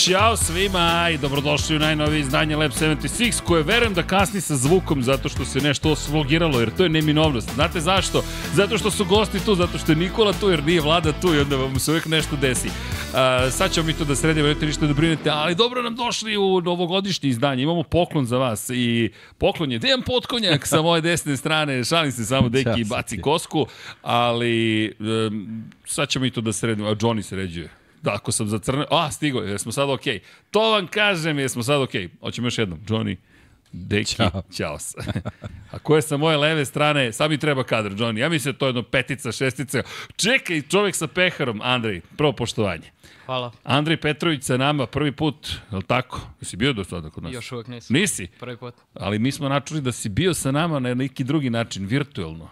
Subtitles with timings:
[0.00, 5.02] Ćao svima i dobrodošli u najnovije izdanje Lab 76 koje verujem da kasni sa zvukom
[5.02, 7.50] zato što se nešto osvlogiralo jer to je neminovnost.
[7.54, 8.24] Znate zašto?
[8.54, 11.38] Zato što su gosti tu, zato što je Nikola tu jer nije vlada tu i
[11.38, 12.68] onda vam se uvijek nešto desi.
[12.68, 16.36] Uh, sad ćemo mi to da sredimo, nećete ništa da brinete, ali dobro nam došli
[16.36, 17.62] u novogodišnje izdanje.
[17.62, 21.84] Imamo poklon za vas i poklon je Dejan Potkonjak sa moje desne strane.
[21.84, 23.66] Šalim se samo deki i baci kosku,
[24.02, 26.88] ali um, sad ćemo mi to da sredimo.
[26.88, 27.79] A Johnny sređuje.
[28.02, 30.18] Da, ako sam zacrnio, a, stigo, jer smo sad okej.
[30.18, 30.22] Okay.
[30.50, 32.08] To vam kažem, jer smo sad okej.
[32.08, 32.20] Okay.
[32.20, 33.16] Hoćemo još jednom, Johnny.
[33.72, 34.42] Deki, Ćao.
[34.52, 34.78] Ćao.
[35.70, 38.18] A ko je sa moje leve strane, sad mi treba kadar, Johnny.
[38.18, 39.82] Ja mislim da to je jedno petica, šestica.
[40.16, 42.90] Čekaj, čovjek sa peharom, Andrej, prvo poštovanje.
[43.26, 43.52] Hvala.
[43.64, 46.20] Andrej Petrović sa nama prvi put, je li tako?
[46.40, 47.32] Jesi bio do sada kod nas?
[47.32, 47.94] Još uvek nisam.
[47.94, 48.26] Nisi?
[48.40, 48.74] Prvi put.
[48.94, 52.48] Ali mi smo načuli da si bio sa nama na neki drugi način, virtuelno.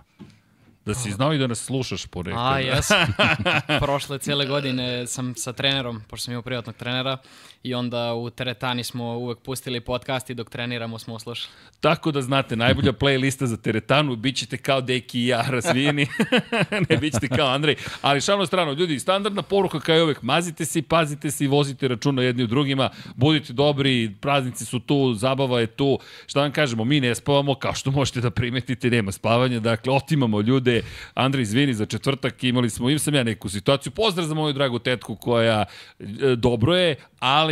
[0.89, 2.43] Da si znao i da nas slušaš po nekoj.
[2.43, 2.89] A, jes.
[3.85, 7.19] Prošle cijele godine sam sa trenerom, pošto sam imao privatnog trenera,
[7.63, 11.55] i onda u teretani smo uvek pustili podcast i dok treniramo smo oslušali.
[11.81, 16.07] Tako da znate, najbolja playlista za teretanu, bit ćete kao Deki i ja razvijeni,
[16.91, 20.65] ne bit ćete kao Andrej, ali šalno strano, ljudi, standardna poruka kao i uvek, mazite
[20.65, 25.61] se pazite se i vozite računa jedni u drugima, budite dobri, praznici su tu, zabava
[25.61, 29.61] je tu, šta vam kažemo, mi ne spavamo, kao što možete da primetite, nema spavanja,
[29.61, 30.83] dakle, otimamo ljude,
[31.15, 34.79] Andrej, izvini, za četvrtak imali smo, im sam ja neku situaciju, pozdrav za moju dragu
[34.79, 35.65] tetku koja
[35.99, 36.05] e,
[36.37, 37.48] dobro je, ali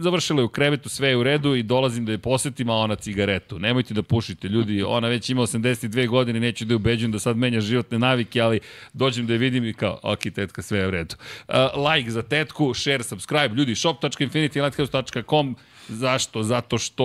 [0.00, 2.96] završila je u krevetu, sve je u redu i dolazim da je posetim, a ona
[2.96, 3.58] cigaretu.
[3.58, 7.36] Nemojte da pušite, ljudi, ona već ima 82 godine, neću da je ubeđujem da sad
[7.36, 8.60] menja životne navike, ali
[8.92, 11.14] dođem da je vidim i kao, ok, tetka, sve je u redu.
[11.48, 11.54] Uh,
[11.92, 15.56] like za tetku, share, subscribe, ljudi, shop.infinitylighthouse.com,
[15.88, 16.42] Zašto?
[16.42, 17.04] Zato što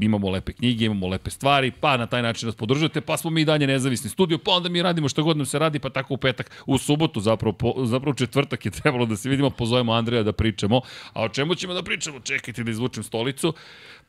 [0.00, 3.40] imamo lepe knjige, imamo lepe stvari, pa na taj način nas podržujete, pa smo mi
[3.40, 6.14] i dalje nezavisni studio, pa onda mi radimo što god nam se radi, pa tako
[6.14, 10.22] u petak, u subotu, zapravo, po, zapravo četvrtak je trebalo da se vidimo, pozovemo Andreja
[10.22, 10.80] da pričamo.
[11.12, 12.20] A o čemu ćemo da pričamo?
[12.20, 13.54] Čekajte da izvučem stolicu.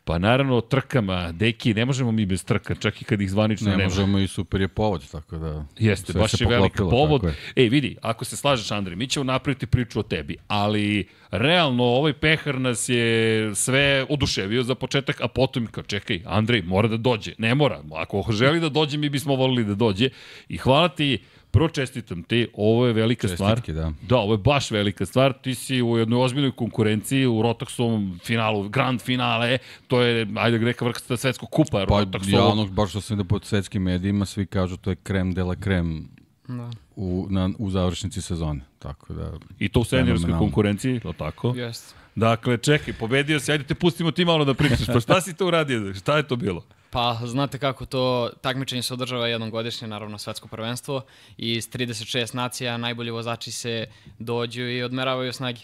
[0.06, 3.66] Pa naravno o trkama, deki, ne možemo mi bez trka, čak i kad ih zvanično
[3.66, 3.84] ne nema.
[3.84, 5.66] Ne možemo i super je povod, tako da...
[5.80, 7.24] Jeste, baš je velik povod.
[7.24, 7.36] Je.
[7.56, 12.14] Ej, vidi, ako se slažeš Andrej, mi ćemo napraviti priču o tebi, ali realno ovaj
[12.14, 17.34] pehar nas je sve oduševio za početak, a potom kao čekaj, Andrej mora da dođe.
[17.38, 20.10] Ne mora, ako želi da dođe, mi bismo volili da dođe.
[20.50, 23.76] I hvala ti, Prvo čestitam ti, ovo je velika Čestitke, stvar.
[23.76, 23.94] da.
[24.02, 25.34] Da, ovo je baš velika stvar.
[25.34, 30.66] Ti si u jednoj ozbiljnoj konkurenciji u Rotoxovom finalu, grand finale, to je, ajde da
[30.66, 31.86] reka, vrsta svetskog kupa.
[31.88, 32.30] Pa Rotoxovog.
[32.34, 35.44] ja ono, baš što sam da pod svetskim medijima, svi kažu to je krem de
[35.44, 36.08] la krem
[36.48, 36.70] da.
[36.96, 38.62] u, na, u završnici sezone.
[38.80, 41.54] Tako da, I to u seniorskoj konkurenciji, to tako?
[41.56, 42.03] Jeste.
[42.16, 45.48] Dakle, čekaj, pobedio si, ajde te pustimo ti malo da pričaš, pa šta si to
[45.48, 46.66] uradio, šta je to bilo?
[46.90, 51.02] Pa, znate kako to, takmičenje se održava jednom godišnje, naravno svetsko prvenstvo,
[51.38, 53.86] i iz 36 nacija najbolji vozači se
[54.20, 55.62] dođu i odmeravaju snagi.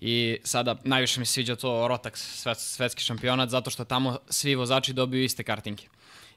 [0.00, 4.92] I sada najviše mi sviđa to Rotax, svet, svetski šampionat, zato što tamo svi vozači
[4.92, 5.82] dobiju iste kartinge.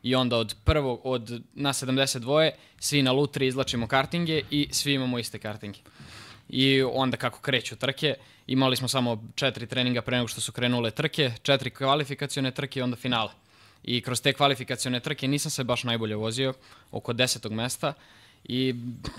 [0.03, 5.19] I onda od prvog, od na 72 svi na lutri izlačimo kartinge i svi imamo
[5.19, 5.79] iste kartinge.
[6.49, 8.15] I onda kako kreću trke,
[8.47, 12.83] imali smo samo četiri treninga pre nego što su krenule trke, četiri kvalifikacione trke i
[12.83, 13.29] onda finale
[13.85, 16.53] i kroz te kvalifikacione trke nisam se baš najbolje vozio,
[16.91, 17.93] oko desetog mesta
[18.43, 18.75] i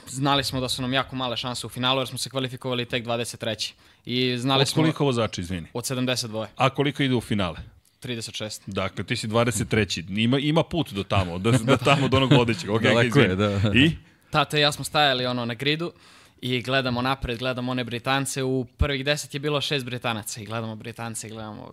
[0.08, 3.04] znali smo da su nam jako male šanse u finalu jer smo se kvalifikovali tek
[3.04, 3.72] 23.
[4.04, 5.66] I znali od koliko smo, vozača, izvini?
[5.72, 6.46] Od 72.
[6.56, 7.56] A koliko ide u finale?
[8.02, 8.60] 36.
[8.66, 10.18] Dakle, ti si 23.
[10.18, 12.70] Ima, ima put do tamo, do, do tamo, do onog vodećeg.
[12.70, 13.60] Okay, Daleko je, da.
[13.74, 13.90] I?
[14.30, 15.92] Tata i ja smo stajali ono na gridu
[16.40, 20.76] i gledamo napred, gledamo one Britance, u prvih deset je bilo šest Britanaca i gledamo
[20.76, 21.72] Britance i gledamo,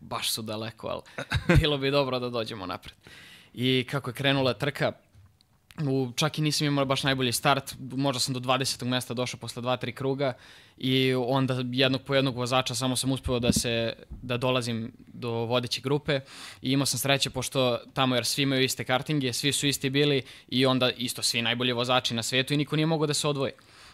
[0.00, 1.02] baš su daleko, ali
[1.60, 2.94] bilo bi dobro da dođemo napred.
[3.54, 4.92] I kako je krenula trka,
[5.80, 8.84] u, čak i nisam imao baš najbolji start, možda sam do 20.
[8.84, 10.32] mesta došao posle 2-3 kruga
[10.78, 15.80] i onda jednog po jednog vozača samo sam uspeo da se da dolazim do vodeće
[15.80, 16.20] grupe
[16.62, 20.22] i imao sam sreće pošto tamo jer svi imaju iste kartinge, svi su isti bili
[20.48, 23.52] i onda isto svi najbolji vozači na svetu i niko nije mogao da se odvoji.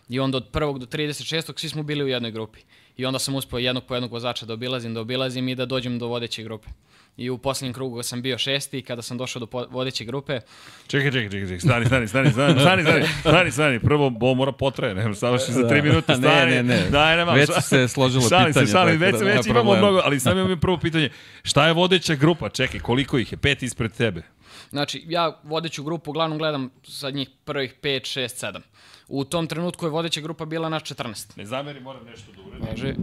[0.09, 1.61] I onda od prvog do 36.
[1.61, 2.59] svi smo bili u jednoj grupi.
[2.97, 5.99] I onda sam uspeo jednog po jednog vozača da obilazim, da obilazim i da dođem
[5.99, 6.69] do vodeće grupe.
[7.17, 10.41] I u poslednjem krugu sam bio šesti i kada sam došao do vodeće grupe...
[10.87, 14.53] Čekaj, čekaj, čekaj, čekaj, stani, stani, stani, stani, stani, stani, stani, stani, prvo bo mora
[14.53, 16.51] potraje, ne, savrši za tri minute, stani.
[16.51, 18.53] Ne, ne, ne, Daj, nema, već se složilo pitanje.
[18.53, 19.79] Se, šalim, već, da, već imamo problem.
[19.79, 21.11] mnogo, ali sam imam prvo pitanje,
[21.43, 24.23] šta je vodeća grupa, čekaj, koliko ih je, pet ispred tebe?
[24.71, 28.61] Znači, ja vodeću grupu uglavnom gledam sa njih prvih 5, 6, 7.
[29.09, 31.37] U tom trenutku je vodeća grupa bila naš 14.
[31.37, 32.69] Ne zameri, moram nešto da uradim.
[32.71, 32.89] Može.
[32.89, 32.95] E,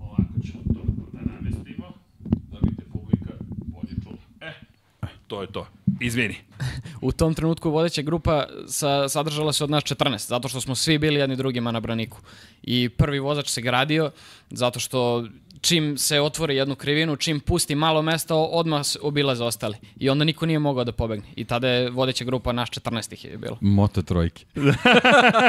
[0.00, 0.80] ovako ćemo to
[1.12, 1.92] da namestimo,
[2.24, 4.16] da bi te publika bolje čula.
[4.40, 4.52] E,
[5.26, 5.66] to je to.
[6.00, 6.36] Izvini.
[7.00, 10.98] U tom trenutku vodeća grupa sa, sadržala se od nas 14, zato što smo svi
[10.98, 12.18] bili jedni drugima na braniku.
[12.62, 14.10] I prvi vozač se gradio,
[14.50, 15.26] zato što
[15.62, 19.76] čim se otvori jednu krivinu, čim pusti malo mesta, odmah obilaze ostali.
[19.96, 21.26] I onda niko nije mogao da pobegne.
[21.36, 23.58] I tada je vodeća grupa naš 14 ih je bilo.
[23.60, 24.44] Moto trojke.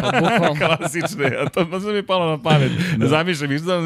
[0.02, 0.56] Pa, bukvalno.
[0.78, 2.72] Klasične, a to možda mi palo na pamet.
[2.98, 3.08] Da.
[3.08, 3.82] Zamišljam, da,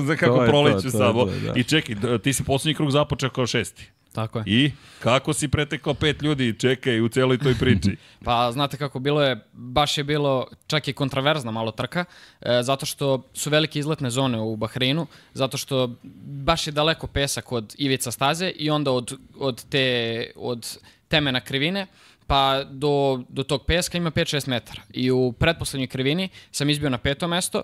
[0.00, 1.24] za kako proleću samo.
[1.24, 1.52] da.
[1.56, 3.90] I čekaj, ti si poslednji krug započeo kao šesti.
[4.16, 4.44] Tako je.
[4.46, 7.96] I kako si pretekao pet ljudi, čekaj, u celoj toj priči.
[8.24, 12.04] Pa znate kako bilo je, baš je bilo čak i kontraverzna malo trka,
[12.40, 17.52] e, zato što su velike izletne zone u Bahreinu, zato što baš je daleko pesak
[17.52, 20.78] od ivica staze i onda od, od, te, od
[21.08, 21.86] temena krivine
[22.26, 24.82] pa do, do tog peska ima 5-6 metara.
[24.92, 27.62] I u pretposlednjoj krivini sam izbio na peto mesto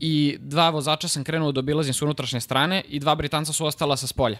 [0.00, 3.96] i dva vozača sam krenuo da obilazim s unutrašnje strane i dva Britanca su ostala
[3.96, 4.38] sa spolja.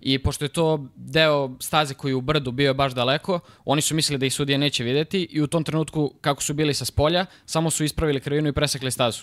[0.00, 3.94] I pošto je to deo staze koji je u brdu bio baš daleko, oni su
[3.94, 7.26] mislili da ih sudija neće videti i u tom trenutku kako su bili sa spolja,
[7.46, 9.22] samo su ispravili krivinu i presekli stazu.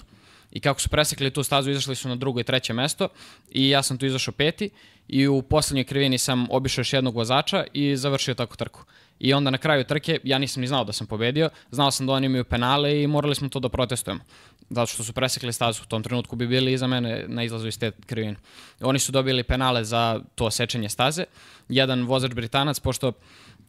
[0.52, 3.08] I kako su presekli tu stazu, izašli su na drugo i treće mesto
[3.52, 4.70] i ja sam tu izašao peti
[5.08, 8.84] i u poslednjoj krivini sam obišao još jednog vozača i završio tako trku.
[9.20, 12.14] I onda na kraju trke, ja nisam ni znao da sam pobedio, znao sam da
[12.14, 14.24] oni imaju penale i morali smo to da protestujemo.
[14.70, 17.80] Zato što su presekli stazu, u tom trenutku bi bili iza mene na izlazu iz
[17.80, 18.36] te krivine.
[18.82, 21.26] Oni su dobili penale za to sečenje staze.
[21.70, 23.12] Jedan vozač Britanac, pošto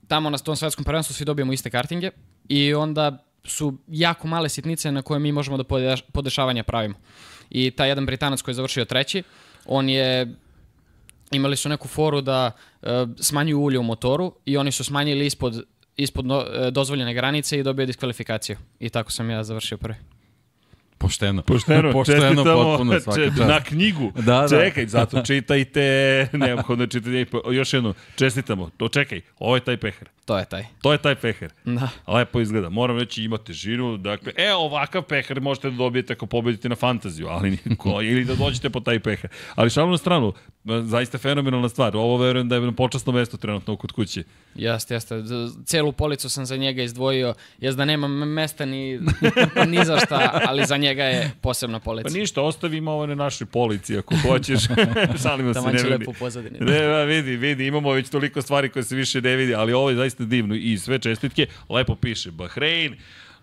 [0.09, 2.11] tamo na tom svetskom prvenstvu svi dobijemo iste kartinge
[2.49, 6.95] i onda su jako male sitnice na koje mi možemo da podeš- podešavanja pravimo.
[7.51, 9.23] I taj jedan Britanac koji je završio treći,
[9.67, 10.35] on je
[11.35, 12.51] imali su neku foru da
[12.83, 12.87] e,
[13.21, 15.63] smanjuju ulje u motoru i oni su smanjili ispod,
[15.97, 18.57] ispod no, e, dozvoljene granice i dobio diskvalifikaciju.
[18.81, 19.97] I tako sam ja završio prvi.
[20.99, 21.43] Pošteno.
[21.43, 24.13] Pošteno, Pošteno, potpuno svaka na knjigu.
[24.17, 24.49] Da, da.
[24.49, 25.83] Čekaj, zato čitajte,
[26.33, 27.27] neophodno čitanje.
[27.53, 28.71] Još jedno, čestitamo.
[28.77, 30.09] To čekaj, ovo je taj pehar.
[30.25, 30.65] To je taj.
[30.83, 31.53] To je taj pehar.
[31.65, 31.89] Da.
[32.07, 32.69] Lepo izgleda.
[32.69, 33.97] Moram reći ima težinu.
[33.97, 38.35] Dakle, e, ovakav pehar možete da dobijete ako pobedite na fantaziju, ali ko, ili da
[38.35, 39.31] dođete po taj pehar.
[39.55, 40.33] Ali šalno na stranu,
[40.65, 41.97] zaista fenomenalna stvar.
[41.97, 44.23] Ovo verujem da je na počasno mesto trenutno kod kuće.
[44.55, 45.15] Jeste, jeste.
[45.67, 47.35] Celu policu sam za njega izdvojio.
[47.59, 49.01] Jes da nemam mesta ni,
[49.69, 52.09] ni za šta, ali za njega je posebna polica.
[52.09, 54.63] Pa ništa, ostavimo ovo na našoj polici ako hoćeš.
[55.23, 55.97] Šalimo se, Taman ne brini.
[55.99, 56.59] lepo pozadini.
[56.61, 59.97] Ne, vidi, vidi, imamo već toliko stvari koje se više ne vidi, ali ovo je
[59.97, 61.47] zaista divno i sve čestitke.
[61.69, 62.97] Lepo piše Bahrein,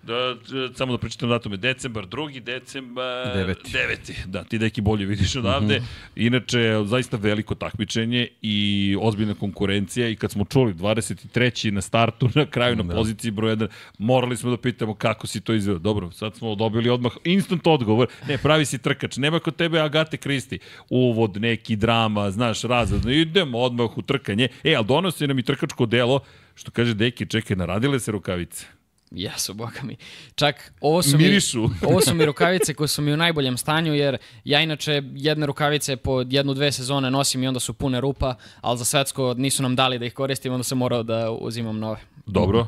[0.03, 2.39] Da, da, samo da pročitam datume, decembar, 2.
[2.39, 3.33] decembar...
[3.33, 3.71] Deveti.
[3.71, 4.25] 9.
[4.25, 5.79] Da, ti neki bolje vidiš odavde.
[5.79, 6.25] Mm -hmm.
[6.27, 11.71] Inače, zaista veliko takmičenje i ozbiljna konkurencija i kad smo čuli 23.
[11.71, 12.95] na startu, na kraju na Da.
[12.95, 15.79] poziciji broj 1, morali smo da pitamo kako si to izveo.
[15.79, 18.07] Dobro, sad smo dobili odmah instant odgovor.
[18.27, 20.59] Ne, pravi si trkač, nema kod tebe Agate Kristi.
[20.89, 23.05] Uvod, neki drama, znaš, razred.
[23.05, 24.47] Idemo odmah u trkanje.
[24.63, 26.19] E, ali donosi nam i trkačko delo,
[26.61, 28.65] što kaže Deki, čekaj, naradile se rukavice.
[29.11, 29.95] Jesu, boga mi.
[30.35, 31.39] Čak, ovo su, mi,
[31.89, 35.95] ovo su mi rukavice koje su mi u najboljem stanju, jer ja inače jedne rukavice
[35.95, 39.75] po jednu, dve sezone nosim i onda su pune rupa, ali za svetsko nisu nam
[39.75, 41.99] dali da ih koristim, onda sam morao da uzimam nove.
[42.25, 42.67] Dobro.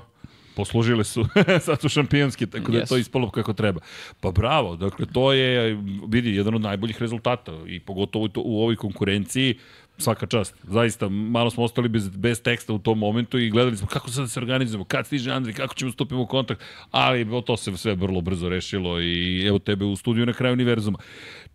[0.56, 1.26] Poslužile su,
[1.66, 3.82] sad su šampionski, tako da je to ispalo kako treba.
[4.20, 8.76] Pa bravo, dakle to je, vidi, jedan od najboljih rezultata i pogotovo to, u ovoj
[8.76, 9.60] konkurenciji,
[9.98, 10.56] svaka čast.
[10.64, 14.24] Zaista, malo smo ostali bez, bez teksta u tom momentu i gledali smo kako sad
[14.24, 17.96] da se organizujemo, kad stiže Andri, kako ćemo stupiti u kontakt, ali to se sve
[17.96, 20.98] vrlo brzo rešilo i evo tebe u studiju na kraju univerzuma.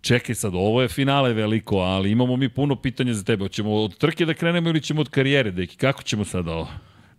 [0.00, 3.45] Čekaj sad, ovo je finale veliko, ali imamo mi puno pitanja za tebe.
[3.45, 5.76] Hoćemo od trke da krenemo ili ćemo od karijere, deki?
[5.76, 6.68] Kako ćemo sada ovo?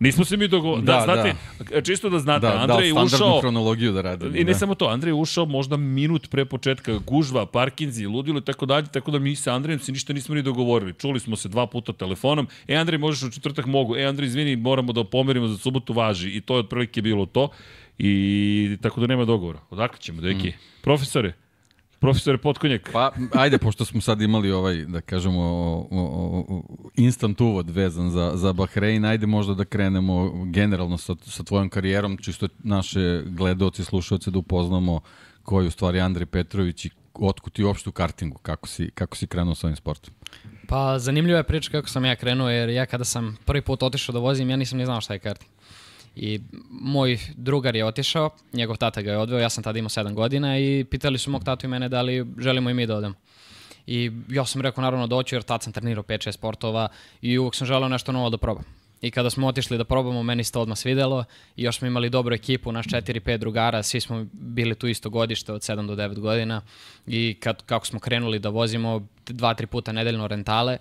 [0.00, 0.86] Nismo se mi dogovorili.
[0.86, 1.34] Da, Da, znate,
[1.82, 3.40] čisto da znate, Da, da, Andrej je standardnu ušao...
[3.40, 4.26] hronologiju da radi.
[4.26, 4.58] I ne da.
[4.58, 8.86] samo to, Andrej je ušao možda minut pre početka gužva, parkinzi, ludilo i tako dalje,
[8.86, 10.92] tako da mi sa Andrejem se ništa nismo ni dogovorili.
[10.92, 14.56] Čuli smo se dva puta telefonom, e Andrej možeš u četvrtak mogu, e Andrej izvini
[14.56, 17.48] moramo da pomerimo za subotu važi i to je otprilike bilo to
[17.98, 19.58] i tako da nema dogovora.
[19.70, 20.48] Odakle ćemo, deki?
[20.48, 20.54] Mm.
[20.80, 21.32] Profesore,
[22.00, 26.62] profesore Potkonjak, Pa, ajde, pošto smo sad imali ovaj, da kažemo, o, o, o,
[26.96, 32.16] instant uvod vezan za, za Bahrein, ajde možda da krenemo generalno sa, sa tvojom karijerom,
[32.16, 35.00] čisto naše gledaoci i slušalce da upoznamo
[35.42, 39.16] ko je u stvari Andrej Petrović i otkud ti uopšte u kartingu, kako si, kako
[39.16, 40.14] si krenuo s ovim sportom.
[40.68, 44.12] Pa zanimljiva je priča kako sam ja krenuo, jer ja kada sam prvi put otišao
[44.12, 45.50] da vozim, ja nisam ni znao šta je karting.
[46.16, 46.40] I
[46.70, 50.58] moj drugar je otišao, njegov tata ga je odveo, ja sam tada imao 7 godina
[50.58, 53.14] i pitali su mog tatu i mene da li želimo i mi da odemo.
[53.86, 56.88] I ja sam rekao naravno da hoću jer tad sam trenirao 5-6 sportova
[57.22, 58.64] i uvek sam želeo nešto novo da probam.
[59.00, 61.24] I kada smo otišli da probamo, meni se to odmah svidelo
[61.56, 65.52] i još smo imali dobru ekipu, naš 4-5 drugara, svi smo bili tu isto godište
[65.52, 66.62] od 7 do 9 godina
[67.06, 70.78] i kad, kako smo krenuli da vozimo dva, tri puta nedeljno rentale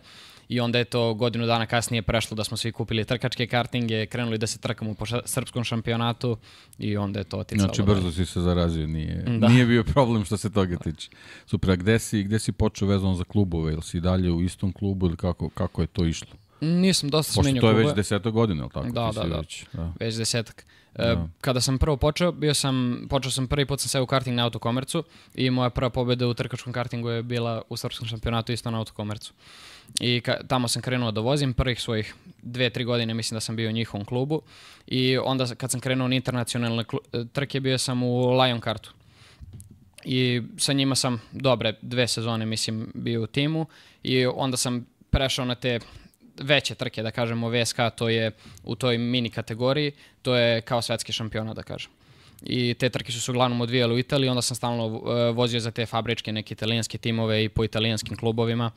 [0.50, 4.38] i onda je to godinu dana kasnije prešlo da smo svi kupili trkačke kartinge, krenuli
[4.38, 6.38] da se trkamo po srpskom šampionatu
[6.80, 7.74] i onda je to oticalo.
[7.74, 9.48] Znači, brzo si se zarazio, nije, da.
[9.48, 11.10] nije bio problem što se toga tiče.
[11.46, 13.74] Super, a gde si, gde si počeo vezano za klubove?
[13.74, 16.32] Ili si dalje u istom klubu ili kako, kako je to išlo?
[16.62, 17.74] Nisam dosta smenio klubove.
[17.74, 17.84] klubove.
[17.84, 18.88] to je već deseta godina, ili tako?
[18.88, 19.38] Da, da, da.
[19.38, 19.94] Već, da.
[20.00, 20.66] Već desetak.
[20.96, 21.28] Da.
[21.42, 24.44] Kada sam prvo počeo, bio sam, počeo sam prvi put sam seo u karting na
[24.44, 25.04] autokomercu
[25.36, 29.34] i moja prva pobeda u trkačkom kartingu je bila u srpskom šampionatu isto na autokomercu.
[30.00, 33.56] I ka, tamo sam krenuo da vozim, prvih svojih dve, tri godine mislim da sam
[33.56, 34.42] bio u njihovom klubu
[34.88, 36.84] i onda kad sam krenuo na internacionalne
[37.34, 38.94] trke bio sam u Lion kartu.
[40.04, 43.66] I sa njima sam dobre dve sezone mislim bio u timu
[44.04, 45.80] i onda sam prešao na te
[46.42, 48.32] veće trke, da kažemo, VSK, to je
[48.64, 49.92] u toj mini kategoriji,
[50.22, 51.92] to je kao svetski šampiona, da kažem.
[52.42, 55.02] I te trke su se uglavnom odvijale u Italiji, onda sam stalno uh,
[55.36, 58.72] vozio za te fabričke, neke italijanske timove i po italijanskim klubovima.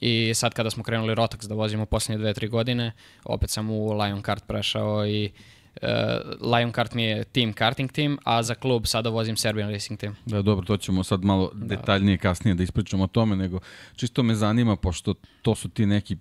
[0.00, 2.92] I sad kada smo krenuli Rotax da vozimo poslednje dve, tri godine,
[3.24, 5.30] opet sam u Lion Kart prešao i
[5.82, 5.88] uh,
[6.54, 10.16] Lion Kart mi je team karting team, a za klub sada vozim Serbian Racing Team.
[10.26, 11.76] Da, dobro, to ćemo sad malo da.
[11.76, 13.60] detaljnije kasnije da ispričamo o tome, nego
[13.96, 16.16] čisto me zanima, pošto to su ti neki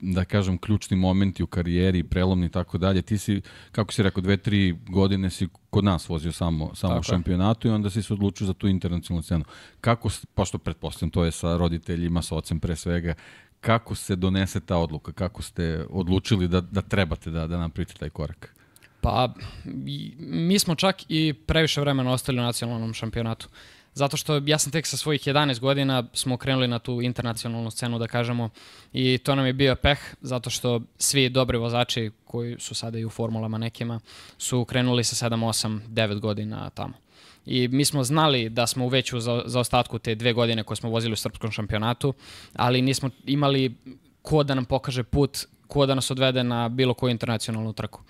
[0.00, 3.02] da kažem, ključni momenti u karijeri, prelomni i tako dalje.
[3.02, 3.40] Ti si,
[3.72, 7.70] kako si rekao, dve, tri godine si kod nas vozio samo, samo u šampionatu i
[7.70, 9.44] onda si se odlučio za tu internacionalnu scenu.
[9.80, 13.14] Kako, pošto pretpostavljam, to je sa roditeljima, sa ocem pre svega,
[13.60, 15.12] kako se donese ta odluka?
[15.12, 18.54] Kako ste odlučili da, da trebate da, da napravite taj korak?
[19.00, 19.34] Pa,
[20.18, 23.48] mi smo čak i previše vremena ostali u nacionalnom šampionatu.
[23.96, 27.98] Zato što ja sam tek sa svojih 11 godina smo krenuli na tu internacionalnu scenu,
[27.98, 28.50] da kažemo,
[28.92, 33.04] i to nam je bio peh, zato što svi dobri vozači koji su sada i
[33.04, 34.00] u formulama nekima
[34.38, 36.94] su krenuli sa 7, 8, 9 godina tamo.
[37.46, 40.76] I mi smo znali da smo u veću za, za ostatku te dve godine koje
[40.76, 42.14] smo vozili u srpskom šampionatu,
[42.52, 43.74] ali nismo imali
[44.22, 48.00] ko da nam pokaže put, ko da nas odvede na bilo koju internacionalnu trku.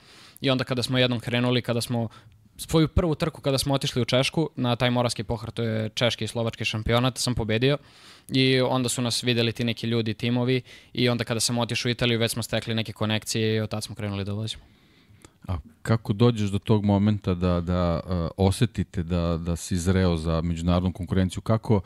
[0.40, 2.08] I onda kada smo jednom krenuli, kada smo
[2.56, 6.24] svoju prvu trku kada smo otišli u Češku na taj moravski pohar, to je češki
[6.24, 7.78] i slovački šampionat, sam pobedio
[8.28, 11.92] i onda su nas videli ti neki ljudi, timovi i onda kada sam otišao u
[11.92, 14.75] Italiju već smo stekli neke konekcije i od tada smo krenuli da vozimo.
[15.46, 20.40] A kako dođeš do tog momenta da, da uh, osetite da, da si zreo za
[20.40, 21.42] međunarodnu konkurenciju?
[21.42, 21.80] Kako,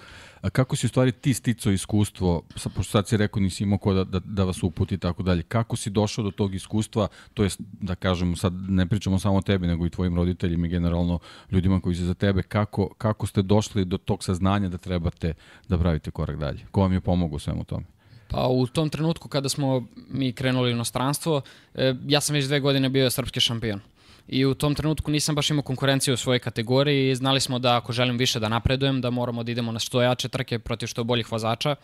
[0.52, 2.42] kako si u stvari ti sticao iskustvo,
[2.74, 5.42] pošto sad si rekao nisi imao ko da, da, da vas uputi i tako dalje,
[5.42, 9.42] kako si došao do tog iskustva, to jest da kažemo sad ne pričamo samo o
[9.42, 11.18] tebi nego i tvojim roditeljima i generalno
[11.50, 15.34] ljudima koji su za tebe, kako, kako ste došli do tog saznanja da trebate
[15.68, 16.66] da pravite korak dalje?
[16.70, 17.99] Ko vam je pomogao svemu tome?
[18.30, 21.42] Pa u tom trenutku kada smo mi krenuli u inostranstvo,
[21.74, 23.80] e, ja sam već dve godine bio srpski šampion.
[24.28, 27.76] I u tom trenutku nisam baš imao konkurenciju u svojoj kategoriji i znali smo da
[27.76, 31.04] ako želim više da napredujem, da moramo da idemo na što jače trke protiv što
[31.04, 31.74] boljih vozača.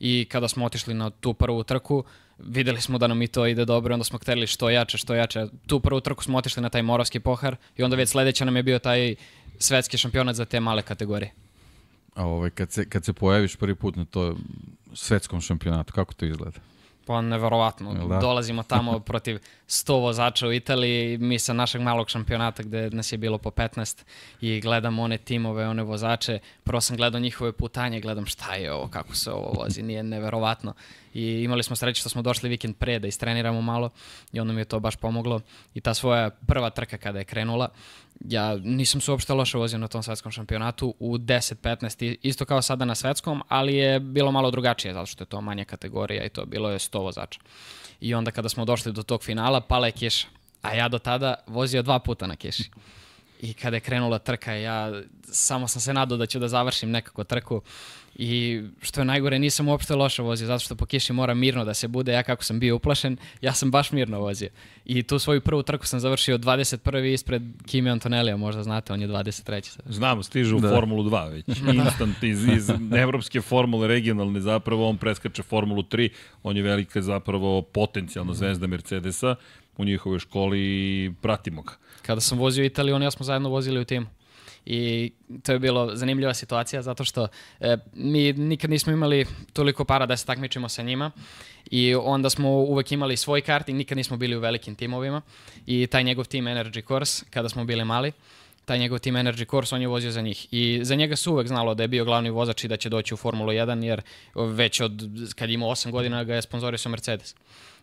[0.00, 2.04] I kada smo otišli na tu prvu trku,
[2.38, 5.46] videli smo da nam i to ide dobro, onda smo hteli što jače, što jače.
[5.66, 8.62] Tu prvu trku smo otišli na taj moravski pohar i onda već sledeća nam je
[8.62, 9.14] bio taj
[9.58, 11.32] svetski šampionat za te male kategorije.
[12.14, 14.36] A ovaj, kad, se, kad se pojaviš prvi put na to
[14.94, 16.60] svetskom šampionatu, kako to izgleda?
[17.06, 18.08] Pa neverovatno.
[18.08, 18.18] Da?
[18.18, 23.18] Dolazimo tamo protiv 100 vozača u Italiji, mi sa našeg malog šampionata gde nas je
[23.18, 24.04] bilo po 15
[24.40, 26.38] i gledam one timove, one vozače.
[26.64, 30.74] Prvo sam gledao njihove putanje, gledam šta je ovo, kako se ovo vozi, nije neverovatno.
[31.14, 33.90] I imali smo sreće što smo došli vikend pre da istreniramo malo
[34.32, 35.40] i onda mi je to baš pomoglo.
[35.74, 37.68] I ta svoja prva trka kada je krenula,
[38.20, 42.84] ja nisam se uopšte loše vozio na tom svetskom šampionatu u 10-15, isto kao sada
[42.84, 46.46] na svetskom, ali je bilo malo drugačije, zato što je to manja kategorija i to
[46.46, 47.40] bilo je 100 vozača.
[48.00, 50.26] I onda kada smo došli do tog finala, pala je kiša,
[50.62, 52.70] a ja do tada vozio dva puta na kiši.
[53.40, 57.24] I kada je krenula trka, ja samo sam se nadao da ću da završim nekako
[57.24, 57.62] trku
[58.14, 61.74] I što je najgore, nisam uopšte loše vozio, zato što po kiši mora mirno da
[61.74, 62.12] se bude.
[62.12, 64.48] Ja kako sam bio uplašen, ja sam baš mirno vozio.
[64.84, 67.12] I tu svoju prvu trku sam završio 21.
[67.12, 69.80] ispred Kimi Antonelija, možda znate, on je 23.
[69.88, 70.68] Znamo, stiže u da.
[70.68, 71.46] Formulu 2 već.
[71.74, 76.08] Instant iz, iz evropske formule regionalne zapravo, on preskače Formulu 3,
[76.42, 79.34] on je velika zapravo potencijalna zvezda Mercedesa
[79.76, 81.72] u njihovoj školi i pratimo ga.
[82.02, 84.06] Kada sam vozio Italiju, on ja smo zajedno vozili u timu
[84.66, 85.12] i
[85.42, 87.28] to je bilo zanimljiva situacija zato što
[87.60, 91.10] e, mi nikad nismo imali toliko para da se takmičimo sa njima
[91.70, 95.22] i onda smo uvek imali svoj karting, nikad nismo bili u velikim timovima
[95.66, 98.12] i taj njegov tim Energy Course kada smo bili mali
[98.70, 100.46] taj njegov Team Energy Course, on je vozio za njih.
[100.50, 103.14] I za njega se uvek znalo da je bio glavni vozač i da će doći
[103.14, 104.02] u Formulu 1, jer
[104.34, 105.02] već od,
[105.36, 107.34] kad ima 8 godina ga je sponzorisao Mercedes.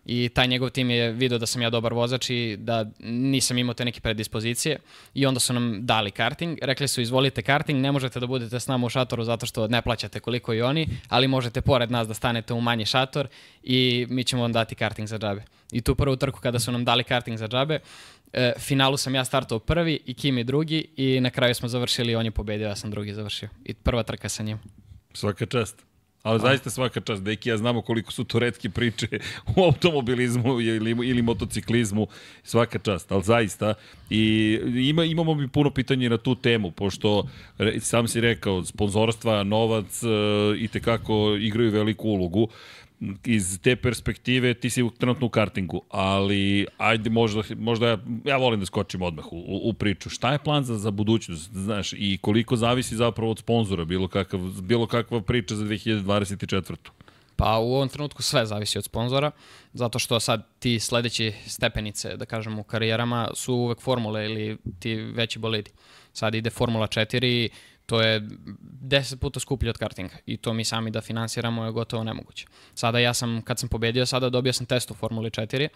[0.09, 3.73] I taj njegov tim je video da sam ja dobar vozač i da nisam imao
[3.73, 4.79] te neke predispozicije.
[5.13, 6.57] I onda su nam dali karting.
[6.61, 9.81] Rekli su, izvolite karting, ne možete da budete s nama u šatoru zato što ne
[9.81, 13.27] plaćate koliko i oni, ali možete pored nas da stanete u manji šator
[13.63, 15.43] i mi ćemo vam dati karting za džabe.
[15.71, 17.79] I tu prvu trku kada su nam dali karting za džabe,
[18.33, 22.25] e, finalu sam ja startao prvi i Kimi drugi i na kraju smo završili, on
[22.25, 23.49] je pobedio, ja sam drugi završio.
[23.65, 24.59] I prva trka sa njim.
[25.13, 25.87] Svaka čast.
[26.23, 29.07] Ali zaista svaka čast, Deki, ja znamo koliko su to redke priče
[29.55, 32.07] u automobilizmu ili, ili motociklizmu,
[32.43, 33.73] svaka čast, ali zaista.
[34.09, 34.59] I
[34.89, 37.27] ima, imamo mi puno pitanja na tu temu, pošto
[37.79, 40.07] sam si rekao, sponzorstva, novac e,
[40.59, 42.47] i tekako igraju veliku ulogu
[43.25, 48.59] iz te perspektive ti si trenutno u kartingu, ali ajde možda, možda ja, ja volim
[48.59, 50.09] da skočim odmah u, u, u priču.
[50.09, 54.39] Šta je plan za, za budućnost, znaš, i koliko zavisi zapravo od sponzora, bilo, kakav,
[54.61, 56.75] bilo kakva priča za 2024.
[57.35, 59.31] Pa u ovom trenutku sve zavisi od sponzora,
[59.73, 64.95] zato što sad ti sledeći stepenice, da kažem, u karijerama su uvek formule ili ti
[64.95, 65.71] veći bolidi.
[66.13, 67.49] Sad ide Formula 4
[67.87, 72.03] to je 10 puta skuplje od kartinga i to mi sami da finansiramo je gotovo
[72.03, 72.45] nemoguće.
[72.73, 75.67] Sada ja sam, kad sam pobedio, sada dobio sam test u Formuli 4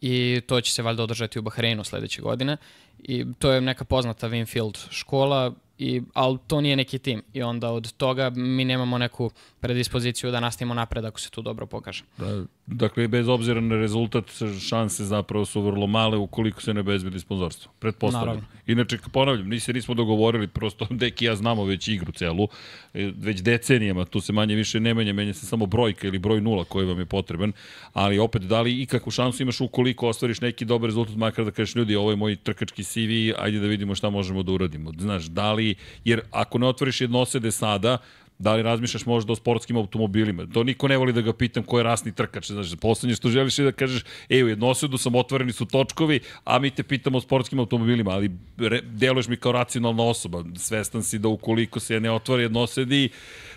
[0.00, 2.56] i to će se valjda održati u Bahreinu sledeće godine
[2.98, 7.70] i to je neka poznata Winfield škola i, ali to nije neki tim i onda
[7.70, 12.04] od toga mi nemamo neku predispoziciju da nastavimo napred ako se tu dobro pokaže.
[12.18, 14.24] Da, dakle, bez obzira na rezultat,
[14.68, 17.72] šanse zapravo su vrlo male ukoliko se ne bezbedi sponzorstvo.
[17.78, 18.26] Pretpostavljam.
[18.26, 18.48] Naravno.
[18.66, 22.48] Inače, ponavljam, nisi nismo dogovorili, prosto Deki ja znamo već igru celu,
[22.94, 26.40] e, već decenijama, tu se manje više ne menja, menja se samo brojka ili broj
[26.40, 27.52] nula koji vam je potreban,
[27.92, 31.74] ali opet, da li ikakvu šansu imaš ukoliko ostvariš neki dobar rezultat, makar da kažeš
[31.74, 34.92] ljudi, ovo je moj trkački CV, ajde da vidimo šta možemo da uradimo.
[34.98, 35.67] Znaš, da li,
[36.04, 37.98] jer ako ne otvoriš jednosede sada,
[38.38, 40.46] Da li razmišljaš možda o sportskim automobilima?
[40.54, 42.50] To niko ne voli da ga pitam ko je rasni trkač.
[42.50, 46.58] Znači, poslednje što želiš je da kažeš, ej, u jednosedu sam otvoreni su točkovi, a
[46.58, 50.44] mi te pitamo o sportskim automobilima, ali re, deluješ mi kao racionalna osoba.
[50.56, 53.08] Svestan si da ukoliko se ne otvori jednosedi,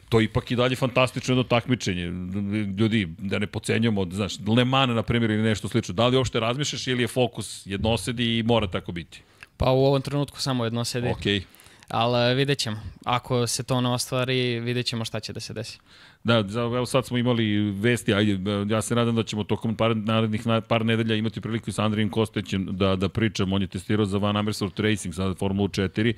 [0.10, 2.06] to je ipak i dalje fantastično jedno takmičenje.
[2.78, 5.94] Ljudi, da ne pocenjamo, znaš, Le Mans, na primjer, ili nešto slično.
[5.94, 9.22] Da li uopšte razmišljaš ili je fokus jednosedi i mora tako biti?
[9.58, 11.08] Pa u ovom trenutku samo jednosedi.
[11.08, 11.40] Okej.
[11.40, 11.61] Okay
[11.92, 12.78] ali vidjet ćemo.
[13.06, 15.80] Ako se to ne ostvari, vidjet ćemo šta će da se desi.
[16.24, 20.42] Da, evo sad smo imali vesti, ajde, ja se nadam da ćemo tokom par, narednih
[20.68, 24.38] par nedelja imati priliku sa Andrijim Kostećem da, da pričam, on je testirao za Van
[24.38, 26.14] Amersfoort Racing, sada Formula 4,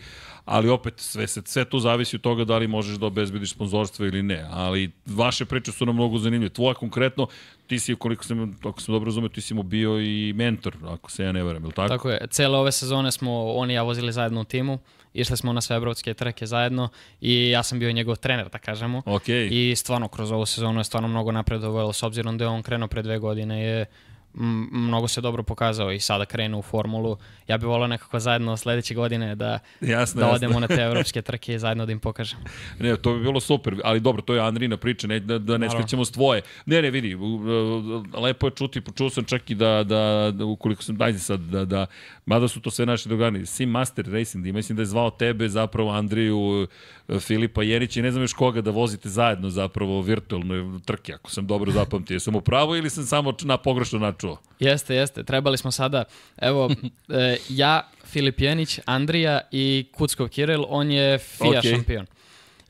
[0.45, 4.05] ali opet sve, se, sve to zavisi od toga da li možeš da obezbediš sponzorstvo
[4.05, 6.49] ili ne, ali vaše priče su nam mnogo zanimljive.
[6.49, 7.27] Tvoja konkretno,
[7.67, 11.12] ti si, koliko sam, ako sam dobro razumio, ti si mu bio i mentor, ako
[11.12, 11.89] se ja ne varam, je li tako?
[11.89, 14.79] Tako je, cele ove sezone smo, on i ja vozili zajedno u timu,
[15.13, 16.89] išli smo na sve evropske trke zajedno
[17.21, 19.02] i ja sam bio njegov trener, da kažemo.
[19.06, 19.47] Okay.
[19.52, 22.88] I stvarno kroz ovu sezonu je stvarno mnogo napredovao, s obzirom da je on krenuo
[22.88, 23.86] pre dve godine je
[24.34, 27.17] mnogo se dobro pokazao i sada krenu u formulu.
[27.48, 30.60] Ja bih volao nekako zajedno sledeće godine da, jasno, da odemo jasno.
[30.60, 32.39] na te evropske trke i zajedno da im pokažem.
[32.80, 35.69] Ne, to bi bilo super, ali dobro, to je Andrina priča, ne, da, da ne
[35.69, 36.41] skrećemo s tvoje.
[36.65, 37.17] Ne, ne, vidi,
[38.13, 41.65] lepo je čuti, počuo sam čak i da, da, da ukoliko sam, dajte sad, da,
[41.65, 41.86] da,
[42.26, 45.91] mada su to sve naši drugani, Sim Master Racing, mislim da je zvao tebe, zapravo
[45.91, 46.67] Andriju,
[47.19, 51.48] Filipa Jerića i ne znam još koga da vozite zajedno zapravo virtualno trke, ako sam
[51.48, 52.15] dobro zapamtio.
[52.15, 54.41] Jesam u pravo ili sam samo na pogrešno načuo?
[54.59, 55.23] Jeste, jeste.
[55.23, 56.03] Trebali smo sada,
[56.38, 56.69] evo,
[57.09, 61.71] e, ja, Filip Jenić, Andrija i Kuckov Kiril, on je FIA okay.
[61.71, 62.05] šampion.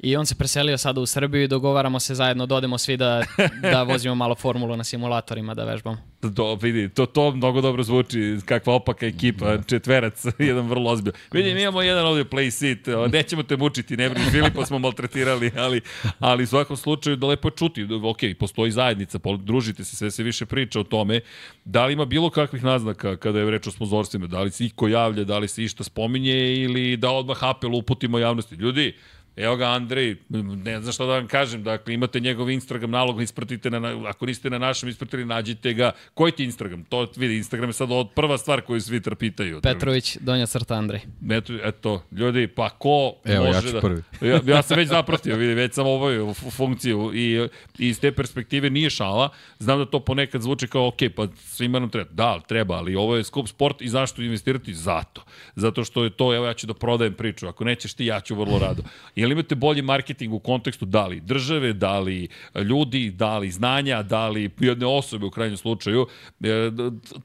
[0.04, 3.24] I on se preselio sada u Srbiju i dogovaramo se zajedno, dodemo svi da,
[3.62, 5.98] da vozimo malo formulu na simulatorima, da vežbamo.
[6.22, 9.64] Do, vidi, to, to mnogo dobro zvuči, kakva opaka ekipa, da.
[9.64, 11.14] četverac, jedan vrlo ozbilj.
[11.32, 15.52] Vidi, mi imamo jedan ovdje play seat, nećemo te mučiti, ne brini, Filipa smo maltretirali,
[15.58, 15.82] ali,
[16.20, 20.46] ali u svakom slučaju da lepo čuti, ok, postoji zajednica, družite se, sve se više
[20.46, 21.22] priča o tome,
[21.66, 24.88] da li ima bilo kakvih naznaka kada je reč o sponzorstvima, da li se iko
[24.88, 28.56] javlja, da li se išta spominje ili da odmah apel uputimo javnosti.
[28.56, 28.94] Ljudi,
[29.36, 30.16] Evo ga Andrej,
[30.64, 34.50] ne znam šta da vam kažem, dakle imate njegov Instagram nalog, ispratite, na, ako niste
[34.50, 35.92] na našem ispratili, nađite ga.
[36.14, 36.84] Koji ti Instagram?
[36.84, 39.62] To vidi, Instagram je sad od prva stvar koju svi pitaju.
[39.62, 41.02] Petrović, donja crta Andrej.
[41.32, 43.82] Eto, eto, ljudi, pa ko Evo, može ja ću da...
[43.82, 44.04] prvi.
[44.22, 48.70] ja, ja sam već zapratio, vidi, već sam obavio funkciju i, i iz te perspektive
[48.70, 49.30] nije šala.
[49.60, 52.10] Znam da to ponekad zvuči kao, ok, pa svima nam treba.
[52.12, 54.74] Da, treba, ali ovo je skup sport i zašto investirati?
[54.74, 55.24] Zato.
[55.56, 57.48] Zato što je to, evo ja ću da prodajem priču.
[57.48, 58.84] Ako nećeš ti, ja ću vrlo rado.
[59.24, 64.04] Jel imate bolji marketing u kontekstu da li države, da li ljudi, da li znanja,
[64.04, 66.08] da li jedne osobe u krajnjem slučaju,
[66.44, 66.72] e,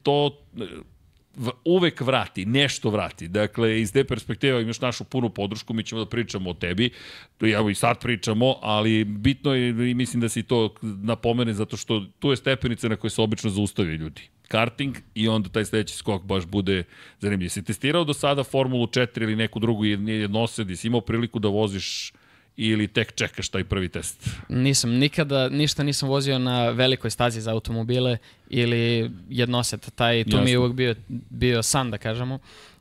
[0.03, 0.37] to
[1.35, 3.27] v- uvek vrati, nešto vrati.
[3.27, 6.89] Dakle, iz te perspektive imaš našu punu podršku, mi ćemo da pričamo o tebi,
[7.41, 12.05] evo i sad pričamo, ali bitno je i mislim da si to napomene zato što
[12.19, 16.23] tu je stepenica na kojoj se obično zaustavi ljudi karting i onda taj sledeći skok
[16.23, 16.83] baš bude
[17.19, 17.49] zanimljiv.
[17.49, 22.13] Si testirao do sada Formulu 4 ili neku drugu jednosed, si imao priliku da voziš
[22.57, 24.29] ili tek čekaš taj prvi test?
[24.49, 28.17] Nisam, nikada ništa nisam vozio na velikoj stazi za automobile
[28.49, 29.91] ili jednoset.
[29.95, 30.43] Taj, to Jasne.
[30.43, 30.95] mi je uvek bio,
[31.29, 32.39] bio san, da kažemo.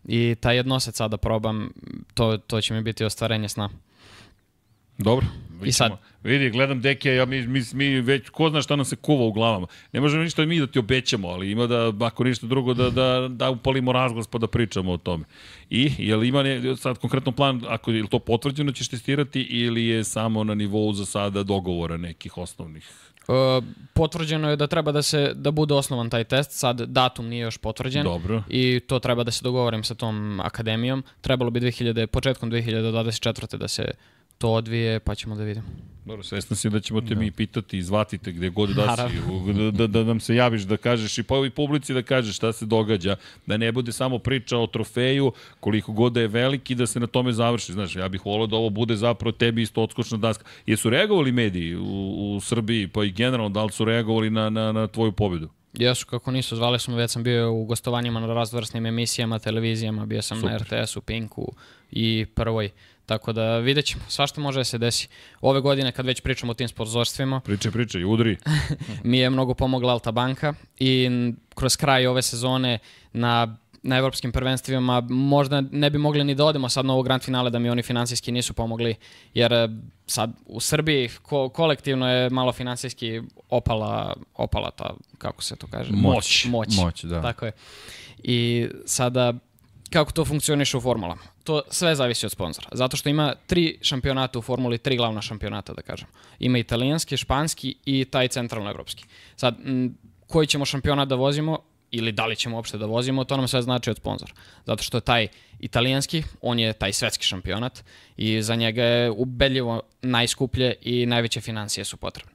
[0.08, 1.70] I taj jednoset sada probam,
[2.14, 3.70] to, to će mi biti ostvarenje sna.
[4.98, 5.26] Dobro.
[5.64, 5.92] I sad?
[6.22, 9.32] Vidi, gledam Dekija, ja, mi, mi, mi već, ko zna šta nam se kuva u
[9.32, 9.66] glavama.
[9.92, 13.28] Ne možemo ništa mi da ti obećamo, ali ima da, ako ništa drugo, da, da,
[13.30, 15.24] da upalimo razglas pa da pričamo o tome.
[15.70, 19.86] I, je li ima ne, sad konkretno plan, ako je to potvrđeno, ćeš testirati ili
[19.86, 22.90] je samo na nivou za sada dogovora nekih osnovnih?
[23.28, 27.42] Uh, potvrđeno je da treba da se da bude osnovan taj test, sad datum nije
[27.42, 28.42] još potvrđen Dobro.
[28.48, 31.04] i to treba da se dogovorim sa tom akademijom.
[31.20, 33.56] Trebalo bi 2000, početkom 2024.
[33.56, 33.90] da se
[34.38, 35.66] to odvije, pa ćemo da vidimo.
[36.04, 37.20] Dobro, svesna si da ćemo te da.
[37.20, 40.62] mi pitati i zvati te gde god da si, da, da, da nam se javiš,
[40.62, 44.18] da kažeš i pa i publici da kažeš šta se događa, da ne bude samo
[44.18, 47.72] priča o trofeju, koliko god da je veliki, da se na tome završi.
[47.72, 50.44] Znaš, ja bih volio da ovo bude zapravo tebi isto odskočna daska.
[50.66, 54.72] Jesu reagovali mediji u, u Srbiji, pa i generalno, da li su reagovali na, na,
[54.72, 55.48] na tvoju pobedu?
[55.74, 60.06] Jesu, kako nisu, zvali su me, već sam bio u gostovanjima na razvrsnim emisijama, televizijama,
[60.06, 60.52] bio sam Super.
[60.52, 61.52] na RTS-u, Pinku
[61.90, 62.70] i Prvoj.
[63.08, 65.08] Tako da vidjet ćemo, svašta može da se desi.
[65.40, 67.40] Ove godine kad već pričamo o tim sponzorstvima...
[67.40, 68.36] Priče, priče, udri.
[69.04, 71.10] mi je mnogo pomogla Alta Banka i
[71.54, 72.78] kroz kraj ove sezone
[73.12, 77.22] na na evropskim prvenstvima možda ne bi mogli ni da odemo sad na ovo grand
[77.22, 78.94] finale da mi oni finansijski nisu pomogli
[79.34, 79.68] jer e,
[80.06, 85.92] sad u Srbiji ko, kolektivno je malo finansijski opala opala ta kako se to kaže
[85.92, 87.22] moć moć, moć da.
[87.22, 87.52] tako je
[88.22, 89.34] i sada
[89.90, 91.22] kako to funkcioniše u formulama.
[91.48, 92.68] To sve zavisi od sponzora.
[92.72, 96.08] Zato što ima tri šampionata u formuli, tri glavna šampionata, da kažem.
[96.38, 99.04] Ima italijanski, španski i taj centralno-evropski.
[99.36, 99.94] Sad, m,
[100.26, 101.58] koji ćemo šampionat da vozimo,
[101.90, 104.32] ili da li ćemo uopšte da vozimo, to nam sve znači od sponzora.
[104.66, 107.84] Zato što je taj italijanski, on je taj svetski šampionat
[108.16, 112.32] i za njega je ubedljivo najskuplje i najveće financije su potrebne.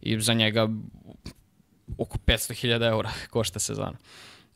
[0.00, 0.68] I za njega
[1.98, 3.96] oko 500.000 eura košta sezona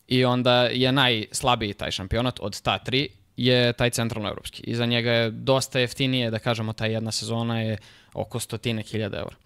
[0.08, 3.08] i onda je najslabiji taj šampionat od ta tri
[3.44, 4.62] je taj centralno-evropski.
[4.62, 7.78] I za njega je dosta jeftinije, da kažemo, ta jedna sezona je
[8.14, 9.36] oko stotine hiljada eura.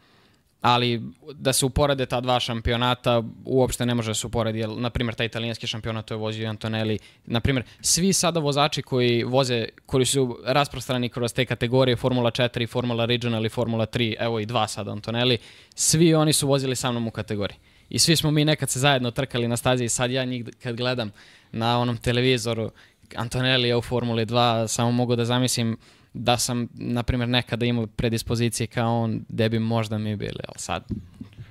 [0.60, 1.02] Ali
[1.32, 5.14] da se uporede ta dva šampionata, uopšte ne može da se uporedi, jer, na primjer,
[5.14, 6.98] taj italijanski šampionat to je vozio Antonelli.
[7.26, 12.68] Na primjer, svi sada vozači koji voze, koji su rasprostrani kroz te kategorije Formula 4,
[12.68, 15.38] Formula Regional i Formula 3, evo i dva sada Antonelli,
[15.74, 17.58] svi oni su vozili sa mnom u kategoriji.
[17.88, 20.76] I svi smo mi nekad se zajedno trkali na stazi i sad ja njih kad
[20.76, 21.12] gledam
[21.52, 22.70] na onom televizoru
[23.16, 25.76] Antonelli u Formuli 2, samo mogu da zamislim
[26.14, 30.58] da sam, na primjer, nekada imao predispozicije kao on, gde bi možda mi bili, ali
[30.58, 30.84] sad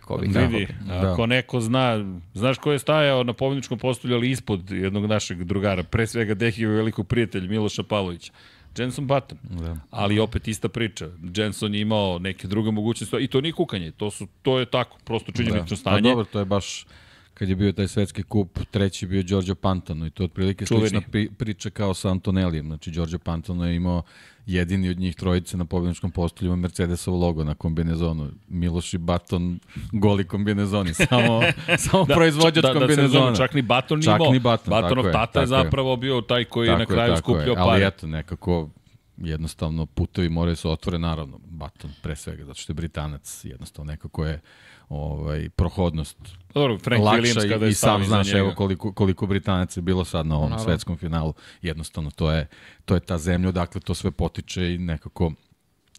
[0.02, 1.12] ko bi Vidi, da.
[1.12, 5.84] ako neko zna, znaš ko je stajao na pobjedničkom postolju, ali ispod jednog našeg drugara,
[5.84, 8.32] pre svega Dehijeva velikog prijatelja Miloša Pavlovića.
[8.78, 9.38] Jenson Button.
[9.44, 9.78] Da.
[9.90, 11.10] Ali opet ista priča.
[11.36, 13.92] Jenson je imao neke druge mogućnosti i to nije kukanje.
[13.92, 15.76] To, su, to je tako, prosto činjenično da.
[15.76, 16.02] stanje.
[16.02, 16.86] Pa dobro, to je baš
[17.34, 20.90] kad je bio taj svetski kup, treći bio Giorgio Pantano i to je otprilike Čuveni.
[20.90, 22.66] slična pri, priča kao sa Antonelijem.
[22.66, 24.04] Znači, Giorgio Pantano je imao
[24.46, 28.32] jedini od njih trojice na pobjedničkom postolju ima Mercedesov logo na kombinezonu.
[28.48, 29.60] Miloš i Baton
[29.92, 31.42] goli kombinezoni, samo,
[31.78, 33.30] samo da, proizvođač da, kombinezona.
[33.30, 34.32] Da, čak ni Baton čak imao.
[34.32, 35.98] Ni Baton, Batonov tata je zapravo je.
[35.98, 37.70] bio taj koji tako na kraju je, skupljao pare.
[37.70, 38.70] Ali eto, nekako
[39.18, 44.26] jednostavno putovi moraju se otvore, naravno, Baton pre svega, zato što je Britanac, jednostavno nekako
[44.26, 44.42] je
[44.94, 46.18] ovaj, prohodnost
[46.54, 50.06] Dobro, Frank lakša Williams kada je i sam znaš evo koliko, koliko Britanaca je bilo
[50.06, 50.66] sad na ovom Naravno.
[50.72, 51.34] svetskom finalu.
[51.62, 52.48] Jednostavno, to je,
[52.86, 55.32] to je ta zemlja odakle to sve potiče i nekako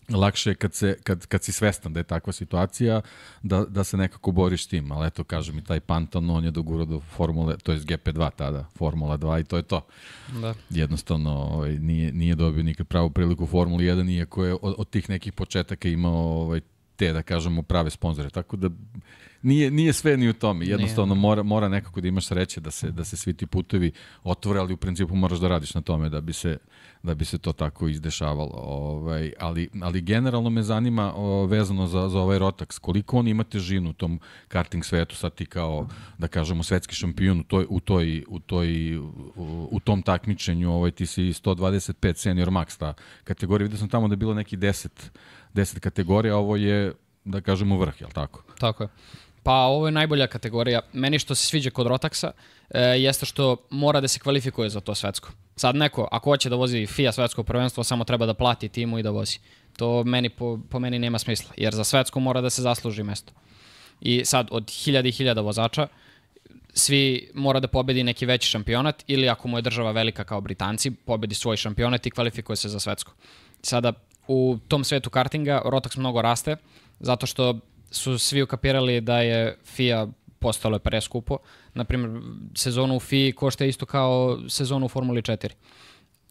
[0.09, 3.01] lakše je kad, se, kad, kad si svestan da je takva situacija,
[3.43, 4.93] da, da se nekako boriš s tim.
[4.93, 8.65] Ali eto, kažem i taj Pantan, on je dogurao do Formule, to je GP2 tada,
[8.77, 9.87] Formula 2 i to je to.
[10.41, 10.55] Da.
[10.71, 14.91] Jednostavno, ovaj, nije, nije dobio nikad pravu priliku u Formuli 1, iako je od, od
[14.91, 16.61] tih nekih početaka imao ovaj,
[16.97, 18.31] te, da kažemo, prave sponzore.
[18.31, 18.71] Tako da
[19.45, 20.67] nije, nije sve ni u tome.
[20.67, 24.61] Jednostavno mora, mora nekako da imaš sreće da se, da se svi ti putevi otvore,
[24.61, 26.59] ali u principu moraš da radiš na tome da bi se,
[27.03, 28.55] da bi se to tako izdešavalo.
[28.55, 33.45] Ovaj, ali, ali generalno me zanima o, vezano za, za ovaj Rotax, koliko on ima
[33.45, 37.81] težinu u tom karting svetu, sad ti kao, da kažemo, svetski šampion u, toj, u,
[37.81, 43.65] toj, u, toj, u, u tom takmičenju, ovaj, ti si 125 senior max ta kategorija,
[43.65, 44.89] vidio sam tamo da je bilo neki 10
[45.55, 46.93] 10 kategorija, ovo je,
[47.25, 48.43] da kažemo, vrh, je li tako?
[48.59, 48.89] Tako je.
[49.43, 50.81] Pa ovo je najbolja kategorija.
[50.93, 52.31] Meni što se sviđa kod Rotaxa
[52.71, 55.31] e, jeste što mora da se kvalifikuje za to svetsko.
[55.57, 59.03] Sad neko, ako hoće da vozi FIA svetsko prvenstvo, samo treba da plati timu i
[59.03, 59.39] da vozi.
[59.77, 63.33] To meni, po, po meni nema smisla, jer za svetsko mora da se zasluži mesto.
[64.01, 65.87] I sad od hiljada i hiljada vozača,
[66.75, 70.91] svi mora da pobedi neki veći šampionat ili ako mu je država velika kao Britanci,
[70.91, 73.13] pobedi svoj šampionat i kvalifikuje se za svetsko.
[73.63, 73.93] Sada,
[74.29, 76.57] u tom svetu kartinga Rotax mnogo raste,
[77.01, 77.59] zato što
[77.91, 80.07] su svi ukapirali da je FIA
[80.39, 81.39] postalo je preskupo.
[81.75, 82.23] Naprimjer,
[82.55, 85.51] sezonu u FIA košta isto kao sezonu u Formuli 4.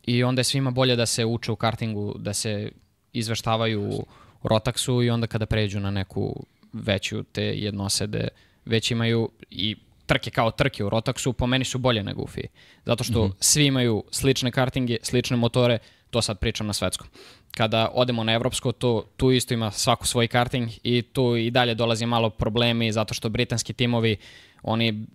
[0.04, 2.72] I onda je svima bolje da se uče u kartingu, da se
[3.14, 4.06] izveštavaju u
[4.44, 8.28] Rotaxu i onda kada pređu na neku veću te jednosede,
[8.66, 9.76] već imaju i
[10.06, 12.48] trke kao trke u Rotaxu, po meni su bolje nego u FIA.
[12.86, 13.36] Zato što mm -hmm.
[13.40, 15.80] svi imaju slične kartinge, slične motore,
[16.14, 17.08] to sad pričam na svetskom.
[17.52, 21.76] Kada odemo na evropsko, to, tu isto ima svako svoj karting i tu i dalje
[21.76, 24.18] dolazi malo problemi zato što britanski timovi
[24.64, 25.06] oni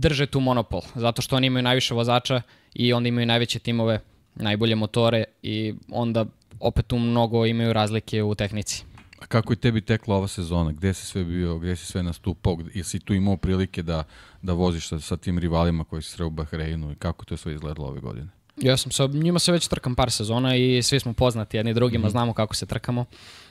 [0.00, 2.42] drže tu monopol, zato što oni imaju najviše vozača
[2.74, 4.00] i onda imaju najveće timove,
[4.34, 6.24] najbolje motore i onda
[6.60, 8.84] opet tu mnogo imaju razlike u tehnici.
[9.18, 10.72] A kako je tebi tekla ova sezona?
[10.72, 12.58] Gde si sve bio, gde si sve nastupao?
[12.74, 14.04] Jesi tu imao prilike da,
[14.42, 17.54] da voziš sa, sa tim rivalima koji si sreo u Bahreinu i kako to sve
[17.54, 18.35] izgledalo ove godine?
[18.56, 22.02] Ja sam sa njima se već trkam par sezona i svi smo poznati jedni drugima,
[22.02, 22.10] mm -hmm.
[22.10, 23.04] znamo kako se trkamo.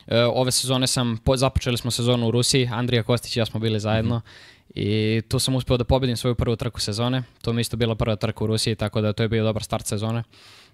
[0.08, 3.60] E, ove sezone sam, po, započeli smo sezonu u Rusiji, Andrija Kostić i ja smo
[3.60, 4.16] bili zajedno.
[4.16, 4.56] Mm -hmm.
[4.76, 7.24] I tu sam uspeo da pobedim svoju prvu trku sezone.
[7.42, 9.88] To mi isto bila prva trka u Rusiji, tako da to je bio dobar start
[9.88, 10.24] sezone.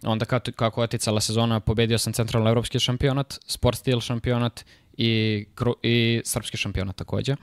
[0.03, 4.65] Onda kako, kako oticala sezona, pobedio sam centralno evropski šampionat, sport stil šampionat
[4.97, 5.45] i,
[5.83, 7.35] i srpski šampionat takođe.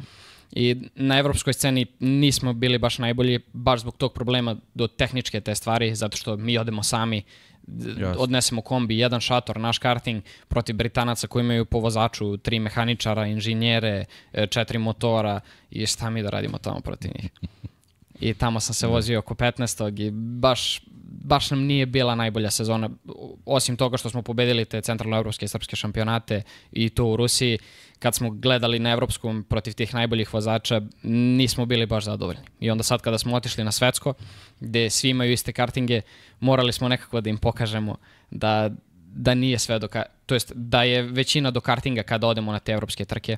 [0.52, 5.54] I na evropskoj sceni nismo bili baš najbolji, baš zbog tog problema do tehničke te
[5.54, 7.22] stvari, zato što mi odemo sami,
[7.76, 8.14] Jasne.
[8.18, 14.04] odnesemo kombi, jedan šator, naš karting protiv Britanaca koji imaju po vozaču tri mehaničara, inženjere,
[14.32, 17.30] e, četiri motora i šta mi da radimo tamo protiv njih.
[18.20, 18.92] I tamo sam se da.
[18.92, 20.00] vozio oko 15.
[20.06, 20.80] i baš,
[21.24, 22.90] baš nam nije bila najbolja sezona,
[23.46, 27.58] osim toga što smo pobedili te centralnoevropske i srpske šampionate i to u Rusiji,
[27.98, 32.42] kad smo gledali na evropskom protiv tih najboljih vozača, nismo bili baš zadovoljni.
[32.60, 34.14] I onda sad kada smo otišli na svetsko,
[34.60, 36.00] gde svi imaju iste kartinge,
[36.40, 37.96] morali smo nekako da im pokažemo
[38.30, 38.70] da,
[39.14, 39.88] da nije sve do,
[40.26, 43.36] to jest da je većina do kartinga kada odemo na te evropske trke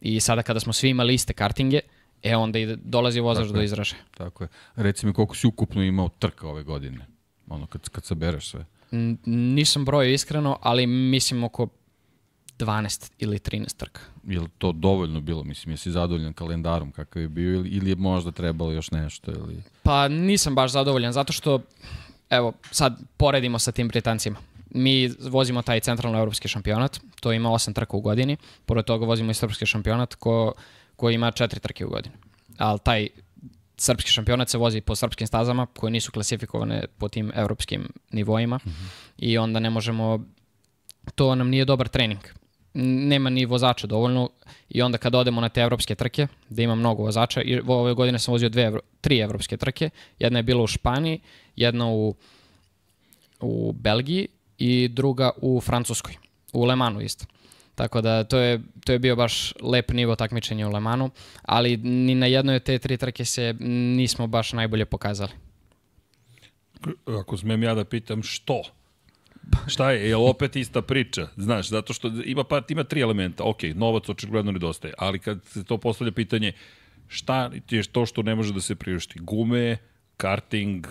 [0.00, 1.80] i sada kada smo svi imali iste kartinge,
[2.22, 4.02] e onda i dolazi vozač do izražaja.
[4.14, 4.48] Tako je.
[4.76, 7.06] Reci mi koliko si ukupno imao trka ove godine,
[7.48, 8.66] ono kad, kad sabereš sve.
[8.92, 11.68] N nisam brojio iskreno, ali mislim oko
[12.58, 14.00] 12 ili 13 trka.
[14.26, 15.44] Je li to dovoljno bilo?
[15.44, 19.30] Mislim, jesi zadovoljan kalendarom kakav je bio ili, ili je možda trebalo još nešto?
[19.30, 19.62] Ili...
[19.82, 21.60] Pa nisam baš zadovoljan, zato što,
[22.30, 24.38] evo, sad poredimo sa tim Britancima.
[24.70, 29.30] Mi vozimo taj centralno evropski šampionat, to ima 8 trka u godini, pored toga vozimo
[29.30, 30.52] i srpski šampionat ko,
[30.96, 32.14] koji ima 4 trke u godini.
[32.58, 33.08] Ali taj
[33.76, 38.68] srpski šampionat se vozi po srpskim stazama koje nisu klasifikovane po tim evropskim nivoima mm
[38.68, 38.88] -hmm.
[39.18, 40.24] i onda ne možemo
[41.14, 42.20] to nam nije dobar trening
[42.74, 44.30] nema ni vozača dovoljno
[44.68, 48.18] i onda kad odemo na te evropske trke, da ima mnogo vozača, i ove godine
[48.18, 51.20] sam vozio dve, tri evropske trke, jedna je bila u Španiji,
[51.56, 52.14] jedna u,
[53.40, 54.28] u Belgiji
[54.58, 56.16] i druga u Francuskoj,
[56.52, 57.26] u Le Manu isto.
[57.74, 61.10] Tako da to je, to je bio baš lep nivo takmičenja u Le Manu,
[61.42, 63.54] ali ni na jednoj od te tri trke se
[63.96, 65.30] nismo baš najbolje pokazali.
[67.06, 68.62] Ako smem ja da pitam što?
[69.66, 71.28] Šta je, je opet ista priča?
[71.36, 73.44] Znaš, zato što ima, pa, ima tri elementa.
[73.44, 76.52] Ok, novac očigledno nedostaje, ali kad se to postavlja pitanje
[77.08, 79.18] šta je to što ne može da se priušti?
[79.20, 79.76] Gume,
[80.16, 80.86] karting,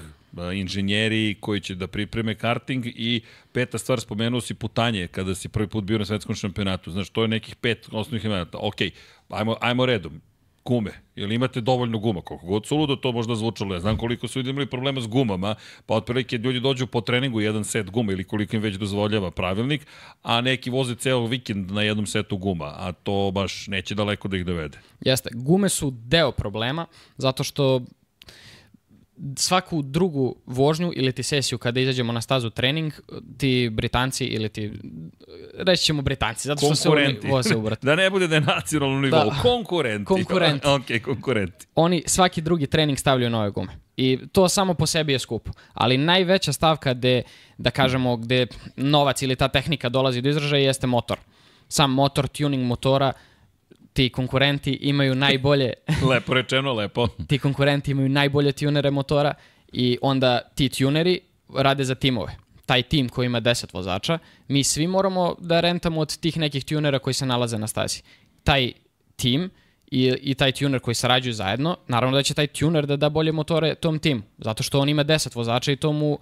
[0.54, 5.68] inženjeri koji će da pripreme karting i peta stvar, spomenuo si putanje kada si prvi
[5.68, 6.92] put bio na svetskom šampionatu.
[6.92, 8.58] Znaš, to je nekih pet osnovnih elemenata.
[8.62, 8.82] Ok,
[9.30, 10.22] ajmo, ajmo redom
[10.66, 10.92] gume.
[11.16, 12.22] Ili imate dovoljno guma?
[12.22, 13.74] Koliko god su ludo to možda zvučalo.
[13.74, 17.64] Ja znam koliko su imali problema s gumama, pa otprilike ljudi dođu po treningu jedan
[17.64, 19.88] set guma ili koliko im već dozvoljava pravilnik,
[20.24, 24.38] a neki voze ceo vikend na jednom setu guma, a to baš neće daleko da
[24.38, 24.78] ih dovede.
[25.02, 26.86] Jeste, gume su deo problema,
[27.18, 27.82] zato što
[29.38, 32.94] svaku drugu vožnju ili ti sesiju kada izađemo na stazu trening,
[33.38, 34.72] ti Britanci ili ti,
[35.58, 39.02] reći ćemo Britanci, zato što se oni voze u da ne bude da je nacionalno
[39.02, 39.36] nivou, da.
[39.42, 40.06] konkurenti.
[40.06, 40.68] Konkurenti.
[40.76, 41.68] ok, konkurenti.
[41.76, 43.78] Oni svaki drugi trening stavljaju nove gume.
[43.98, 45.52] I to samo po sebi je skupo.
[45.74, 47.22] Ali najveća stavka gde,
[47.58, 51.18] da kažemo, gde novac ili ta tehnika dolazi do izražaja jeste motor.
[51.68, 53.14] Sam motor, tuning motora,
[53.94, 55.74] ti konkurenti imaju najbolje...
[56.12, 57.08] lepo rečeno, lepo.
[57.30, 59.34] ti konkurenti imaju najbolje tunere motora
[59.72, 61.20] i onda ti tuneri
[61.56, 62.36] rade za timove.
[62.66, 67.00] Taj tim koji ima 10 vozača, mi svi moramo da rentamo od tih nekih tunera
[67.00, 68.02] koji se nalaze na stazi.
[68.44, 68.72] Taj
[69.16, 69.50] tim
[69.92, 73.32] i, i taj tuner koji sarađuju zajedno, naravno da će taj tuner da da bolje
[73.32, 76.20] motore tom timu, zato što on ima 10 vozača i to mu...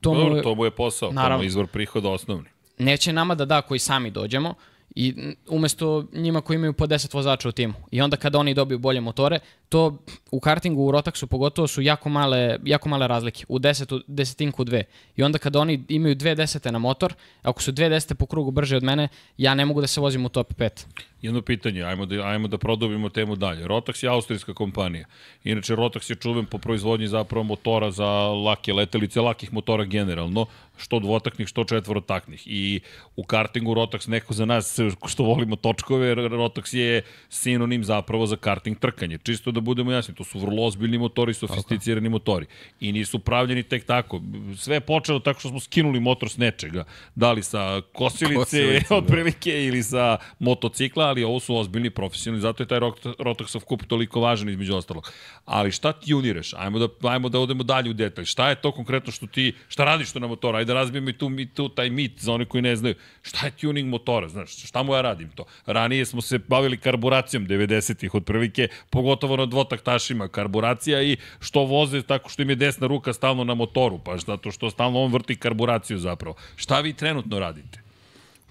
[0.00, 2.48] To mu, Dobro, to mu je posao, naravno, to mu je izvor prihoda osnovni.
[2.78, 4.54] Neće nama da da koji sami dođemo,
[4.94, 7.74] i umesto njima koji imaju po 10 vozača u timu.
[7.90, 9.38] I onda kada oni dobiju bolje motore,
[9.74, 9.98] to
[10.30, 14.84] u kartingu, u Rotaxu pogotovo su jako male, jako male razlike, u desetu, desetinku dve.
[15.16, 18.50] I onda kada oni imaju dve desete na motor, ako su dve desete po krugu
[18.50, 19.08] brže od mene,
[19.38, 20.86] ja ne mogu da se vozim u top 5.
[21.22, 23.66] Jedno pitanje, ajmo da, ajmo da produbimo temu dalje.
[23.66, 25.06] Rotax je austrijska kompanija.
[25.44, 31.00] Inače, Rotax je čuven po proizvodnji zapravo motora za lake letelice, lakih motora generalno, što
[31.00, 32.42] dvotaknih, što četvorotaknih.
[32.46, 32.80] I
[33.16, 38.78] u kartingu Rotax, neko za nas što volimo točkove, Rotax je sinonim zapravo za karting
[38.78, 39.18] trkanje.
[39.18, 42.46] Čisto da budemo jasni, to su vrlo ozbiljni motori, sofisticirani motori.
[42.80, 44.20] I nisu pravljeni tek tako.
[44.56, 46.84] Sve je počelo tako što smo skinuli motor s nečega.
[47.14, 48.96] Da li sa kosilice, kosilice da.
[48.96, 52.80] otprilike, ili sa motocikla, ali ovo su ozbiljni profesionalni, zato je taj
[53.18, 55.12] Rotaxov kup toliko važan između ostalog.
[55.44, 56.54] Ali šta tuniraš?
[56.54, 58.24] Ajmo da, ajmo da odemo dalje u detalj.
[58.24, 60.58] Šta je to konkretno što ti, šta radiš to na motora?
[60.58, 62.94] Ajde da razbijemo i tu, i tu taj mit za one koji ne znaju.
[63.22, 64.28] Šta je tuning motora?
[64.28, 65.44] Znaš, šta mu ja radim to?
[65.66, 72.28] Ranije smo se bavili karburacijom 90-ih otprilike, pogotovo na dvotaktašima karburacija i što voze tako
[72.28, 75.98] što im je desna ruka stalno na motoru, pa zato što stalno on vrti karburaciju
[75.98, 76.36] zapravo.
[76.56, 77.84] Šta vi trenutno radite?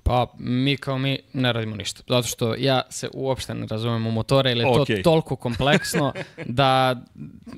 [0.03, 4.11] Pa mi kao mi ne radimo ništa, zato što ja se uopšte ne razumem u
[4.11, 4.95] motore, ili je okay.
[4.95, 6.13] to toliko kompleksno
[6.45, 7.01] da,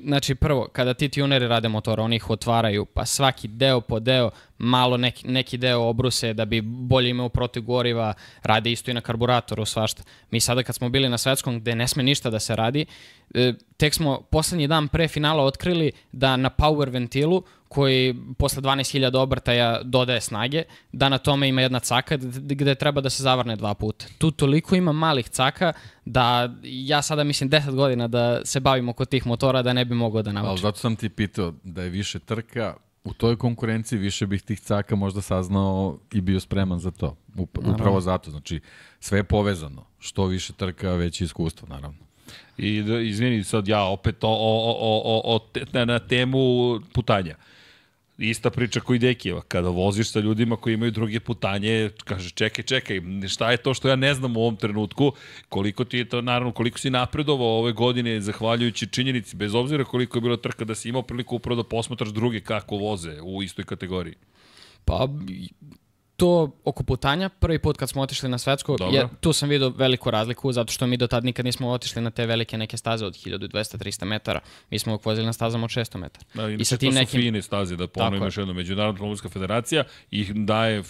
[0.04, 4.30] znači prvo, kada ti tuneri rade motora, oni ih otvaraju, pa svaki deo po deo,
[4.58, 9.00] malo neki, neki deo obruse da bi bolje imao protiv goriva, rade isto i na
[9.00, 10.02] karburatoru, svašta.
[10.30, 12.86] Mi sada kad smo bili na svetskom gde ne sme ništa da se radi,
[13.34, 19.18] e, tek smo poslednji dan pre finala otkrili da na power ventilu koji posle 12.000
[19.18, 23.74] obrtaja dodaje snage, da na tome ima jedna caka gde treba da se zavrne dva
[23.74, 24.06] puta.
[24.18, 25.72] Tu toliko ima malih caka
[26.04, 29.94] da ja sada mislim 10 godina da se bavimo kod tih motora da ne bi
[29.94, 30.50] mogao da naučim.
[30.50, 32.74] Ali zato sam ti pitao da je više trka,
[33.06, 37.16] u toj konkurenciji više bih tih caka možda saznao i bio spreman za to.
[37.54, 38.60] Upravo zato, znači
[39.00, 39.84] sve je povezano.
[39.98, 41.98] Što više trka, veće iskustvo, naravno.
[42.58, 46.38] I da, izvini sad ja opet o, o, o, o, o te, na temu
[46.92, 47.36] putanja.
[47.38, 47.55] Uh,
[48.18, 49.42] Ista priča koji Dekijeva.
[49.48, 53.88] Kada voziš sa ljudima koji imaju druge putanje, kaže čekaj, čekaj, šta je to što
[53.88, 55.12] ja ne znam u ovom trenutku,
[55.48, 60.18] koliko ti je to, naravno, koliko si napredovao ove godine zahvaljujući činjenici, bez obzira koliko
[60.18, 63.64] je bilo trka da si imao priliku upravo da posmatraš druge kako voze u istoj
[63.64, 64.14] kategoriji.
[64.84, 65.08] Pa,
[66.16, 70.10] to oko putanja, prvi put kad smo otišli na svetsko, je, tu sam vidio veliku
[70.10, 73.14] razliku, zato što mi do tad nikad nismo otišli na te velike neke staze od
[73.14, 74.40] 1200-300 metara.
[74.70, 76.24] Mi smo uvijek vozili na stazama od 600 metara.
[76.34, 77.20] Da, I sa tim to nekim...
[77.20, 78.54] su fine staze, da ponovim još jedno.
[78.54, 80.82] Međunarodna automobilska federacija ih daje,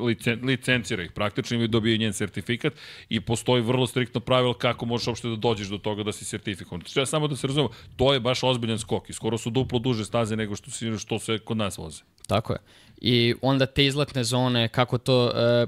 [0.00, 2.72] licen, licencira ih praktično i dobije njen sertifikat
[3.08, 6.80] i postoji vrlo striktno pravilo kako možeš uopšte da dođeš do toga da si sertifikovan.
[6.80, 10.04] Treba samo da se razumemo, to je baš ozbiljan skok i skoro su duplo duže
[10.04, 12.02] staze nego što, si, što se kod nas voze.
[12.26, 12.58] Tako je
[13.04, 15.66] i onda te izletne zone, kako to, e,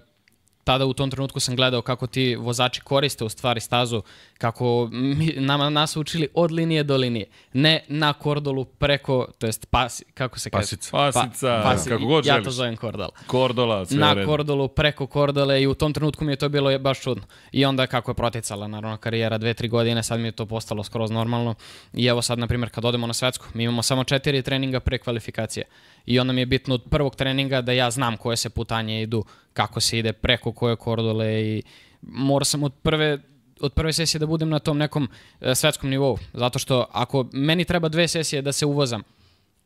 [0.64, 4.03] tada u tom trenutku sam gledao kako ti vozači koriste u stvari stazu,
[4.38, 9.66] kako mi, nama nas učili od linije do linije, ne na kordolu preko, to jest
[9.66, 10.63] pasi, kako se kaže?
[10.63, 10.90] Pasica.
[10.90, 12.38] Pa, Pasica, pasi, kako god želiš.
[12.38, 13.11] Ja to zovem kordal.
[13.27, 14.27] Kordola, sve Na red.
[14.27, 17.25] kordolu, preko kordole i u tom trenutku mi je to bilo baš čudno.
[17.52, 20.85] I onda kako je proticala, naravno, karijera dve, tri godine, sad mi je to postalo
[20.85, 21.54] skroz normalno.
[21.92, 24.98] I evo sad, na primjer, kad odemo na svetsku, mi imamo samo četiri treninga pre
[24.98, 25.65] kvalifikacije
[26.07, 29.25] i onda mi je bitno od prvog treninga da ja znam koje se putanje idu,
[29.52, 31.63] kako se ide, preko koje kordole i
[32.02, 33.19] mora sam od prve
[33.61, 35.09] od prve sesije da budem na tom nekom
[35.40, 36.19] e, svetskom nivou.
[36.33, 39.02] Zato što ako meni treba dve sesije da se uvozam,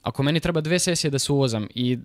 [0.03, 1.99] ako meni treba dve sesije da se uvozam i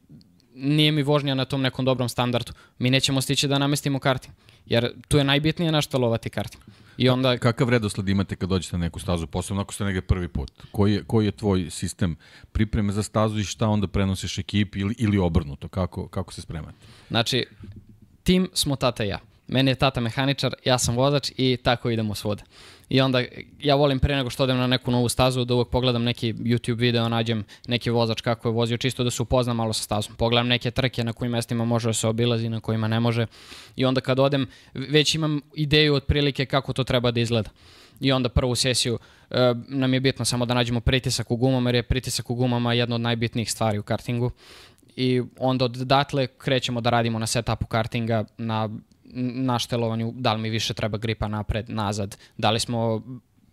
[0.55, 4.35] nije mi vožnja na tom nekom dobrom standardu, mi nećemo stići da namestimo karting.
[4.65, 6.63] Jer tu je najbitnije naštalovati karting.
[6.97, 7.37] I onda...
[7.37, 10.51] Kakav redosled imate kad dođete na neku stazu, posebno ako ste negde prvi put?
[10.71, 12.15] Koji je, koji je tvoj sistem
[12.51, 15.67] pripreme za stazu i šta onda prenosiš ekipi ili, ili obrnuto?
[15.67, 16.77] Kako, kako se spremate?
[17.09, 17.45] Znači,
[18.23, 19.19] tim smo tata i ja.
[19.47, 22.43] Meni je tata mehaničar, ja sam vozač i tako idemo svuda.
[22.89, 23.21] I onda
[23.59, 26.77] ja volim pre nego što odem na neku novu stazu da uvek pogledam neki YouTube
[26.77, 30.15] video, nađem neki vozač kako je vozio, čisto da se upoznam malo sa stazom.
[30.15, 33.25] Pogledam neke trke na kojim mestima može da se obilazi, na kojima ne može.
[33.75, 37.49] I onda kad odem, već imam ideju otprilike kako to treba da izgleda.
[37.99, 41.75] I onda prvu sesiju e, nam je bitno samo da nađemo pritisak u gumama, jer
[41.75, 44.31] je pritisak u gumama jedna od najbitnijih stvari u kartingu
[44.95, 48.69] i onda odatle krećemo da radimo na setupu kartinga, na
[49.35, 53.01] naštelovanju, da li mi više treba gripa napred, nazad, da li smo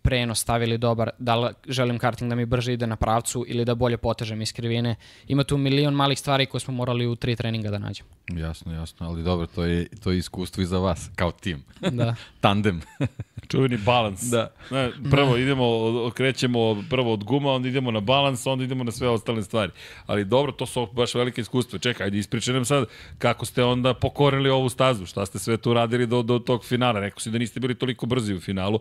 [0.01, 3.75] prenos stavili dobar, da li želim karting da mi brže ide na pravcu ili da
[3.75, 4.95] bolje potežem iz krivine.
[5.27, 8.09] Ima tu milion malih stvari koje smo morali u tri treninga da nađemo.
[8.27, 11.63] Jasno, jasno, ali dobro, to je, to je iskustvo i za vas, kao tim.
[11.91, 12.15] Da.
[12.41, 12.81] Tandem.
[13.47, 14.21] Čuveni balans.
[14.21, 14.51] Da.
[14.71, 15.65] Ne, prvo idemo,
[16.15, 19.71] krećemo prvo od guma, onda idemo na balans, onda idemo na sve ostale stvari.
[20.05, 21.79] Ali dobro, to su baš velike iskustva.
[21.79, 22.85] Čekaj, ajde ispričaj nam sad
[23.17, 26.99] kako ste onda pokorili ovu stazu, šta ste sve tu radili do, do tog finala.
[26.99, 28.79] Rekao si da niste bili toliko brzi u finalu.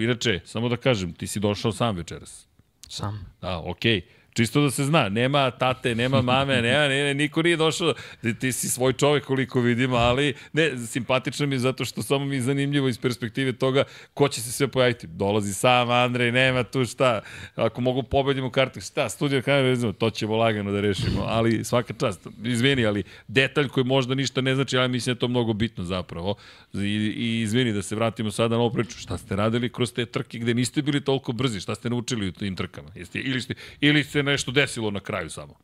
[0.00, 2.46] Inače, samo da kažem, ti si došao sam večeras.
[2.88, 3.26] Sam.
[3.40, 4.00] Da, okej.
[4.00, 4.19] Okay.
[4.32, 8.34] Čisto da se zna, nema tate, nema mame, nema, ne, ne, niko nije došao, ti,
[8.38, 12.36] ti si svoj čovek koliko vidimo, ali ne, simpatično mi je zato što samo mi
[12.36, 15.06] je zanimljivo iz perspektive toga ko će se sve pojaviti.
[15.06, 17.20] Dolazi sam Andrej, nema tu šta,
[17.54, 22.26] ako mogu pobedimo kartu, šta, studija kamera, to ćemo lagano da rešimo, ali svaka čast,
[22.44, 25.84] izvini, ali detalj koji možda ništa ne znači, ali mislim da je to mnogo bitno
[25.84, 26.34] zapravo.
[26.74, 26.78] I,
[27.16, 30.38] i izvini da se vratimo sada na ovu priču, šta ste radili kroz te trke
[30.38, 32.88] gde niste bili toliko brzi, šta ste naučili u tim trkama?
[32.94, 35.54] Jeste, ili, ste, ili ste nešto desilo na kraju samo?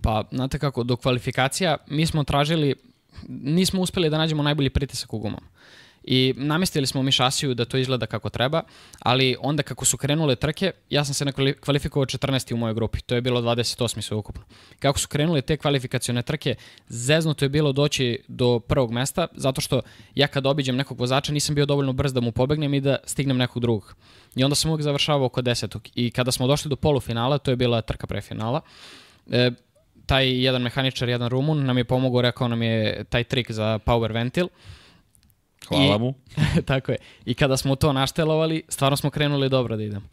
[0.00, 2.74] Pa, znate kako, do kvalifikacija mi smo tražili,
[3.28, 5.46] nismo uspeli da nađemo najbolji pritisak u gumama.
[6.04, 8.62] I namestili smo mi šasiju da to izgleda kako treba,
[8.98, 12.54] ali onda kako su krenule trke, ja sam se kvalifikovao 14.
[12.54, 14.00] u mojoj grupi, to je bilo 28.
[14.00, 14.42] sve ukupno.
[14.78, 16.54] Kako su krenule te kvalifikacione trke,
[16.88, 19.80] zeznuto je bilo doći do prvog mesta, zato što
[20.14, 23.36] ja kad obiđem nekog vozača nisam bio dovoljno brz da mu pobegnem i da stignem
[23.36, 23.96] nekog drugog.
[24.36, 25.88] I onda sam uvijek završavao oko desetog.
[25.94, 28.60] I kada smo došli do polufinala, to je bila trka prefinala,
[29.30, 29.50] e,
[30.06, 34.12] taj jedan mehaničar, jedan Rumun nam je pomogao, rekao nam je taj trik za power
[34.12, 34.48] ventil,
[35.68, 36.14] Hvala mu.
[36.66, 36.98] tako je.
[37.24, 40.06] I kada smo to naštelovali, stvarno smo krenuli dobro da idemo.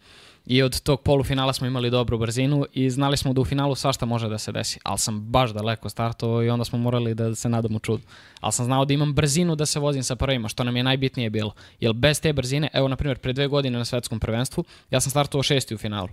[0.45, 4.06] I od tog polufinala smo imali dobru brzinu i znali smo da u finalu svašta
[4.06, 4.80] može da se desi.
[4.84, 8.04] Ali sam baš daleko startovao i onda smo morali da se nadamo čudu.
[8.39, 11.30] Ali sam znao da imam brzinu da se vozim sa prvima, što nam je najbitnije
[11.30, 11.54] bilo.
[11.80, 15.12] Jer bez te brzine, evo na primjer pre dve godine na svetskom prvenstvu, ja sam
[15.12, 16.10] startovao šesti u finalu.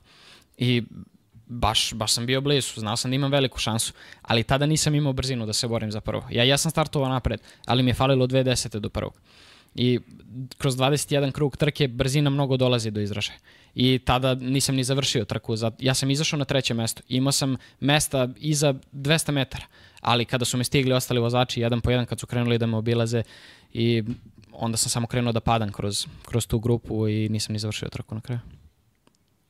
[0.59, 0.83] I
[1.47, 3.93] baš, baš sam bio blizu, znao sam da imam veliku šansu,
[4.23, 6.23] ali tada nisam imao brzinu da se borim za prvo.
[6.31, 9.21] Ja, ja sam startovao napred, ali mi je falilo dve desete do prvog.
[9.75, 10.01] I
[10.59, 13.39] kroz 21 krug trke brzina mnogo dolazi do izražaja.
[13.75, 15.55] I tada nisam ni završio trku.
[15.79, 17.03] Ja sam izašao na treće mesto.
[17.09, 19.65] Imao sam mesta iza 200 metara.
[20.01, 22.77] Ali kada su me stigli ostali vozači, jedan po jedan, kad su krenuli da me
[22.77, 23.23] obilaze
[23.73, 24.03] i
[24.53, 28.15] onda sam samo krenuo da padam kroz, kroz tu grupu i nisam ni završio trku
[28.15, 28.41] na kraju.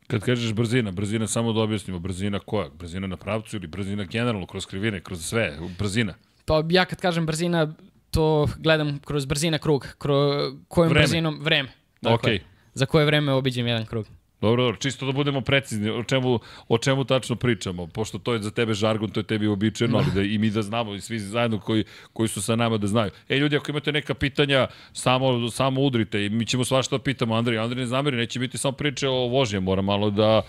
[0.07, 2.69] Kad kažeš brzina, brzina samo da objasnimo, brzina koja?
[2.69, 6.15] Brzina na pravcu ili brzina generalno, kroz krivine, kroz sve, brzina?
[6.45, 7.75] Pa ja kad kažem brzina,
[8.11, 11.03] to gledam kroz brzina krug, kroz kojom vreme.
[11.03, 11.69] brzinom, vreme.
[12.03, 12.41] Dakle, okay.
[12.75, 14.07] Za koje vreme obiđem jedan krug.
[14.41, 18.43] Dobro, dobro, čisto da budemo precizni o čemu, o čemu tačno pričamo, pošto to je
[18.43, 21.19] za tebe žargon, to je tebi uobičajeno, ali da i mi da znamo i svi
[21.19, 23.11] zajedno koji, koji su sa nama da znaju.
[23.29, 27.35] E, ljudi, ako imate neka pitanja, samo, samo udrite i mi ćemo svašta da pitamo
[27.35, 27.63] Andrija.
[27.65, 30.43] Andrija ne zameri, neće biti samo priče o vožnje, moram malo da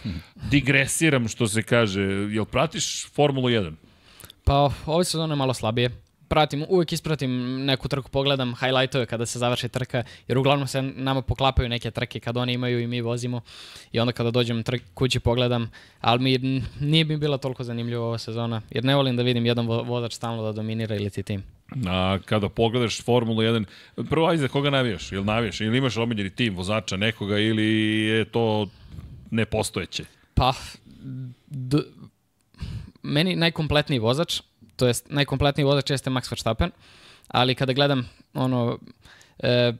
[0.51, 2.01] digresiram što se kaže.
[2.31, 3.73] Jel pratiš Formulu 1?
[4.43, 9.69] Pa, ove sezone malo slabije pratim, uvek ispratim neku trku, pogledam highlightove kada se završi
[9.69, 13.41] trka, jer uglavnom se nama poklapaju neke trke kad oni imaju i mi vozimo
[13.91, 15.71] i onda kada dođem trk, kući pogledam,
[16.01, 19.67] ali mi nije mi bila toliko zanimljiva ova sezona, jer ne volim da vidim jedan
[19.67, 21.43] vozač stalno da dominira ili ti tim.
[21.87, 23.65] A kada pogledaš Formulu 1,
[24.09, 25.11] prvo ajde za koga navijaš?
[25.11, 25.61] Ili navijaš?
[25.61, 27.65] Ili imaš omiljeni tim vozača nekoga ili
[28.05, 28.67] je to
[29.31, 30.03] nepostojeće?
[30.33, 30.53] Pa,
[33.03, 34.41] meni najkompletniji vozač
[34.75, 36.71] to jest najkompletniji vozač jeste Max Verstappen,
[37.27, 38.79] ali kada gledam ono,
[39.39, 39.73] e,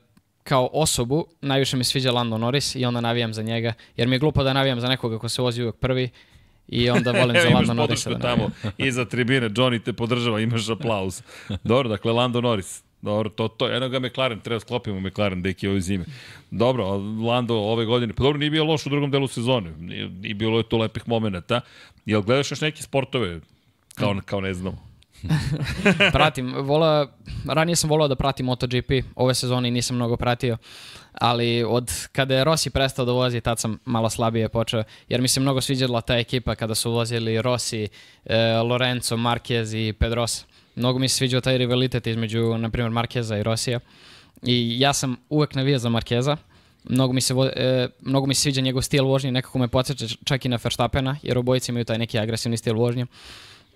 [0.43, 4.19] kao osobu, najviše mi sviđa Lando Norris i onda navijam za njega, jer mi je
[4.19, 6.09] glupo da navijam za nekoga ko se vozi uvek prvi
[6.67, 11.21] i onda volim za Lando Norrisa da tamo iza tribine, Johnny te podržava, imaš aplauz.
[11.63, 12.83] Dobro, dakle, Lando Norris.
[13.01, 16.05] Dobro, to, to, eno ga McLaren, treba sklopimo McLaren deki ove zime.
[16.51, 19.73] Dobro, Lando ove godine, pa dobro, nije bio loš u drugom delu sezone,
[20.23, 21.61] i bilo je to lepih momenta.
[22.05, 23.39] Jel gledaš još neke sportove,
[23.95, 24.95] kao, kao ne znamo?
[26.13, 27.07] pratim, vola,
[27.47, 30.57] ranije sam volao da pratim MotoGP, ove sezone nisam mnogo pratio,
[31.13, 35.27] ali od kada je Rossi prestao da vozi, tad sam malo slabije počeo, jer mi
[35.27, 37.87] se mnogo sviđala ta ekipa kada su vozili Rossi,
[38.25, 40.45] e, Lorenzo, Marquez i Pedrosa.
[40.75, 43.79] Mnogo mi se sviđao taj rivalitet između, na primjer, Markeza i Rosija.
[44.43, 46.37] I ja sam uvek navija za Markeza,
[46.83, 50.45] mnogo mi se, e, mnogo mi se sviđa njegov stil vožnje, nekako me podsjeća čak
[50.45, 53.05] i na Verstappena, jer obojice imaju taj neki agresivni stil vožnje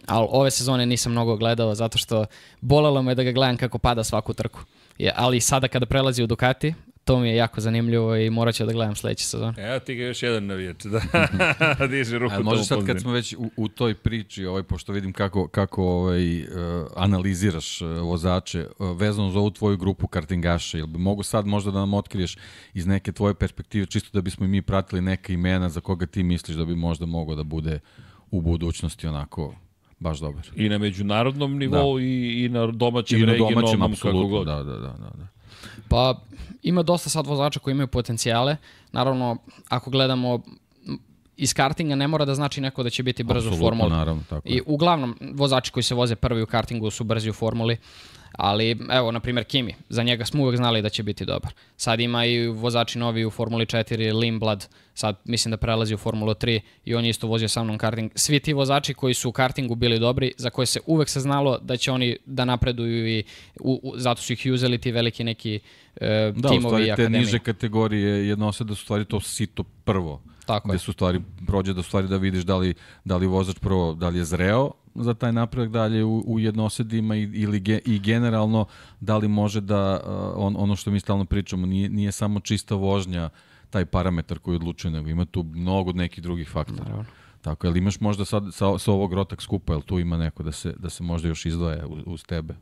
[0.05, 2.25] ali ove sezone nisam mnogo gledao zato što
[2.61, 4.59] bolelo me da ga gledam kako pada svaku trku.
[4.97, 6.73] Je, ali sada kada prelazi u Ducati,
[7.09, 9.53] to mi je jako zanimljivo i morat ću da gledam sledeće sezone.
[9.57, 11.01] Evo ti ga još jedan navijač, da
[11.91, 15.13] diže ruku A može sad kad smo već u, u toj priči, ovaj, pošto vidim
[15.13, 16.47] kako, kako ovaj, uh,
[16.95, 21.71] analiziraš uh, vozače, uh, vezano za ovu tvoju grupu kartingaša, ili bi mogu sad možda
[21.71, 22.37] da nam otkriješ
[22.73, 26.23] iz neke tvoje perspektive, čisto da bismo i mi pratili neka imena za koga ti
[26.23, 27.79] misliš da bi možda mogao da bude
[28.31, 29.55] u budućnosti onako
[29.99, 30.49] baš dobar.
[30.55, 32.03] I na međunarodnom nivou da.
[32.03, 34.47] i, i na domaćem, I na regionalnom, domaćem, kako apsolutno, god.
[34.47, 35.11] da, da, da, da.
[35.17, 35.27] da.
[35.87, 36.21] Pa
[36.63, 38.57] ima dosta sad vozača koji imaju potencijale.
[38.91, 39.37] Naravno,
[39.69, 40.39] ako gledamo
[41.37, 43.89] iz kartinga ne mora da znači neko da će biti brzo u Apsolutno, formuli.
[43.89, 44.55] naravno, tako je.
[44.57, 47.77] I uglavnom, vozači koji se voze prvi u kartingu su brzi u formuli,
[48.39, 51.51] ali evo, na primjer, Kimi, za njega smo uvek znali da će biti dobar.
[51.77, 56.33] Sad ima i vozači novi u Formuli 4, Limblad, sad mislim da prelazi u Formulu
[56.33, 58.11] 3 i on je isto vozio sa mnom karting.
[58.15, 61.57] Svi ti vozači koji su u kartingu bili dobri, za koje se uvek se znalo
[61.61, 63.23] da će oni da napreduju i
[63.59, 65.59] u, u, zato su ih i uzeli ti veliki neki
[65.95, 67.19] e, Da, u timovi i stvari te akademije.
[67.19, 70.21] niže kategorije jednose da su u stvari to sito prvo.
[70.45, 70.79] Tako gde je.
[70.79, 72.73] su u stvari prođe da u stvari da vidiš da li,
[73.05, 77.15] da li vozač prvo, da li je zreo za taj napredak dalje u, u jednosedima
[77.15, 78.65] i, ili ge, i generalno
[78.99, 82.75] da li može da, uh, on, ono što mi stalno pričamo, nije, nije samo čista
[82.75, 83.29] vožnja
[83.69, 86.83] taj parametar koji odlučuje, nego ima tu mnogo nekih drugih faktora.
[86.83, 87.05] Naravno.
[87.41, 90.51] Tako, jel imaš možda sad sa, sa ovog rotak skupa, jel tu ima neko da
[90.51, 92.55] se, da se možda još izdvaja uz, uz tebe?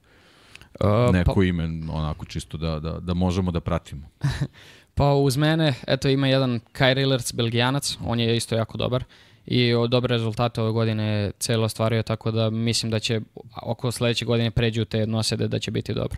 [0.80, 4.08] Uh, Neko ime, onako čisto da, da, da možemo da pratimo.
[4.98, 9.04] Pa uz mene, eto ima jedan Kai Rillerc, belgijanac, on je isto jako dobar
[9.48, 13.22] i o dobre rezultate ove godine celo ostvario, tako da mislim da će
[13.64, 16.18] oko sledeće godine pređu te nosede da će biti dobro.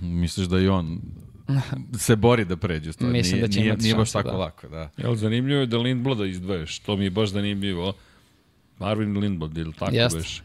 [0.00, 1.00] Misliš da i on
[2.06, 2.92] se bori da pređe?
[2.92, 3.10] Stvar.
[3.10, 4.36] Mislim nije, da će nije, imati nije baš tako da.
[4.36, 4.90] lako, da.
[4.96, 7.92] Jel, zanimljivo je da Lindblada izdvaješ, to mi je baš zanimljivo.
[8.78, 10.18] Marvin Lindblad, ili tako Jeste.
[10.18, 10.42] beš?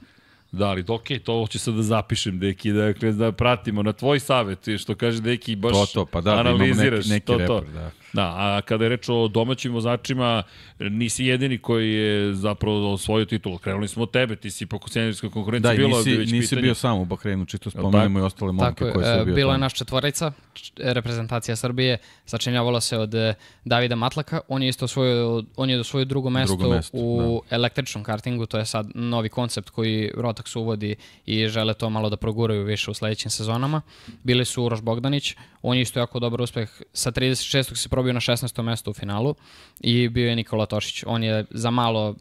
[0.51, 4.67] Da, ali okej, to ću sad da zapišem, Deki, dakle, da pratimo na tvoj savjet,
[4.67, 7.47] i što kaže Deki, baš To, to, pa da, da imamo analiziraš neki, neki to,
[7.47, 7.61] to.
[7.73, 7.91] da.
[8.13, 10.43] Da, a kada je reč o domaćim vozačima,
[10.79, 13.57] nisi jedini koji je zapravo osvojio titulu.
[13.57, 16.31] Krenuli smo od tebe, ti si po seniorskoj konkurenciji Da, i bilo nisi, ovde već
[16.31, 16.61] nisi pitanje.
[16.61, 19.59] bio sam u Bahreinu, čisto spomenemo i ostale momke koje e, su bio bila je
[19.59, 23.33] naš četvorica, č- reprezentacija Srbije, sačinjavala se od e,
[23.65, 28.03] Davida Matlaka, on je isto osvojio, on je osvojio drugo mesto, Drugo mesto, u električnom
[28.03, 30.95] kartingu, to je sad novi koncept koji Rotax uvodi
[31.25, 33.81] i žele to malo da proguraju više u sledećim sezonama.
[34.23, 37.75] Bili su Uroš Bogdanić, on je isto jako dobar uspeh, sa 36.
[37.75, 38.61] se probio na 16.
[38.61, 39.35] mesto u finalu
[39.81, 41.03] i bio je Nikola Tošić.
[41.07, 42.15] On je za malo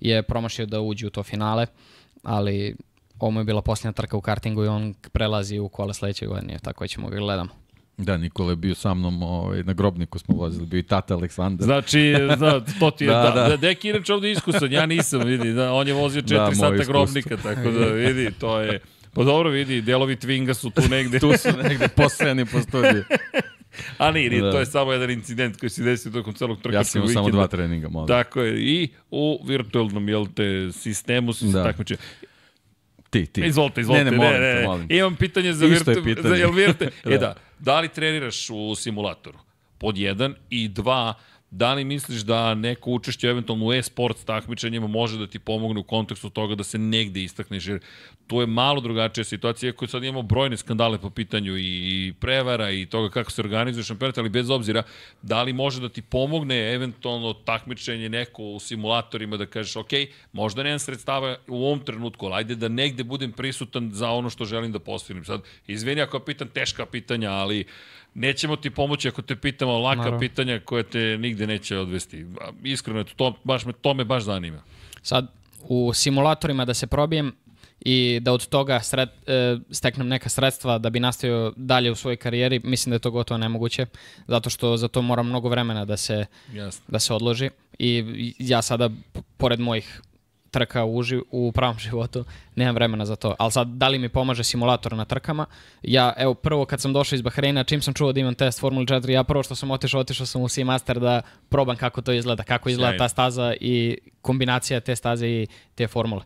[0.00, 1.66] je promašio da uđe u to finale,
[2.22, 2.76] ali
[3.18, 6.58] ovo mu je bila posljednja trka u kartingu i on prelazi u kola sledeće godine,
[6.62, 7.50] tako da ćemo ga gledamo.
[7.98, 11.64] Da, Nikola je bio sa mnom ovaj, na grobniku smo vozili, bio i tata Aleksandar.
[11.64, 13.48] Znači, da, to ti je, Da, da, da.
[13.48, 13.56] da.
[13.56, 16.92] Deki inače ovde iskusan, ja nisam, vidi, da, on je vozio 4 Da, sata iskustvo.
[16.92, 18.80] grobnika, tako da vidi, to je,
[19.14, 23.04] pa dobro vidi, delovi Twinga su tu negde, tu su negde posejani po studiju.
[23.98, 24.52] a nije, nije, Da.
[24.52, 27.26] to je samo jedan incident koji se desio tokom celog trkačkog Ja sam imao samo
[27.26, 27.38] vikenda.
[27.38, 28.08] dva treninga, molim.
[28.08, 31.64] Tako je, i u virtualnom, jel te, sistemu su se Da.
[31.64, 31.96] takmiče.
[33.10, 33.40] Ti, ti.
[33.40, 34.04] Izvolite, izvolite.
[34.04, 34.96] Ne, ne, molim te, molim te.
[34.96, 36.28] Imam pitanje za Isto je pitanje.
[36.28, 36.84] Za, jel virte...
[37.04, 37.18] E Da.
[37.18, 39.38] da, da li treniraš u simulatoru?
[39.78, 40.34] Pod jedan.
[40.50, 41.14] I dva,
[41.50, 45.84] da li misliš da neko učešće eventualno u e-sports takmičenjima može da ti pomogne u
[45.84, 47.66] kontekstu toga da se negde istakneš?
[47.66, 47.80] Jer
[48.26, 52.86] tu je malo drugačija situacija, iako sad imamo brojne skandale po pitanju i prevara i
[52.86, 54.82] toga kako se organizuje šampionat, ali bez obzira,
[55.22, 59.90] da li može da ti pomogne eventualno takmičenje neko u simulatorima da kažeš, ok,
[60.32, 64.44] možda nemam sredstava u ovom trenutku, ali ajde da negde budem prisutan za ono što
[64.44, 65.24] želim da postignem.
[65.24, 67.64] Sad, izvini ako pitam teška pitanja, ali
[68.16, 70.18] nećemo ti pomoći ako te pitamo laka Naravno.
[70.18, 72.26] pitanja koje te nigde neće odvesti.
[72.62, 74.62] Iskreno, to, baš me, to me baš zanima.
[75.02, 75.26] Sad,
[75.60, 77.32] u simulatorima da se probijem
[77.80, 82.16] i da od toga sred, e, steknem neka sredstva da bi nastavio dalje u svojoj
[82.16, 83.86] karijeri, mislim da je to gotovo nemoguće,
[84.26, 86.84] zato što za to mora mnogo vremena da se, Jasno.
[86.88, 88.90] da se odloži i ja sada,
[89.36, 90.02] pored mojih
[90.56, 92.24] trka u, uži, u pravom životu,
[92.56, 93.34] nemam vremena za to.
[93.38, 95.46] Ali sad, da li mi pomaže simulator na trkama?
[95.82, 98.86] Ja, evo, prvo kad sam došao iz Bahreina, čim sam čuo da imam test Formula
[98.86, 102.42] 4, ja prvo što sam otišao, otišao sam u Seamaster da probam kako to izgleda,
[102.42, 103.04] kako izgleda Sjajno.
[103.04, 106.22] ta staza i kombinacija te staze i te formule.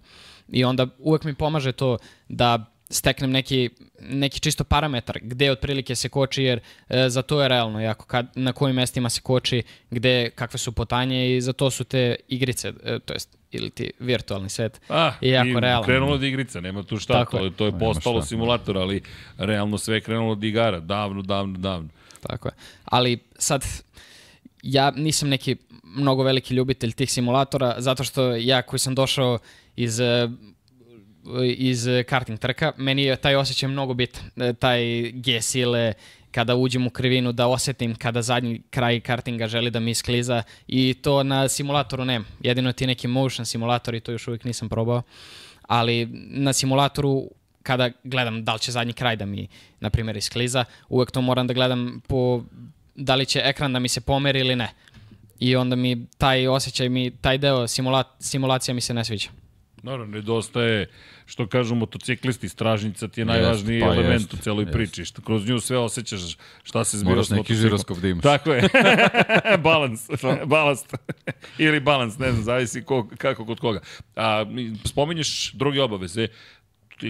[0.48, 3.70] I onda uvek mi pomaže to da steknem neki,
[4.00, 8.26] neki čisto parametar gde otprilike se koči jer e, za to je realno jako kad,
[8.34, 12.72] na kojim mestima se koči gde kakve su potanje i za to su te igrice
[12.84, 15.84] e, to jest ili ti virtualni svet Ah, je jako i realno.
[15.84, 17.50] krenulo od igrica, nema tu šta, Tako to, je.
[17.50, 19.02] to je postalo simulator, ali
[19.38, 21.88] realno sve je krenulo od igara, davno, davno, davno.
[22.20, 22.52] Tako je.
[22.84, 23.64] Ali sad,
[24.62, 29.38] ja nisam neki mnogo veliki ljubitelj tih simulatora, zato što ja koji sam došao
[29.76, 30.00] iz
[31.46, 34.22] iz karting trka, meni je taj osjećaj mnogo bitan.
[34.36, 34.82] E, Taj
[35.12, 35.92] G sile
[36.32, 40.94] kada uđem u krivinu da osetim kada zadnji kraj kartinga želi da mi iskliza i
[41.02, 42.24] to na simulatoru nema.
[42.40, 45.02] Jedino ti neki motion simulatori, to još uvijek nisam probao,
[45.62, 47.30] ali na simulatoru
[47.62, 49.48] kada gledam da li će zadnji kraj da mi,
[49.80, 52.42] na primjer, iskliza, uvek to moram da gledam po
[52.94, 54.68] da li će ekran da mi se pomeri ili ne.
[55.38, 59.28] I onda mi taj osjećaj, mi, taj deo simula, simulacija mi se ne sviđa.
[59.82, 60.90] Naravno, nedostaje,
[61.26, 64.72] što kažu motociklisti, stražnica ti je najvažniji pa element jest, u celoj jest.
[64.72, 65.04] priči.
[65.04, 66.20] Što kroz nju sve osjećaš
[66.62, 67.60] šta se zbiva Moraš s neki motociklom.
[67.62, 68.22] žiroskop da imaš.
[68.22, 68.68] Tako je.
[69.64, 70.08] balans.
[70.46, 70.94] Balast.
[71.58, 73.80] Ili balans, ne znam, zavisi ko, kako kod koga.
[74.16, 76.28] A, mi- spominješ druge obaveze.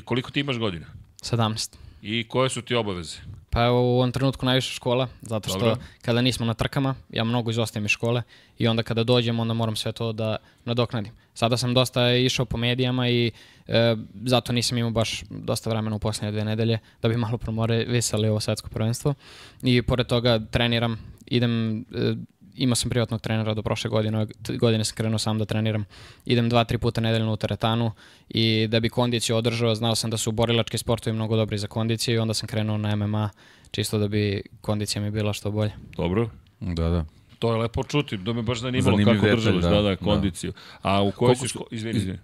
[0.05, 0.87] Koliko ti imaš godina?
[1.23, 1.77] 17.
[2.03, 3.17] I koje su ti obaveze?
[3.51, 5.77] Pa evo u ovom trenutku najviše škola, zato što Dobro.
[6.03, 8.23] kada nismo na trkama, ja mnogo izostajem iz škole
[8.59, 11.13] i onda kada dođem, onda moram sve to da nadoknadim.
[11.41, 13.31] Sada sam dosta išao po medijama i
[13.69, 17.85] e, zato nisam imao baš dosta vremena u posljednje dve nedelje da bi malo promore
[17.85, 19.15] visali ovo svetsko prvenstvo.
[19.63, 22.15] I pored toga treniram, idem, e,
[22.57, 24.27] imao sam privatnog trenera do prošle godine,
[24.59, 25.85] godine sam krenuo sam da treniram.
[26.27, 27.93] Idem dva, tri puta nedeljno u teretanu
[28.29, 32.15] i da bi kondiciju održao, znao sam da su borilački sportovi mnogo dobri za kondiciju
[32.15, 33.31] i onda sam krenuo na MMA
[33.71, 35.73] čisto da bi kondicija mi bila što bolje.
[35.97, 36.31] Dobro.
[36.61, 37.05] Da, da.
[37.41, 39.97] To je lepo čuti, da me baš zanimalo Zanimljiv kako detalj, da, da, da, da.
[39.97, 40.53] kondiciju.
[40.83, 41.67] A u kojoj si školi?
[41.71, 42.19] Izvini, izvini.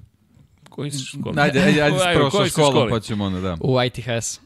[0.68, 1.40] Koji si školi?
[1.40, 3.56] Ajde, ajde, ajde, Ajde, prvo sa školom, pa ćemo onda, da.
[3.60, 4.40] U ITHS.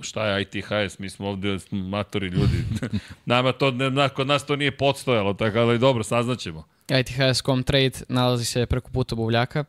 [0.00, 0.98] Šta je ITHS?
[0.98, 2.64] Mi smo ovde matori ljudi.
[3.24, 6.64] Nama to, ne, na, kod nas to nije podstojalo, tako ali dobro, saznaćemo.
[7.00, 9.64] ITHS Comtrade nalazi se preko puta Buvljaka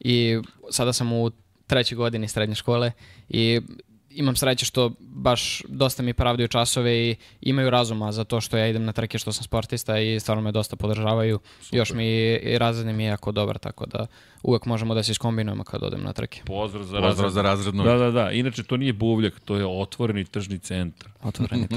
[0.00, 0.38] i
[0.70, 1.30] sada sam u
[1.66, 2.92] trećoj godini srednje škole
[3.28, 3.60] i
[4.10, 8.66] imam sreće što baš dosta mi pravdaju časove i imaju razuma za to što ja
[8.66, 11.40] idem na trke što sam sportista i stvarno me dosta podržavaju.
[11.72, 14.06] Još mi i razredni mi je jako dobar, tako da
[14.42, 16.42] uvek možemo da se iskombinujemo kad odem na trke.
[16.44, 17.32] Pozdrav za Pozdrav razred.
[17.32, 17.86] za razrednog.
[17.86, 18.30] Da, da, da.
[18.30, 21.08] Inače, to nije buvljak, to je otvoreni tržni centar.
[21.22, 21.76] Otvoreni to.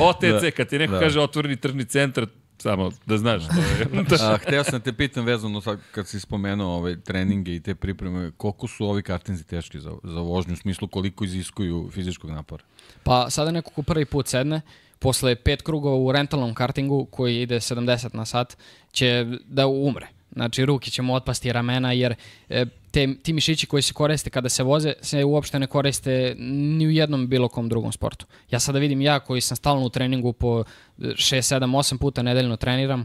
[0.00, 1.00] OTC, Da, kad ti neko da.
[1.00, 2.26] kaže otvoreni tržni centar,
[2.66, 3.42] samo da znaš.
[3.46, 7.60] To je, A, hteo sam te pitam vezano sad kad si spomenuo ove treninge i
[7.60, 12.30] te pripreme, koliko su ovi kartinzi teški za, za vožnju, u smislu koliko iziskuju fizičkog
[12.30, 12.64] napora?
[13.02, 14.60] Pa sada neko ko prvi put sedne,
[14.98, 18.56] posle pet krugova u rentalnom kartingu koji ide 70 na sat,
[18.92, 20.08] će da umre.
[20.32, 22.14] Znači, ruke će mu otpasti ramena, jer
[22.48, 26.86] e, te, ti mišići koji se koriste kada se voze, se uopšte ne koriste ni
[26.86, 28.26] u jednom bilo kom drugom sportu.
[28.50, 30.64] Ja sada vidim ja koji sam stalno u treningu po
[30.98, 31.14] 6,
[31.56, 33.04] 7, 8 puta nedeljno treniram,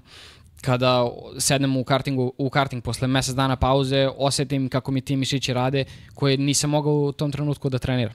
[0.62, 5.54] kada sednem u kartingu u karting posle mesec dana pauze, osetim kako mi ti mišići
[5.54, 5.86] rade
[6.16, 8.14] koje nisam mogao u tom trenutku da treniram.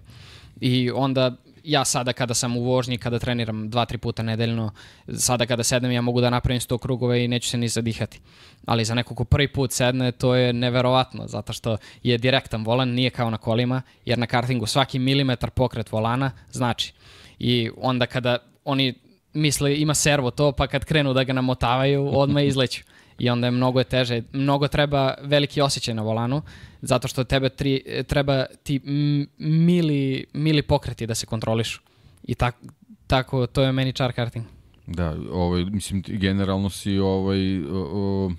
[0.60, 1.36] I onda
[1.66, 4.70] ja sada kada sam u vožnji, kada treniram dva, tri puta nedeljno,
[5.18, 8.20] sada kada sednem ja mogu da napravim 100 krugove i neću se ni zadihati.
[8.66, 12.88] Ali za nekog ko prvi put sedne, to je neverovatno, zato što je direktan volan,
[12.88, 16.92] nije kao na kolima, jer na kartingu svaki milimetar pokret volana znači.
[17.38, 18.94] I onda kada oni
[19.32, 22.82] misle ima servo to, pa kad krenu da ga namotavaju, odmah izleću.
[23.18, 26.42] I onda je mnogo je teže, mnogo treba veliki osjećaj na volanu,
[26.82, 28.80] zato što tebe tri, treba ti
[29.38, 31.80] mili, mili pokreti da se kontrolišu.
[32.22, 32.56] I tak,
[33.06, 34.44] tako, to je meni čar karting.
[34.86, 38.32] Da, ovaj, mislim, generalno si, ovaj, o, o,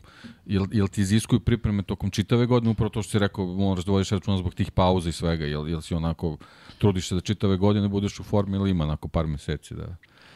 [0.45, 3.91] jel, jel ti iziskuju pripreme tokom čitave godine, upravo to što si rekao, moraš da
[3.91, 6.38] vodiš računa zbog tih pauza i svega, jel, jel si onako,
[6.78, 9.95] trudiš se da čitave godine budeš u formi ili ima onako par meseci da,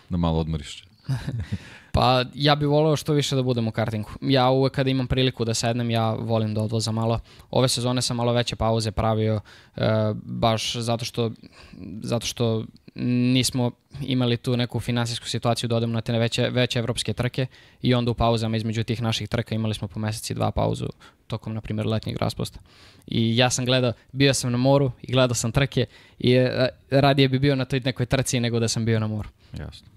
[0.09, 0.83] da malo odmoriš?
[1.91, 4.09] Pa ja bih voleo što više da budem u kartingu.
[4.21, 7.19] Ja uvek kada imam priliku da sednem, ja volim da odvozam malo.
[7.51, 9.39] Ove sezone sam malo veće pauze pravio,
[9.75, 9.81] e,
[10.23, 11.31] baš zato što,
[12.03, 12.65] zato što
[13.33, 13.71] nismo
[14.01, 17.45] imali tu neku finansijsku situaciju da odemo na te veće, veće evropske trke
[17.81, 20.87] i onda u pauzama između tih naših trka imali smo po meseci dva pauzu
[21.27, 22.59] tokom, na primjer, letnjeg raspusta.
[23.07, 25.85] I ja sam gledao, bio sam na moru i gledao sam trke
[26.19, 29.29] i e, radije bi bio na toj nekoj trci nego da sam bio na moru.
[29.59, 29.90] Jasno.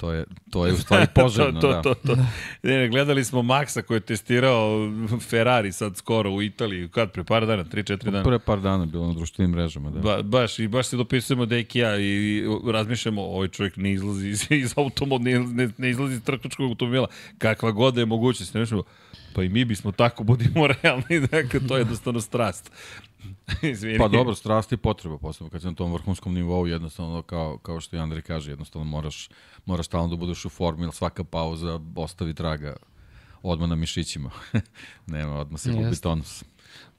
[0.00, 1.82] To je, to je u stvari poželjno, to, to, da.
[1.82, 2.16] to, to.
[2.62, 4.90] Ne, ne, gledali smo Maxa koji je testirao
[5.30, 8.22] Ferrari sad skoro u Italiji, kad pre par dana, 3-4 dana.
[8.22, 10.00] Pre par dana bilo na društvenim mrežama, da.
[10.00, 14.46] Ba, baš, i baš se dopisujemo Deki ja i razmišljamo, ovaj čovjek ne izlazi iz,
[14.50, 17.06] iz automobila, ne, ne, ne izlazi iz trkačkog automobila,
[17.38, 18.54] kakva god da je mogućnost.
[18.54, 18.82] Ne mišljamo,
[19.34, 22.72] pa i mi bismo tako, budimo realni, dakle, to je jednostavno strast.
[23.72, 23.98] Izvini.
[23.98, 27.80] Pa dobro, strast i potreba, posebno kad si na tom vrhunskom nivou, jednostavno, kao, kao
[27.80, 29.28] što i Andrej kaže, jednostavno moraš,
[29.66, 32.76] moraš stalno da budeš u formi, jer svaka pauza ostavi traga
[33.42, 34.30] odmah na mišićima.
[35.06, 36.44] Nema, odmah se gubi tonus.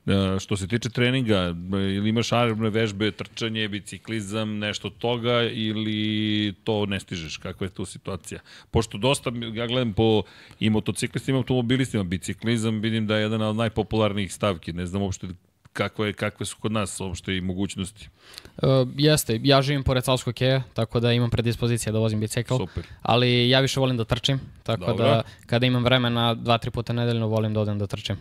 [0.05, 6.85] E, što se tiče treninga, ili imaš aerobne vežbe, trčanje, biciklizam, nešto toga ili to
[6.85, 7.37] ne stižeš?
[7.37, 8.39] Kakva je tu situacija?
[8.71, 10.23] Pošto dosta, ja gledam po
[10.59, 14.73] i motociklistima, i automobilistima, biciklizam vidim da je jedan od najpopularnijih stavki.
[14.73, 15.27] Ne znam uopšte
[15.73, 18.09] kakve, kakve su kod nas uopšte i mogućnosti.
[18.57, 22.83] Uh, jeste, ja živim pored Savskog keja, tako da imam predispozicije da vozim bicikl, Super.
[23.01, 25.05] ali ja više volim da trčim, tako Dobro.
[25.05, 28.17] da kada imam vremena dva, tri puta nedeljno volim da odem da trčim.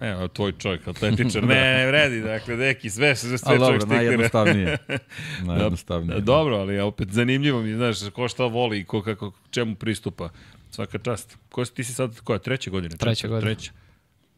[0.00, 1.44] Evo, tvoj čovjek, atletičar.
[1.44, 3.96] ne, ne vredi, dakle, neki, sve, sve, sve Ali čovjek dobro, stigne.
[3.96, 4.78] najjednostavnije.
[5.48, 6.20] najjednostavnije.
[6.20, 10.28] Dobro, ali opet zanimljivo mi, znaš, ko šta voli i ko kako, čemu pristupa.
[10.70, 11.38] Svaka čast.
[11.48, 12.96] Ko si, ti si sad, koja, treće godine?
[12.96, 13.54] Treća godina.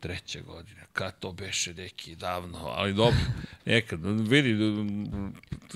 [0.00, 0.40] Treća.
[0.40, 0.80] Godine.
[0.92, 3.18] Kad to beše, deki, davno, ali dobro.
[3.66, 4.56] Nekad, vidi,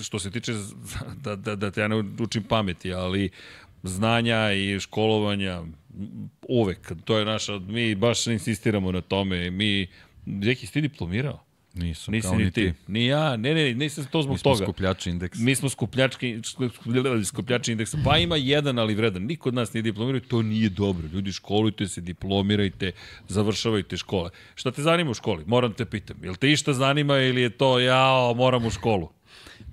[0.02, 0.52] što se tiče,
[1.16, 3.30] da, da, da te ja ne učim pameti, ali
[3.82, 5.62] znanja i školovanja
[6.48, 9.88] uvek, to je naša, mi baš insistiramo na tome, mi,
[10.26, 11.44] Deki, si ti diplomirao?
[11.80, 12.72] Nisam, Nisi kao ni ti.
[12.86, 14.64] Ni ja, ne, ne, nisam to zbog Mi smo toga.
[14.64, 15.38] skupljači indeks.
[15.38, 16.40] Mi smo skupljački,
[17.24, 17.98] skupljači indeksa.
[18.04, 19.22] Pa ima jedan, ali vredan.
[19.22, 21.08] Niko od nas nije diplomirao to nije dobro.
[21.12, 22.92] Ljudi, školujte se, diplomirajte,
[23.28, 24.30] završavajte škole.
[24.54, 25.44] Šta te zanima u školi?
[25.46, 26.16] Moram te pitam.
[26.22, 29.08] Jel te išta zanima ili je to, jao, moram u školu?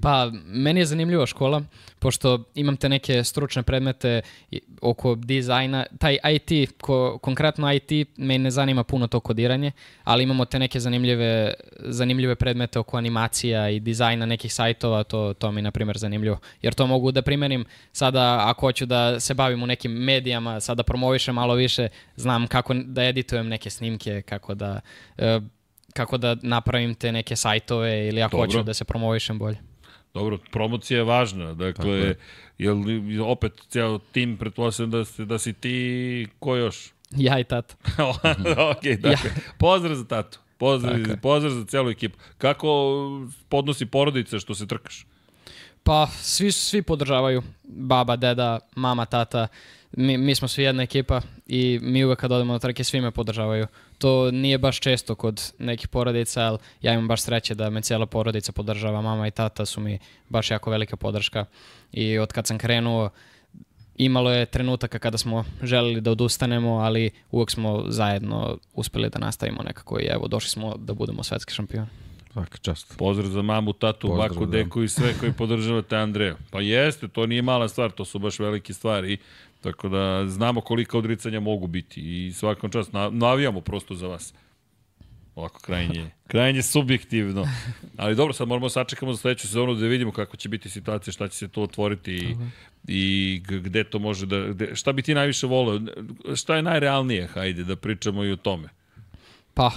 [0.02, 1.62] Pa, meni je zanimljiva škola,
[2.00, 4.22] pošto imam te neke stručne predmete
[4.82, 5.86] oko dizajna.
[6.00, 9.72] Taj IT, ko, konkretno IT, me ne zanima puno to kodiranje,
[10.04, 15.52] ali imamo te neke zanimljive, zanimljive predmete oko animacija i dizajna nekih sajtova, to, to
[15.52, 16.38] mi je, na primjer, zanimljivo.
[16.62, 20.84] Jer to mogu da primenim sada, ako hoću da se bavim u nekim medijama, sada
[20.84, 24.80] promovišem malo više, znam kako da editujem neke snimke, kako da...
[25.18, 25.40] e,
[25.94, 28.46] kako da napravim te neke sajtove ili ako Dobro.
[28.46, 29.58] hoću da se promovišem bolje.
[30.14, 31.54] Dobro, promocija je važna.
[31.54, 32.16] Dakle, je.
[32.58, 32.78] jel,
[33.24, 35.78] opet, ceo tim, pretpostavljam da, si- da si ti,
[36.40, 36.92] ko još?
[37.18, 37.76] Ja i tata.
[38.72, 40.40] ok, dakle, pozdrav za tatu.
[40.58, 41.18] Pozdrav, Tako je.
[41.18, 42.18] pozdrav za celu ekipu.
[42.38, 42.68] Kako
[43.50, 45.06] podnosi porodica što se trkaš?
[45.84, 47.42] Pa, svi, svi podržavaju.
[47.64, 49.48] Baba, deda, mama, tata.
[49.92, 53.12] Mi, mi smo svi jedna ekipa i mi uvek kad odemo na trke svi me
[53.12, 53.68] podržavaju.
[53.98, 58.06] To nije baš često kod nekih porodica, ali ja imam baš sreće da me cijela
[58.06, 59.02] porodica podržava.
[59.02, 61.46] Mama i tata su mi baš jako velika podrška.
[61.92, 63.10] I od kad sam krenuo,
[63.98, 69.64] imalo je trenutaka kada smo želeli da odustanemo, ali uvek smo zajedno uspeli da nastavimo
[69.64, 71.88] nekako i evo, došli smo da budemo svetski šampioni.
[72.34, 72.98] Svaka čast.
[72.98, 74.52] Pozdrav za mamu, tatu, Pozdrav, baku, da.
[74.52, 76.36] deku i sve koji podržavate Andreja.
[76.52, 79.18] Pa jeste, to nije mala stvar, to su baš velike stvari.
[79.72, 84.34] Tako da znamo kolika odricanja mogu biti i svakom čast na, navijamo prosto za vas.
[85.36, 87.48] Ovako, krajnje, krajnje subjektivno.
[87.98, 91.28] Ali dobro, sad moramo sačekamo za sledeću sezonu da vidimo kako će biti situacija, šta
[91.28, 92.36] će se to otvoriti i,
[92.88, 94.48] i gde to može da...
[94.48, 95.82] Gde, šta bi ti najviše voleo?
[96.36, 98.70] Šta je najrealnije, hajde, da pričamo i o tome.
[99.54, 99.72] Pa,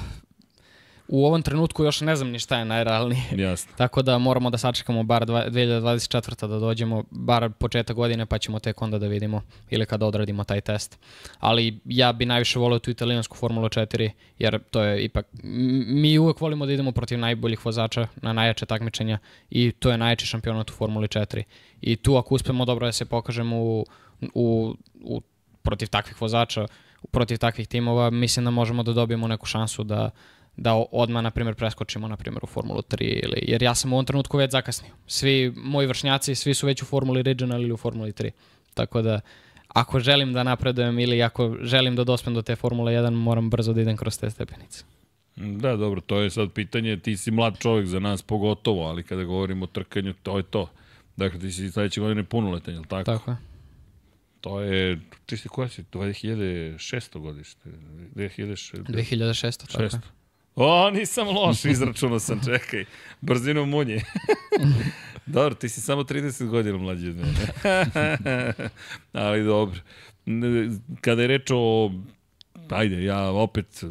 [1.12, 3.22] u ovom trenutku još ne znam ni šta je najrealnije.
[3.36, 3.72] Jasno.
[3.78, 6.46] Tako da moramo da sačekamo bar dva- 2024.
[6.46, 10.60] da dođemo, bar početak godine, pa ćemo tek onda da vidimo ili kada odradimo taj
[10.60, 10.98] test.
[11.38, 15.26] Ali ja bi najviše volio tu italijansku Formulu 4, jer to je ipak...
[15.86, 19.18] Mi uvek volimo da idemo protiv najboljih vozača na najjače takmičenja
[19.50, 21.42] i to je najjači šampionat u Formuli 4.
[21.80, 23.86] I tu ako uspemo dobro da se pokažemo u,
[24.34, 25.20] u, u
[25.62, 26.66] protiv takvih vozača,
[27.10, 30.10] protiv takvih timova, mislim da možemo da dobijemo neku šansu da
[30.56, 33.96] da odmah, na primjer, preskočimo, na primjer, u Formulu 3, ili, jer ja sam u
[33.96, 34.92] ovom trenutku već zakasnio.
[35.06, 38.30] Svi moji vršnjaci, svi su već u Formuli Regional ili u Formuli 3.
[38.74, 39.20] Tako da,
[39.68, 43.72] ako želim da napredujem ili ako želim da dospem do te Formule 1, moram brzo
[43.72, 44.84] da idem kroz te stepenice.
[45.36, 49.24] Da, dobro, to je sad pitanje, ti si mlad čovjek za nas pogotovo, ali kada
[49.24, 50.70] govorimo o trkanju, to je to.
[51.16, 53.04] Dakle, ti si sledeće godine punoletan, je li tako?
[53.04, 53.36] Tako je.
[54.40, 57.70] To je, ti si koja si, 2600 godište,
[58.14, 58.82] 2006.
[58.84, 59.90] 2600, tako je.
[60.62, 62.84] O, nisam loš, izračunao sam, čekaj.
[63.20, 64.02] Brzinom munje.
[65.26, 67.52] dobro, ti si samo 30 godina mlađi od mene.
[69.12, 69.80] Ali dobro.
[71.00, 71.90] Kada je reč o
[72.70, 73.84] ajde, ja opet,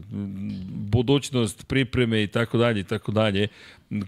[0.70, 3.48] budućnost, pripreme i tako dalje i tako dalje,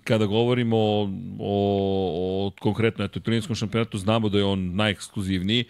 [0.03, 1.09] kada govorimo o,
[1.39, 5.65] o, o konkretno eto, italijanskom šampionatu, znamo da je on najekskluzivniji,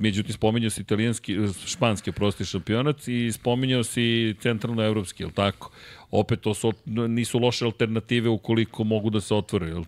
[0.00, 1.36] međutim spominjao si italijanski,
[1.66, 5.70] španski prosti šampionat i spominjao si centralnoevropski, jel tako?
[6.10, 9.84] Opet to su, nisu loše alternative ukoliko mogu da se otvore, jel?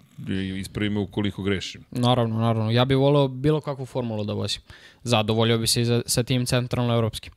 [0.58, 1.84] Ispravi me ukoliko grešim.
[1.90, 2.70] Naravno, naravno.
[2.70, 4.62] Ja bih volio bilo kakvu formulu da vozim.
[5.02, 7.32] Zadovoljio bi se i za, sa tim centralno-evropskim.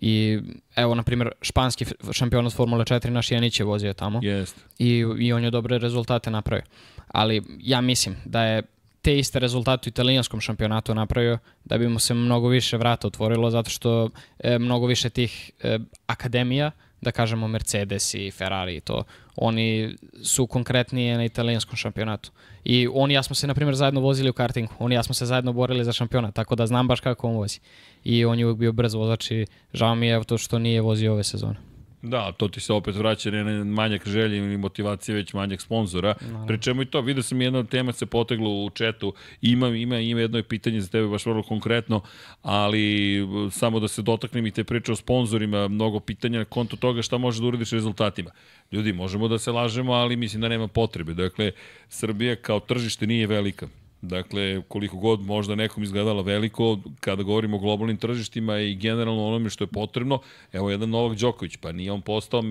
[0.00, 0.38] I
[0.76, 4.20] evo, na primjer, španski šampionat Formule 4 naš Janić je vozio tamo.
[4.22, 4.60] Jeste.
[4.78, 6.64] i, i on je dobre rezultate napravio.
[7.08, 8.62] Ali ja mislim da je
[9.02, 13.50] te iste rezultate u italijanskom šampionatu napravio da bi mu se mnogo više vrata otvorilo
[13.50, 19.04] zato što e, mnogo više tih e, akademija, da kažemo Mercedes i Ferrari i to,
[19.36, 22.30] oni su konkretnije na italijanskom šampionatu.
[22.64, 24.72] I on i ja smo se, na primjer, zajedno vozili u kartingu.
[24.78, 27.34] On i ja smo se zajedno borili za šampionat, tako da znam baš kako on
[27.34, 27.58] vozi.
[28.04, 31.12] I on je uvijek bio brz vozač i žao mi je to što nije vozio
[31.12, 31.71] ove sezone.
[32.02, 36.14] Da, to ti se opet vraća na manjak želje ili motivacije, već manjak sponzora.
[36.32, 36.46] No.
[36.46, 40.20] Pri čemu i to, vidio sam jedna tema se potegla u četu, ima, ima, ima
[40.20, 42.00] jedno pitanje za tebe baš vrlo konkretno,
[42.42, 43.18] ali
[43.50, 47.18] samo da se dotaknem i te priče o sponzorima, mnogo pitanja na konto toga šta
[47.18, 48.30] može da uradiš rezultatima.
[48.72, 51.14] Ljudi, možemo da se lažemo, ali mislim da nema potrebe.
[51.14, 51.52] Dakle,
[51.88, 53.68] Srbija kao tržište nije velika
[54.02, 59.50] Dakle, koliko god možda nekom izgledalo veliko, kada govorimo o globalnim tržištima i generalno onome
[59.50, 60.20] što je potrebno,
[60.52, 62.42] evo jedan Novak Đoković, pa nije on postao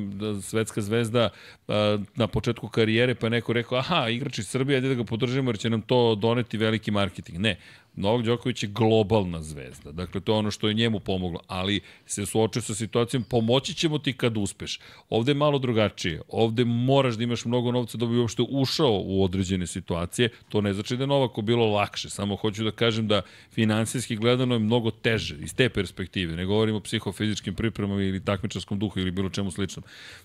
[0.42, 1.30] svetska zvezda
[2.16, 5.60] na početku karijere, pa neko rekao, aha, igrač iz Srbije, ajde da ga podržimo jer
[5.60, 7.40] će nam to doneti veliki marketing.
[7.40, 7.58] Ne,
[7.96, 9.92] Novak Đoković je globalna zvezda.
[9.92, 11.40] Dakle, to je ono što je njemu pomoglo.
[11.48, 14.80] Ali se suočio sa situacijom, pomoći ćemo ti kad uspeš.
[15.10, 16.22] Ovde je malo drugačije.
[16.28, 20.30] Ovde moraš da imaš mnogo novca da bi uopšte ušao u određene situacije.
[20.50, 22.10] To ne znači da je Novaku bilo lakše.
[22.10, 23.22] Samo hoću da kažem da
[23.52, 26.36] finansijski gledano je mnogo teže iz te perspektive.
[26.36, 29.84] Ne govorimo o psihofizičkim pripremama ili takmičarskom duhu ili bilo čemu sličnom.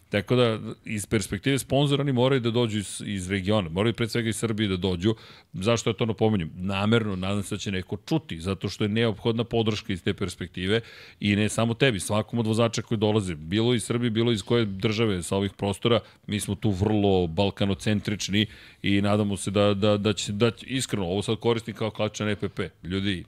[0.09, 3.68] Tako da, iz perspektive sponzora oni moraju da dođu iz, iz regiona.
[3.68, 5.14] Moraju pred svega iz Srbije da dođu.
[5.52, 6.50] Zašto ja to napominjem?
[6.54, 10.80] Namerno, nadam se da će neko čuti, zato što je neophodna podrška iz te perspektive
[11.20, 14.64] i ne samo tebi, svakom od vozača koji dolaze, bilo iz Srbije, bilo iz koje
[14.64, 18.46] države sa ovih prostora, mi smo tu vrlo balkanocentrični
[18.82, 22.28] i nadamo se da, da, da će, da će, iskreno, ovo sad koristim kao klačan
[22.28, 22.61] EPP.
[22.82, 23.24] Ljudi,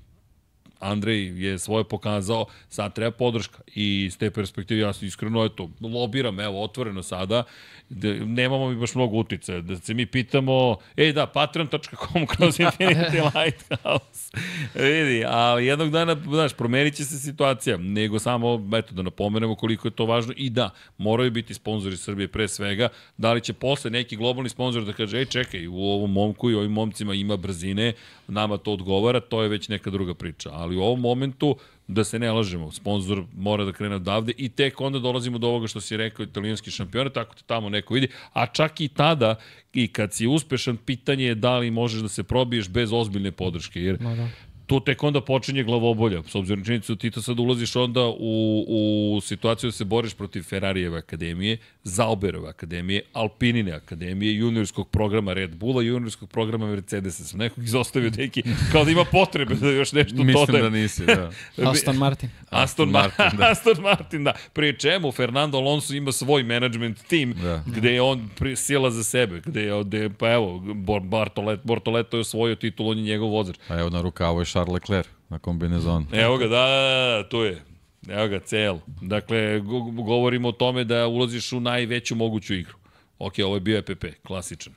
[0.81, 3.59] Andrej je svoje pokazao, sad treba podrška.
[3.74, 7.45] I iz te perspektive ja iskreno eto, lobiram, evo, otvoreno sada,
[7.89, 9.61] da nemamo mi baš mnogo utice.
[9.61, 14.31] Da se mi pitamo, ej da, patreon.com kroz Infinity Lighthouse.
[14.74, 19.89] Vidi, ali jednog dana, znaš, promenit će se situacija, nego samo, eto, da napomenemo koliko
[19.89, 23.91] je to važno i da, moraju biti sponzori Srbije pre svega, da li će posle
[23.91, 27.93] neki globalni sponzor da kaže, ej, čekaj, u ovom momku i ovim momcima ima brzine,
[28.29, 30.51] nama to odgovara, to je već neka druga priča.
[30.53, 31.57] Ali u ovom momentu,
[31.89, 35.66] da se ne lažemo, sponsor mora da krene odavde i tek onda dolazimo do ovoga
[35.66, 39.35] što si rekao italijanski šampionat, tako te tamo neko vidi, a čak i tada
[39.73, 43.83] i kad si uspešan, pitanje je da li možeš da se probiješ bez ozbiljne podrške,
[43.83, 44.29] jer no, da
[44.69, 46.23] tu tek onda počinje glavobolja.
[46.27, 50.43] S obzirom činjenicu ti to sad ulaziš onda u, u situaciju da se boriš protiv
[50.43, 57.25] Ferrarijeve akademije, Zauberove akademije, Alpinine akademije, juniorskog programa Red Bulla, juniorskog programa Mercedesa.
[57.25, 58.43] Sam nekog izostavio neki,
[58.73, 60.64] kao da ima potrebe da još nešto Mislim dodajem.
[60.64, 61.31] da nisi, da.
[61.71, 62.31] Aston Martin.
[62.51, 63.51] Aston, Martin, da.
[63.51, 64.33] Aston Martin, da.
[64.55, 67.62] Prije čemu Fernando Alonso ima svoj management tim da.
[67.66, 70.59] gde je on sila za sebe, gde je, gde, pa evo,
[71.03, 73.57] Bartolet, Bortoleto je osvojio titul, on je njegov vozač.
[73.69, 76.07] A evo na rukavu je Charles Leclerc na kombinezonu.
[76.13, 77.63] Evo ga, da, da, da, tu je.
[78.09, 78.79] Evo ga, cel.
[79.03, 79.61] Dakle,
[79.93, 82.75] govorimo o tome da ulaziš u najveću moguću igru.
[83.19, 84.73] Ok, ovo je bio EPP, klasičan.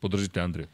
[0.00, 0.66] Podržite Andriju.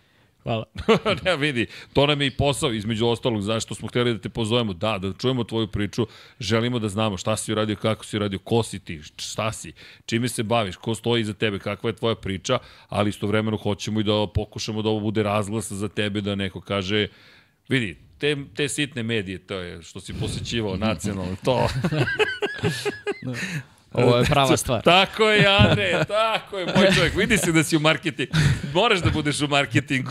[0.43, 0.65] Hvala.
[1.25, 4.73] ne, vidi, to nam je i posao, između ostalog, zašto smo hteli da te pozovemo,
[4.73, 6.07] da, da čujemo tvoju priču,
[6.41, 9.73] želimo da znamo šta si uradio, kako si uradio, ko si ti, šta si,
[10.07, 12.59] čime se baviš, ko stoji iza tebe, kakva je tvoja priča,
[12.89, 17.09] ali istovremeno hoćemo i da pokušamo da ovo bude razglas za tebe, da neko kaže,
[17.69, 21.69] vidi, te, te sitne medije, to je što si posjećivao nacionalno, to.
[23.93, 24.83] Ovo je prava stvar.
[24.83, 27.17] tako je, Andre, tako je, moj čovjek.
[27.17, 28.33] Vidi se da si u marketingu.
[28.75, 30.11] Moraš da budeš u marketingu.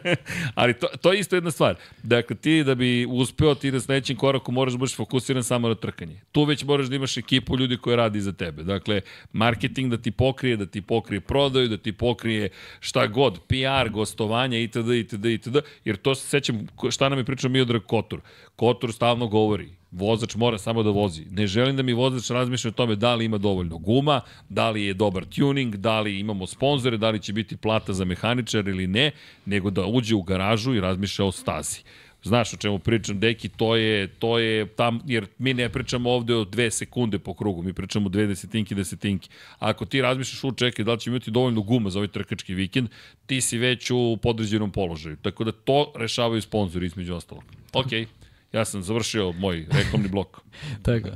[0.54, 1.74] Ali to, to je isto jedna stvar.
[2.02, 5.74] Dakle, ti da bi uspeo ti da sledećem koraku moraš da budeš fokusiran samo na
[5.74, 6.20] trkanje.
[6.32, 8.62] Tu već moraš da imaš ekipu ljudi koji radi za tebe.
[8.62, 9.00] Dakle,
[9.32, 12.48] marketing da ti pokrije, da ti pokrije prodaju, da ti pokrije
[12.80, 15.56] šta god, PR, gostovanje, itd., itd., itd.
[15.84, 18.20] Jer to se sećam šta nam je pričao Miodrag Kotor.
[18.56, 21.24] Kotor stalno govori, Vozač mora samo da vozi.
[21.30, 24.84] Ne želim da mi vozač razmišlja o tome da li ima dovoljno guma, da li
[24.84, 28.86] je dobar tuning, da li imamo sponzore, da li će biti plata za mehaničar ili
[28.86, 29.10] ne,
[29.46, 31.80] nego da uđe u garažu i razmišlja o stazi.
[32.22, 36.34] Znaš o čemu pričam, deki, to je, to je tam, jer mi ne pričamo ovde
[36.34, 39.30] o dve sekunde po krugu, mi pričamo dve desetinki, desetinki.
[39.58, 42.88] Ako ti razmišljaš u čekaj da li će imati dovoljno guma za ovaj trkački vikend,
[43.26, 45.16] ti si već u podređenom položaju.
[45.16, 47.44] Tako da to rešavaju sponzori između ostalog.
[47.72, 48.04] Okej.
[48.04, 48.17] Okay.
[48.52, 50.40] Ja sam završio moj reklamni blok.
[50.82, 51.08] Tako.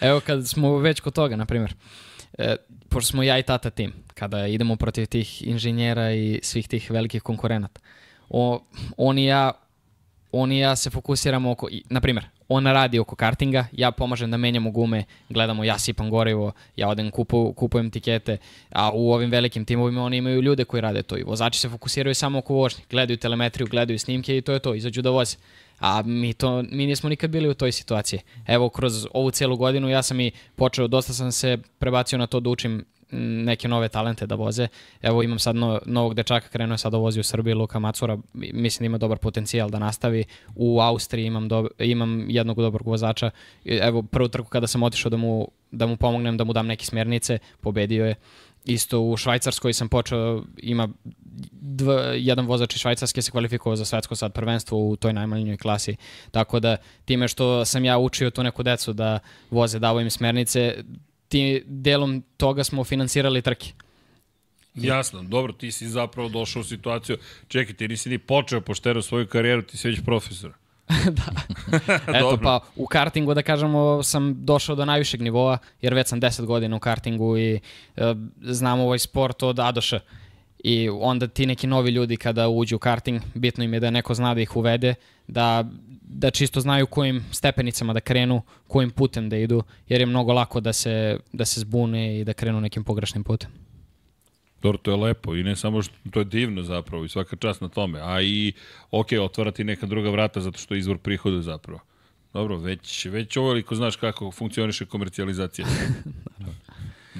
[0.00, 1.74] Evo kad smo već kod toga, na primjer,
[2.38, 2.56] e,
[2.88, 7.22] pošto smo ja i tata tim, kada idemo protiv tih inženjera i svih tih velikih
[7.22, 7.80] konkurenata,
[8.28, 8.64] o,
[8.96, 9.52] on i ja
[10.36, 14.36] on i ja se fokusiramo oko, na primjer, on radi oko kartinga, ja pomažem da
[14.36, 18.36] menjamo gume, gledamo, ja sipam gorivo, ja odem kupu, kupujem tikete,
[18.70, 22.14] a u ovim velikim timovima oni imaju ljude koji rade to i vozači se fokusiraju
[22.14, 25.36] samo oko vožnje, gledaju telemetriju, gledaju snimke i to je to, izađu da voze.
[25.78, 28.20] A mi, to, mi nismo nikad bili u toj situaciji.
[28.46, 32.40] Evo, kroz ovu celu godinu ja sam i počeo, dosta sam se prebacio na to
[32.40, 32.84] da učim
[33.44, 34.68] neke nove talente da voze.
[35.02, 38.18] Evo imam sad no, novog dečaka, krenuo je sad da vozi u Srbiji, Luka Macura,
[38.34, 40.24] mislim da ima dobar potencijal da nastavi.
[40.54, 43.30] U Austriji imam, do, imam jednog dobrog vozača.
[43.64, 46.86] Evo prvu trku kada sam otišao da mu, da mu pomognem, da mu dam neke
[46.86, 48.14] smjernice, pobedio je.
[48.64, 50.88] Isto u Švajcarskoj sam počeo, ima
[51.52, 55.96] dva, jedan vozač iz Švajcarske se kvalifikovao za svetsko sad prvenstvo u toj najmanjoj klasi.
[56.30, 59.18] Tako da time što sam ja učio tu neku decu da
[59.50, 60.84] voze, davo im smernice,
[61.28, 63.72] ti, delom toga smo finansirali trke.
[64.74, 67.16] Jasno, dobro, ti si zapravo došao u situaciju,
[67.48, 70.52] čekaj, ti nisi ni počeo poštero svoju karijeru, ti si već profesor.
[71.18, 71.32] da.
[72.18, 76.44] Eto pa u kartingu da kažemo sam došao do najvišeg nivoa jer već sam 10
[76.44, 77.60] godina u kartingu i
[77.96, 80.00] e, znam ovaj sport od A do Š.
[80.58, 84.14] I onda ti neki novi ljudi kada uđu u karting, bitno im je da neko
[84.14, 84.94] zna da ih uvede,
[85.28, 85.64] da,
[86.02, 90.60] da čisto znaju kojim stepenicama da krenu, kojim putem da idu, jer je mnogo lako
[90.60, 93.50] da se, da se zbune i da krenu nekim pogrešnim putem.
[94.64, 97.60] Dobro, to je lepo i ne samo što to je divno zapravo i svaka čast
[97.60, 98.52] na tome, a i
[98.90, 101.80] ok, otvarati neka druga vrata zato što je izvor prihoda zapravo.
[102.32, 105.66] Dobro, već, već ovoliko znaš kako funkcioniše komercijalizacija.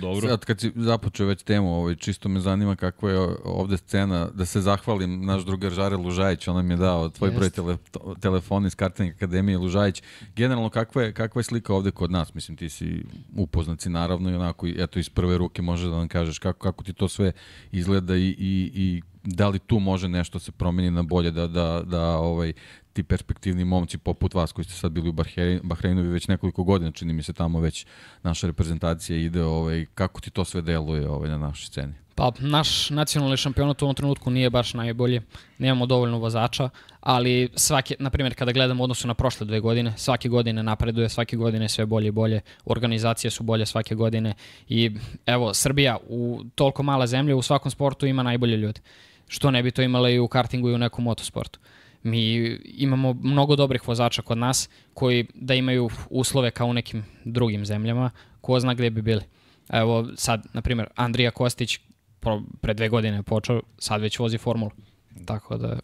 [0.05, 0.29] Dobro.
[0.29, 4.47] Sad kad si započeo već temu, ovaj, čisto me zanima kakva je ovde scena, da
[4.47, 7.39] se zahvalim naš drugar Žare Lužajić, on nam je dao tvoj Jest.
[7.39, 7.77] broj tele,
[8.21, 10.03] telefona iz Karting Akademije Lužajić.
[10.37, 12.35] Generalno, kakva je, kakva je slika ovde kod nas?
[12.35, 13.05] Mislim, ti si
[13.37, 16.85] upoznat si naravno i onako, eto, iz prve ruke možeš da nam kažeš kako, kako
[16.85, 17.33] ti to sve
[17.73, 21.83] izgleda i, i, i da li tu može nešto se promeni na bolje da, da,
[21.87, 22.53] da ovaj,
[22.93, 25.13] ti perspektivni momci poput vas koji ste sad bili u
[25.63, 27.87] Bahreinu već nekoliko godina, čini mi se tamo već
[28.23, 31.95] naša reprezentacija ide, ovaj, kako ti to sve deluje ovaj, na našoj sceni?
[32.15, 35.23] Pa, naš nacionalni šampionat u ovom trenutku nije baš najbolje.
[35.59, 36.69] Nemamo dovoljno vozača,
[37.01, 41.37] ali svaki, na primjer, kada gledamo odnosu na prošle dve godine, svake godine napreduje, svake
[41.37, 42.41] godine sve bolje i bolje.
[42.65, 44.35] Organizacije su bolje svake godine
[44.69, 44.91] i
[45.27, 48.81] evo, Srbija u toliko mala zemlja u svakom sportu ima najbolje ljude.
[49.29, 51.59] Što ne bi to imala i u kartingu i u nekom motosportu.
[52.03, 57.67] Mi imamo mnogo dobrih vozača kod nas koji da imaju uslove kao u nekim drugim
[57.67, 58.11] zemljama,
[58.41, 59.23] ko zna gde bi bili.
[59.69, 61.79] Evo sad, na primjer, Andrija Kostić
[62.61, 64.71] pre dve godine je počeo, sad već vozi formulu.
[65.27, 65.79] Tako da...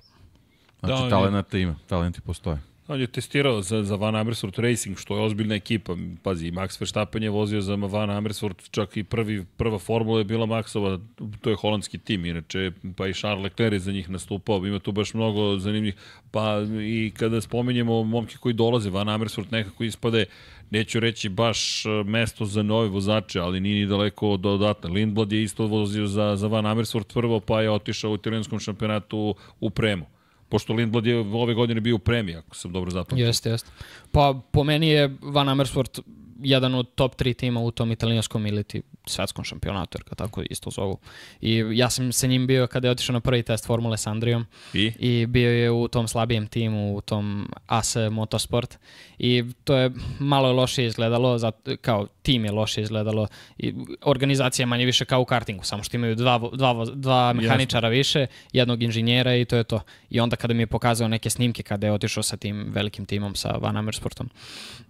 [0.81, 2.59] Znači, da, talenta ima, talenti postoje.
[2.91, 5.97] On je testirao za, za Van Amersfoort Racing, što je ozbiljna ekipa.
[6.23, 10.47] Pazi, Max Verstappen je vozio za Van Amersfoort, čak i prvi, prva formula je bila
[10.47, 10.99] Maxova,
[11.41, 14.93] to je holandski tim, inače, pa i Charles Leclerc je za njih nastupao, ima tu
[14.93, 15.95] baš mnogo zanimljivih,
[16.31, 20.25] pa i kada spominjemo momke koji dolaze, Van Amersfoort nekako ispade,
[20.71, 24.91] neću reći baš e, mesto za nove vozače, ali nije ni daleko od dodatna.
[24.91, 29.35] Lindblad je isto vozio za, za Van Amersfoort prvo, pa je otišao u italijanskom šampionatu
[29.61, 30.07] u Premu
[30.51, 33.27] pošto Lindblad je ove godine bio u premiji, ako sam dobro zapamtio.
[33.27, 33.71] Jeste, jeste.
[34.13, 36.01] Pa po meni je Van Amersfoort
[36.43, 40.43] jedan od top 3 tima u tom italijanskom ili ti svetskom šampionatu, jer ga tako
[40.51, 40.99] isto zovu.
[41.41, 44.47] I ja sam sa njim bio kada je otišao na prvi test Formule s Andrijom
[44.75, 44.93] I?
[44.99, 48.79] i bio je u tom slabijem timu, u tom AS Motorsport
[49.19, 53.27] i to je malo loše izgledalo, zato, kao tim je loše izgledalo
[53.59, 57.89] i organizacija je manje više kao u kartingu, samo što imaju dva, dva, dva mehaničara
[57.89, 57.99] Jasne.
[57.99, 59.81] više, jednog inženjera i to je to.
[60.11, 63.35] I onda kada mi je pokazao neke snimke kada je otišao sa tim velikim timom,
[63.35, 64.31] sa Van Amersportom,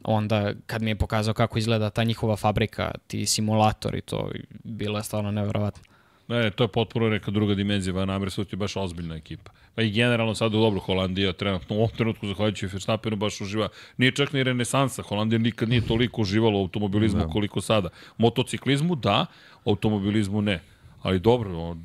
[0.04, 4.30] onda kad mi je pokazao kako izgleda ta njihova fabrika, ti simulatori, to
[4.64, 5.82] bilo je stvarno neverovatno.
[6.28, 9.50] Ne, to je potpuno neka druga dimenzija, Van Amersfoort je baš ozbiljna ekipa.
[9.74, 13.68] Pa i generalno sad u dobro Holandija trenutno u ovom trenutku zahvaljujući Verstappenu baš uživa.
[13.96, 17.26] Nije čak ni renesansa, Holandija nikad nije toliko uživala u automobilizmu da.
[17.26, 17.88] koliko sada.
[18.18, 19.26] Motociklizmu da,
[19.64, 20.60] automobilizmu ne.
[21.02, 21.76] Ali dobro,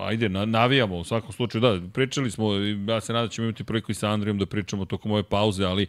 [0.00, 1.62] ajde, navijamo u svakom slučaju.
[1.62, 2.52] Da, pričali smo,
[2.88, 5.64] ja se nadam da ćemo imati priliku i sa Andrijom da pričamo tokom ove pauze,
[5.64, 5.86] ali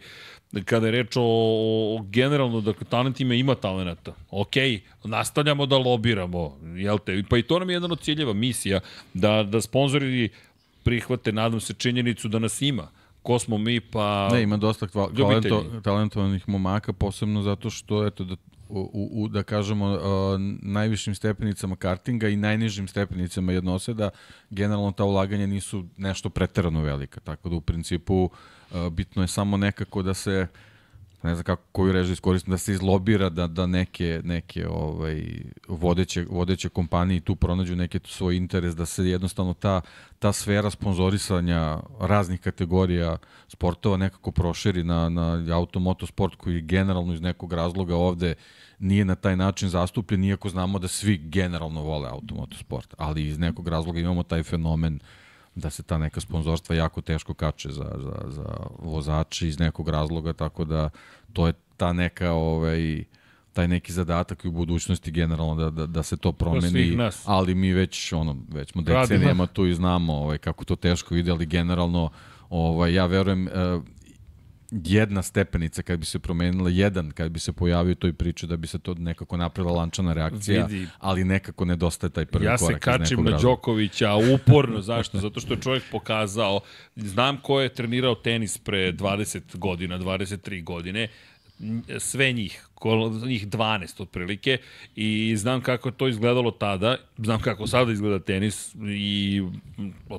[0.64, 1.22] kada je reč o,
[1.98, 4.14] o generalno, dakle, talent ima, ima talenata.
[4.30, 4.54] Ok,
[5.04, 7.22] nastavljamo da lobiramo, jel te?
[7.30, 8.80] Pa i to nam je jedan od ciljeva, misija,
[9.14, 10.28] da, da sponzori
[10.82, 12.88] prihvate, nadam se, činjenicu da nas ima
[13.22, 14.28] ko smo mi, pa...
[14.32, 18.36] Ne, ima dosta talento, talentovanih momaka, posebno zato što, eto, da
[18.70, 20.00] u, u da kažemo, uh,
[20.62, 24.10] najvišim stepenicama kartinga i najnižim stepenicama jednoseda,
[24.50, 29.56] generalno ta ulaganja nisu nešto preterano velika, tako da u principu uh, bitno je samo
[29.56, 30.46] nekako da se
[31.22, 35.24] ne znam kako koju režu iskoristim, da se izlobira da, da neke, neke ovaj,
[35.68, 39.80] vodeće, vodeće kompanije tu pronađu neki svoj interes, da se jednostavno ta,
[40.18, 43.16] ta sfera sponzorisanja raznih kategorija
[43.48, 48.34] sportova nekako proširi na, na automotosport koji generalno iz nekog razloga ovde
[48.78, 53.68] nije na taj način zastupljen, iako znamo da svi generalno vole automotosport, ali iz nekog
[53.68, 55.00] razloga imamo taj fenomen
[55.54, 60.32] da se ta neka sponzorstva jako teško kače za, za, za vozači iz nekog razloga,
[60.32, 60.90] tako da
[61.32, 63.04] to je ta neka ovaj,
[63.52, 67.72] taj neki zadatak i u budućnosti generalno da, da, da se to promeni, ali mi
[67.72, 72.10] već ono već smo decenijama tu i znamo ovaj kako to teško ide, ali generalno
[72.50, 73.50] ovaj ja verujem e,
[74.70, 78.66] jedna stepenica kad bi se promenila, jedan kad bi se pojavio toj priči da bi
[78.66, 80.86] se to nekako napravila lančana reakcija, Vidi.
[80.98, 83.38] ali nekako nedostaje taj prvi Ja korak se iz kačim na.
[83.38, 85.18] Đokovića, uporno, zašto?
[85.18, 86.60] Zato što je čovjek pokazao,
[86.96, 91.08] znam ko je trenirao tenis pre 20 godina, 23 godine,
[91.98, 94.58] sve njih, ko- njih 12 otprilike
[94.96, 99.42] i znam kako je to izgledalo tada, znam kako sada izgleda tenis i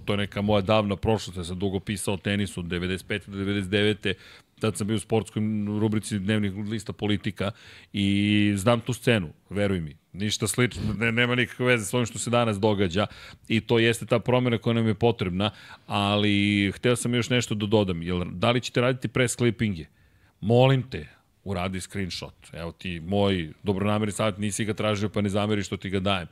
[0.06, 3.30] to je neka moja davna prošlost, ja sam dugo pisao o tenisu od 95.
[3.30, 4.14] do 99
[4.62, 5.42] tad sam bio u sportskoj
[5.80, 7.52] rubrici dnevnih lista politika
[7.94, 9.98] i znam tu scenu, veruj mi.
[10.14, 13.08] Ništa slično, ne, nema nikakve veze s ovim što se danas događa
[13.48, 15.52] i to jeste ta promjena koja nam je potrebna,
[15.88, 18.04] ali hteo sam još nešto da dodam.
[18.04, 19.86] Jel, da li ćete raditi press clippinge?
[20.42, 21.08] Molim te,
[21.44, 22.36] uradi screenshot.
[22.54, 26.28] Evo ti moj dobronamerni savjet, nisi ga tražio pa ne zameri što ti ga dajem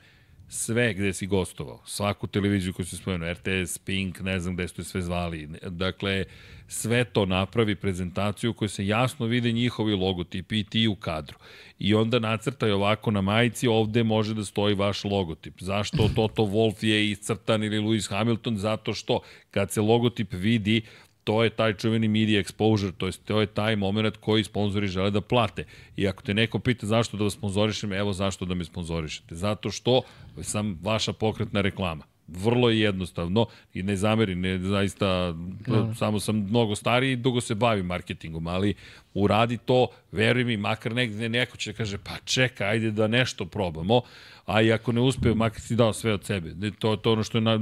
[0.50, 4.84] sve gde si gostovao, svaku televiziju koju si spomenuo, RTS, Pink, ne znam gde ste
[4.84, 6.24] sve zvali, dakle,
[6.68, 11.38] sve to napravi prezentaciju koju se jasno vide njihovi logotipi i ti u kadru.
[11.78, 15.54] I onda nacrtaj ovako na majici, ovde može da stoji vaš logotip.
[15.60, 18.58] Zašto Toto Wolff je iscrtan ili Lewis Hamilton?
[18.58, 20.82] Zato što kad se logotip vidi,
[21.24, 25.10] to je taj čuveni media exposure, to je, to je taj moment koji sponzori žele
[25.10, 25.64] da plate.
[25.96, 29.34] I ako te neko pita zašto da vas sponzorišem, evo zašto da me sponzorišete.
[29.34, 30.02] Zato što
[30.42, 32.04] sam vaša pokretna reklama.
[32.28, 35.34] Vrlo je jednostavno i ne zameri, ne zaista,
[35.66, 35.94] no.
[35.94, 38.74] samo sam mnogo stariji i dugo se bavim marketingom, ali
[39.14, 43.44] uradi to, veruj mi, makar negde neko će da kaže, pa čekaj, ajde da nešto
[43.44, 44.02] probamo,
[44.46, 46.70] a i ako ne uspe, makar si dao sve od sebe.
[46.78, 47.58] To, to je ono što je na,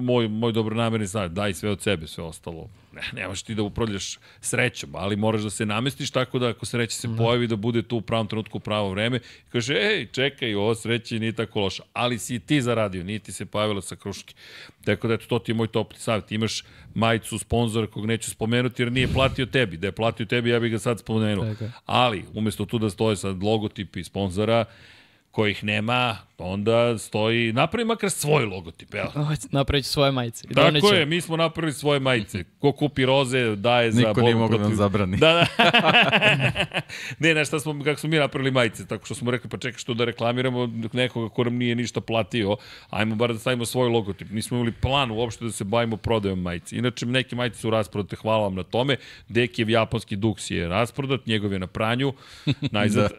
[0.00, 2.68] moj, moj dobronamerni savjet, daj sve od sebe, sve ostalo.
[2.94, 6.96] Ne, nemaš ti da upravljaš srećom, ali moraš da se namestiš tako da ako sreća
[6.96, 9.20] se pojavi da bude tu u pravom trenutku u pravo vreme,
[9.52, 13.32] kaže, ej, čekaj, ovo sreće nije tako loša, ali si i ti zaradio, nije ti
[13.32, 14.34] se pojavila sa kruške.
[14.84, 16.32] Tako da, eto, to ti je moj topli savjet.
[16.32, 16.64] Imaš
[16.94, 19.76] majicu sponzora kog neću spomenuti jer nije platio tebi.
[19.76, 21.44] Da je platio tebi, ja bih ga sad spomenuo.
[21.44, 21.64] Tako.
[21.86, 24.64] Ali, umesto tu da stoje sad logotipi sponzora,
[25.30, 29.12] kojih nema, onda stoji, napravi makar svoj logotip, evo.
[29.50, 30.48] Napravit ću svoje majice.
[30.48, 30.94] Tako doneću.
[30.94, 32.44] je, mi smo napravili svoje majice.
[32.58, 34.08] Ko kupi roze, daje za...
[34.08, 35.16] Niko nije mogao da nam zabrani.
[35.16, 35.46] Da, da.
[37.18, 39.78] ne, ne, šta smo, kako smo mi napravili majice, tako što smo rekli, pa čekaj
[39.78, 42.56] što da reklamiramo nekoga ko nam nije ništa platio,
[42.90, 44.30] ajmo bar da stavimo svoj logotip.
[44.30, 46.76] Nismo imali plan uopšte da se bavimo prodajom majice.
[46.76, 48.96] Inače, neke majice su rasprodate, hvala vam na tome.
[49.28, 52.12] Dekijev japanski duks je rasprodat, njegov je na pranju.
[52.70, 53.10] Najzad...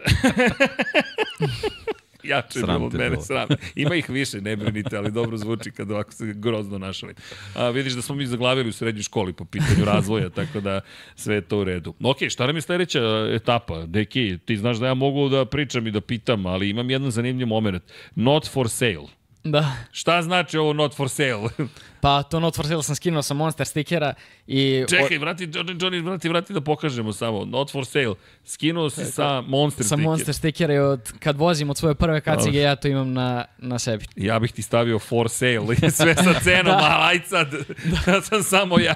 [2.27, 3.21] Jače Sram bilo od mene, bilo.
[3.21, 3.47] sram.
[3.75, 7.13] Ima ih više, ne brinite, ali dobro zvuči kad ovako se grozno našali.
[7.55, 10.81] A, vidiš da smo mi zaglavili u srednjoj školi po pitanju razvoja, tako da
[11.15, 11.93] sve je to u redu.
[12.03, 13.01] Ok, šta nam je sledeća
[13.31, 13.85] etapa?
[13.85, 17.47] Deki, ti znaš da ja mogu da pričam i da pitam, ali imam jedan zanimljiv
[17.47, 17.83] moment.
[18.15, 19.07] Not for sale.
[19.43, 19.71] Da.
[19.91, 21.49] Šta znači ovo not for sale?
[22.01, 24.13] Pa to Not for Sale sam skinuo sa Monster stikera
[24.47, 24.85] i...
[24.89, 27.45] Čekaj, vrati, Johnny, Johnny, vrati, vrati da pokažemo samo.
[27.45, 28.15] Not for sale.
[28.45, 30.03] Skinuo si sa Monster sa sticker.
[30.05, 33.79] Monster stikera i od, kad vozim od svoje prve kacige, ja to imam na, na
[33.79, 34.05] sebi.
[34.15, 36.83] Ja bih ti stavio for sale i sve sa cenom, da.
[36.83, 37.51] a aj sad,
[38.05, 38.95] da sam samo ja.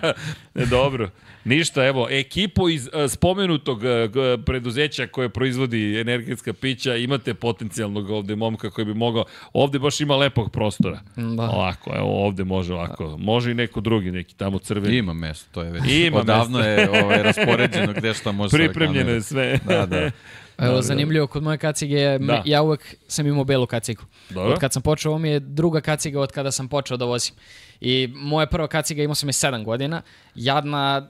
[0.55, 1.09] E, Dobro.
[1.45, 8.09] Ništa, evo, ekipu iz uh, spomenutog uh, g- preduzeća koje proizvodi energetska pića, imate potencijalnog
[8.09, 10.99] ovde momka koji bi mogao, ovde baš ima lepog prostora.
[11.15, 11.43] Da.
[11.43, 12.98] Ovako, evo, ovde može ovako.
[13.07, 14.97] Može i neko drugi, neki tamo crveni.
[14.97, 15.83] Ima mesto, to je već.
[15.87, 19.59] Ima Odavno je ovaj, raspoređeno gde šta može se Pripremljeno je sve.
[19.65, 20.11] Da, da.
[20.67, 22.43] Evo, zanimljivo, kod moje kacige, je, Da.
[22.45, 24.03] ja uvek sam imao belu kacigu.
[24.29, 24.53] Dobro.
[24.53, 27.35] Od kad sam počeo, ovo mi je druga kaciga od kada sam počeo da vozim.
[27.81, 30.01] I moja prva kaciga imao sam je 7 godina.
[30.35, 31.09] Jadna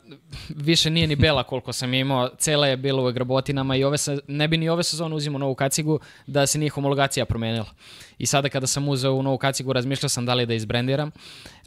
[0.50, 2.30] više nije ni bela koliko sam imao.
[2.38, 5.56] Cela je bila u grabotinama i ove se, ne bi ni ove sezone uzimao novu
[5.56, 7.70] kacigu da se nije homologacija promenila.
[8.18, 11.12] I sada kada sam uzeo u novu kacigu, razmišljao sam da li da izbrendiram,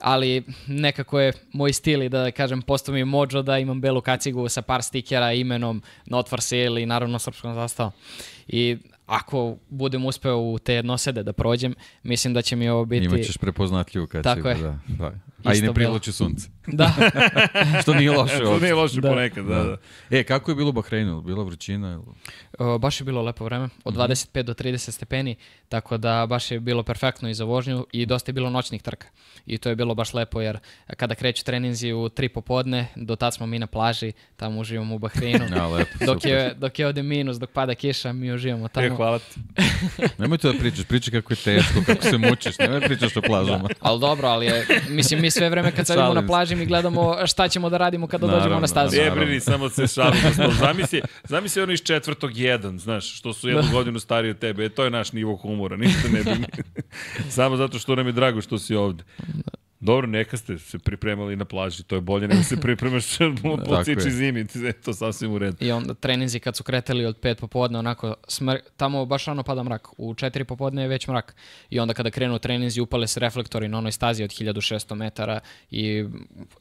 [0.00, 4.48] ali nekako je moj stil i da kažem postao mi mođo da imam belu kacigu
[4.48, 7.92] sa par stikera imenom Not for Sale i naravno srpskom zastavom.
[8.48, 8.76] I
[9.06, 13.06] ako budem uspeo u te jednosede da prođem, mislim da će mi ovo biti...
[13.06, 14.22] Imaćeš prepoznatljivu kacigu.
[14.22, 14.54] Tako je.
[14.54, 15.12] Da, da.
[15.44, 16.48] A i ne privlači sunce.
[16.68, 16.92] Da,
[17.82, 18.62] Što nije loše To uopšte.
[18.62, 19.08] nije loše Da.
[19.08, 19.76] ponekad, da, da.
[20.10, 21.20] E, kako je bilo u Bahreinu?
[21.20, 21.92] Bila vrućina?
[21.92, 22.02] ili-
[22.60, 25.36] O, baš je bilo lepo vreme, od 25 do 30 stepeni,
[25.68, 29.06] tako da baš je bilo perfektno i za vožnju i dosta je bilo noćnih trka.
[29.46, 30.58] I to je bilo baš lepo jer
[30.88, 34.98] kada kreću treninzi u 3 popodne, do tad smo mi na plaži, tamo uživamo u
[34.98, 35.44] Bahreinu.
[35.46, 36.30] Ja, lepo, dok, super.
[36.30, 38.96] je, dok je ovde minus, dok pada kiša, mi uživamo E, tamo.
[38.96, 39.40] hvala ti.
[40.18, 43.22] Nemoj to da pričaš, pričaj kako je teško, kako se mučiš, nemoj da pričaš o
[43.22, 43.68] plažama.
[43.80, 46.92] Ali dobro, ali je, mislim, mi sve vreme kad sedimo na plaži mi gledamo
[47.26, 48.96] šta ćemo da radimo kada dođemo Naravno, na stazu.
[48.96, 49.14] naravno.
[49.14, 50.20] Ne brini, samo se šalim.
[50.22, 54.38] da smo- Zamisli, zamisli ono iz četvrtog jedan, znaš, što su jednu godinu stariji od
[54.38, 54.64] tebe.
[54.64, 56.46] E, to je naš nivo humora, ništa ne brini.
[57.30, 59.04] samo zato što nam je drago što si ovde.
[59.82, 63.04] Dobro, neka ste se pripremali na plaži, to je bolje nego se pripremaš
[63.84, 64.10] ciči je.
[64.10, 64.46] zimi,
[64.84, 65.56] to sasvim u redu.
[65.60, 69.62] I onda treninzi kad su kretali od 5 popodne, onako, smr tamo baš rano pada
[69.62, 69.88] mrak.
[69.98, 71.34] U 4 popodne je već mrak.
[71.70, 75.40] I onda kada krenu treninzi, upale se reflektori na onoj stazi od 1600 metara
[75.70, 76.04] i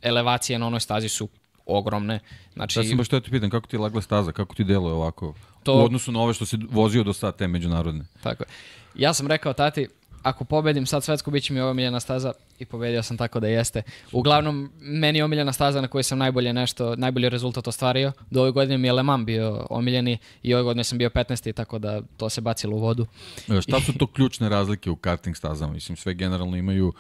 [0.02, 1.30] elevacije na onoj stazi su
[1.66, 2.20] ogromne.
[2.54, 4.94] Znači, Ja sam baš to ti pitan, kako ti je lagla staza, kako ti deluje
[4.94, 5.34] ovako?
[5.64, 8.06] To- U odnosu na ove što si vozio do sad, te međunarodne.
[8.24, 8.48] Tako je.
[8.96, 9.88] Ja sam rekao tati,
[10.24, 13.82] ako pobedim sad svetsku, bit će mi omiljena staza i pobedio sam tako da jeste.
[14.12, 18.12] Uglavnom, meni je omiljena staza na kojoj sam najbolje nešto, najbolji rezultat ostvario.
[18.30, 21.54] Do ove godine mi je Le Mans bio omiljeni i ove godine sam bio 15.
[21.54, 23.08] tako da to se bacilo u vodu.
[23.50, 25.74] E, Šta su to ključne razlike u karting stazama?
[25.74, 26.94] Mislim, sve generalno imaju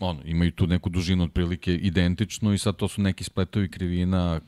[0.00, 4.40] ono, imaju tu neku dužinu otprilike identičnu i sad to su neki spletovi krivina,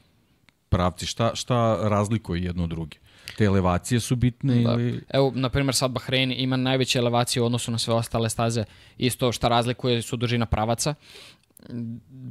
[0.68, 1.06] pravci.
[1.06, 2.96] Šta, šta razlikuje jedno od druge?
[3.36, 4.72] Te elevacije su bitne Da.
[4.72, 5.00] ili...
[5.09, 8.64] Evo, na primjer, sad Bahrein ima najveće elevacije u odnosu na sve ostale staze.
[8.98, 10.94] Isto šta razlikuje su dužina pravaca.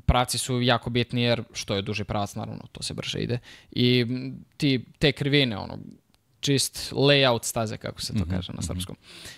[0.05, 3.39] Pravci su jako bitni jer što je duži pravac, naravno, to se brže ide.
[3.71, 4.05] I
[4.57, 5.79] ti, te krivine, ono,
[6.39, 8.95] čist layout staze, kako se to kaže na srpskom.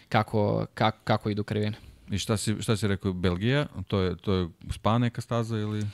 [0.10, 1.89] Kako, kako, kako idu krivine.
[2.12, 3.66] I šta si, šta si rekao, Belgija?
[3.88, 5.80] To je, to je spa neka staza ili...
[5.80, 5.86] E,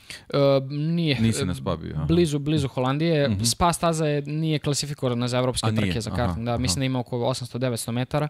[0.69, 1.19] nije.
[1.19, 2.05] Nisi na spa bio, aha.
[2.05, 3.37] Blizu, blizu Holandije.
[3.43, 6.45] Spa staza je, nije klasifikovana za evropske A nije, trke za aha, karting.
[6.45, 6.61] Da, aha.
[6.61, 8.27] mislim da ima oko 800-900 metara.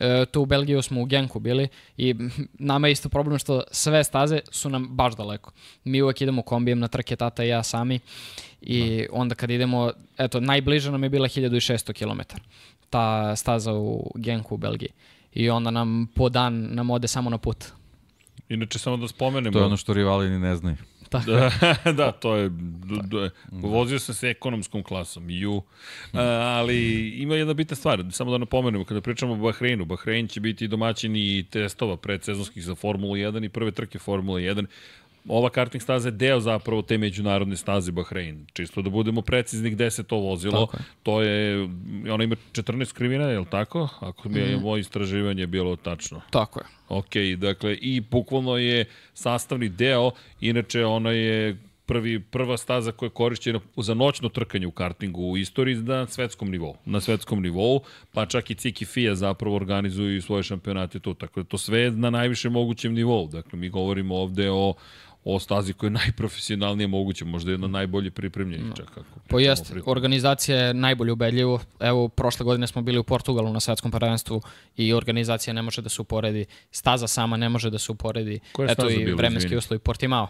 [0.00, 2.14] E, tu u Belgiju smo u Genku bili i
[2.72, 5.50] nama je isto problem što sve staze su nam baš daleko.
[5.84, 8.00] Mi uvek idemo kombijem na trke tata i ja sami
[8.60, 12.20] i onda kad idemo, eto, najbliža nam je bila 1600 km.
[12.90, 14.90] Ta staza u Genku u Belgiji.
[15.34, 17.64] I onda nam po dan nam ode samo na put.
[18.48, 19.52] Inače, samo da spomenemo.
[19.52, 20.76] To je ono što rivali ni ne znaju.
[21.08, 21.30] Tako.
[21.30, 21.50] Da,
[21.92, 25.62] da, to je, d- d- vozio sam se ekonomskom klasom, ju,
[26.12, 26.22] A,
[26.58, 30.68] ali ima jedna bitna stvar, samo da napomenemo, kada pričamo o Bahreinu, Bahrein će biti
[30.68, 34.66] domaćin i testova predsezonskih za Formulu 1 i prve trke Formule 1,
[35.28, 38.46] ova karting staza je deo zapravo te međunarodne staze Bahrein.
[38.52, 40.66] Čisto da budemo precizni gde se to vozilo.
[40.66, 40.84] Tako je.
[41.02, 41.68] To je,
[42.12, 43.88] ona ima 14 krivina, je li tako?
[44.00, 46.20] Ako mi je moje istraživanje bilo tačno.
[46.30, 46.66] Tako je.
[46.88, 48.84] Ok, dakle, i bukvalno je
[49.14, 50.10] sastavni deo,
[50.40, 51.56] inače ona je
[51.88, 56.50] prvi, prva staza koja je korišćena za noćno trkanje u kartingu u istoriji na svetskom
[56.50, 56.76] nivou.
[56.84, 57.80] Na svetskom nivou,
[58.12, 61.14] pa čak i Ciki FIA zapravo organizuju svoje šampionate tu.
[61.14, 63.28] Tako da to sve na najvišem mogućem nivou.
[63.28, 64.74] Dakle, mi govorimo ovde o
[65.24, 69.70] o stazi koja je najprofesionalnije moguće, možda jedna najbolje pripremljena čak ako Pa pričamo jest,
[69.70, 71.60] o pri- organizacija je najbolje ubedljivo.
[71.80, 74.42] Evo, prošle godine smo bili u Portugalu na svetskom prvenstvu
[74.76, 76.44] i organizacija ne može da se uporedi.
[76.70, 78.40] Staza sama ne može da se uporedi.
[78.52, 79.78] Koja je Eto i vremenski uslovi.
[79.78, 80.28] Portimao.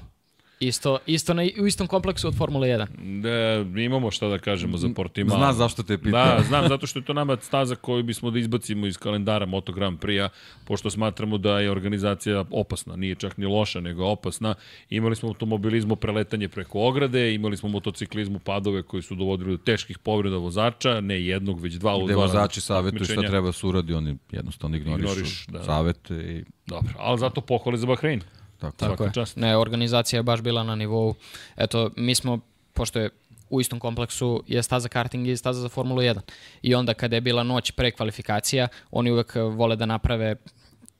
[0.60, 3.20] Isto, isto na, u istom kompleksu od Formule 1.
[3.20, 5.36] Da, imamo šta da kažemo za Portimao.
[5.36, 6.24] Zna zašto te pitao.
[6.24, 9.72] Da, znam, zato što je to nama staza koju bismo da izbacimo iz kalendara Moto
[9.72, 10.28] Grand Prix-a,
[10.64, 14.54] pošto smatramo da je organizacija opasna, nije čak ni loša, nego opasna.
[14.90, 19.62] Imali smo automobilizmu preletanje preko ograde, imali smo u motociklizmu padove koji su dovodili do
[19.64, 23.52] teških povreda vozača, ne jednog, već dva u Gde dva vozači različita savjetuju šta treba
[23.52, 25.62] se uradi, oni jednostavno ignorišu Ignoriš, da.
[25.62, 28.20] savete i Dobro, ali zato pohvale za Bahrein.
[28.60, 28.76] Tako.
[28.76, 29.12] Tako je.
[29.12, 29.36] čast.
[29.36, 31.14] Ne, organizacija je baš bila na nivou.
[31.56, 32.40] Eto, mi smo,
[32.74, 33.10] pošto je
[33.50, 36.20] u istom kompleksu je staza karting i staza za Formulu 1.
[36.62, 40.36] I onda kada je bila noć pre kvalifikacija, oni uvek vole da naprave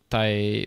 [0.09, 0.64] taj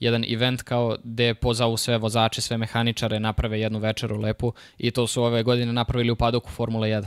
[0.00, 5.06] jedan event kao gde pozavu sve vozače, sve mehaničare, naprave jednu večeru lepu i to
[5.06, 7.04] su ove godine napravili u padoku Formule 1.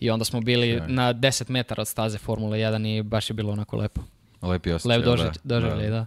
[0.00, 3.52] I onda smo bili na 10 metara od staze Formule 1 i baš je bilo
[3.52, 4.00] onako lepo.
[4.42, 4.96] Lepi osjećaj.
[4.96, 6.06] Lep doživljaj, doživljaj, da.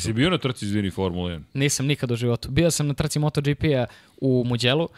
[0.00, 1.42] si bio na trci, izvini, Formula 1?
[1.54, 2.50] Nisam nikad u životu.
[2.50, 3.86] Bio sam na trci MotoGP-a
[4.20, 4.88] u Muđelu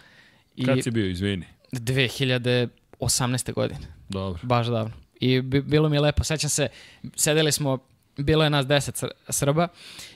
[0.57, 1.47] i Kad si bio, izvini?
[1.73, 3.53] 2018.
[3.53, 3.81] godine.
[4.09, 4.41] Dobro.
[4.43, 4.93] Baš davno.
[5.21, 6.25] I bi, bilo mi je lepo.
[6.25, 6.69] Sećam se,
[7.16, 7.79] sedeli smo,
[8.16, 9.69] bilo je nas deset Sr- Srba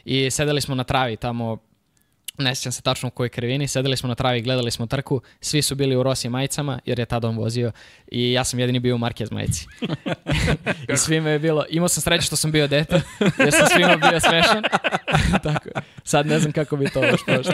[0.05, 1.59] i sedeli smo na travi tamo
[2.39, 5.62] ne sjećam se tačno u kojoj krivini, sedeli smo na travi, gledali smo trku, svi
[5.62, 7.73] su bili u Rossi majicama, jer je tada on vozio
[8.10, 9.66] i ja sam jedini bio u Marquez majici.
[10.93, 13.01] I svima je bilo, imao sam sreću što sam bio dete,
[13.39, 14.62] jer sam svima bio smešan.
[15.43, 15.69] Tako,
[16.05, 17.52] sad ne znam kako bi to baš prošlo.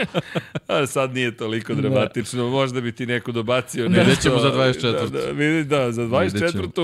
[0.66, 4.22] A sad nije toliko dramatično, možda bi ti neko dobacio Vidjet nešto.
[4.22, 5.10] ćemo za 24..
[5.10, 6.64] Da, da, vidi, da za Vidjet ćemo.
[6.64, 6.80] 24.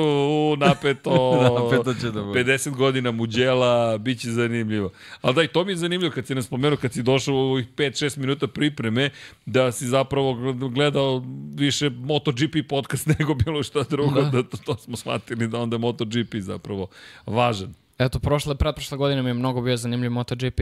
[0.53, 1.11] u napeto,
[1.61, 2.45] Napeto će da bude.
[2.45, 4.91] 50 godina muđela, bit će zanimljivo.
[5.21, 7.39] Ali da, i to mi je zanimljivo kad si nas spomenuo, kad si došao u
[7.39, 9.11] ovih 5-6 minuta pripreme,
[9.47, 14.97] da si zapravo gledao više MotoGP podcast nego bilo šta drugo, da, to, to smo
[14.97, 16.87] shvatili da onda MotoGP zapravo
[17.27, 17.75] važan.
[17.99, 20.61] Eto, prošle, pretprošle godine mi je mnogo bio zanimljiv MotoGP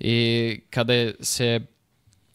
[0.00, 1.60] i kada je se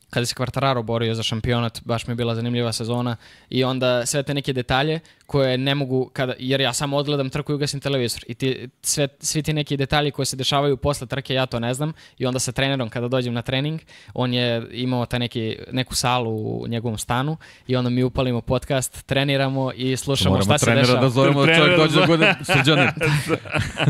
[0.10, 3.16] kada se Quartararo borio za šampionat, baš mi je bila zanimljiva sezona
[3.49, 7.52] i onda sve te neke detalje koje ne mogu, kada, jer ja samo odgledam trku
[7.52, 11.34] i ugasim televizor i ti, sve, svi ti neki detalji koji se dešavaju posle trke,
[11.34, 13.82] ja to ne znam i onda sa trenerom kada dođem na trening,
[14.14, 17.38] on je imao ta neki, neku salu u njegovom stanu
[17.68, 21.02] i onda mi upalimo podcast, treniramo i slušamo šta se dešava.
[21.02, 22.94] da zovemo da čovjek dođe da bude srđane.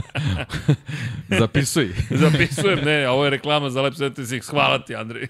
[1.39, 1.89] Zapisuj.
[2.09, 5.27] Zapisujem, ne, ovo je reklama za Lab 76, hvala ti Andrej.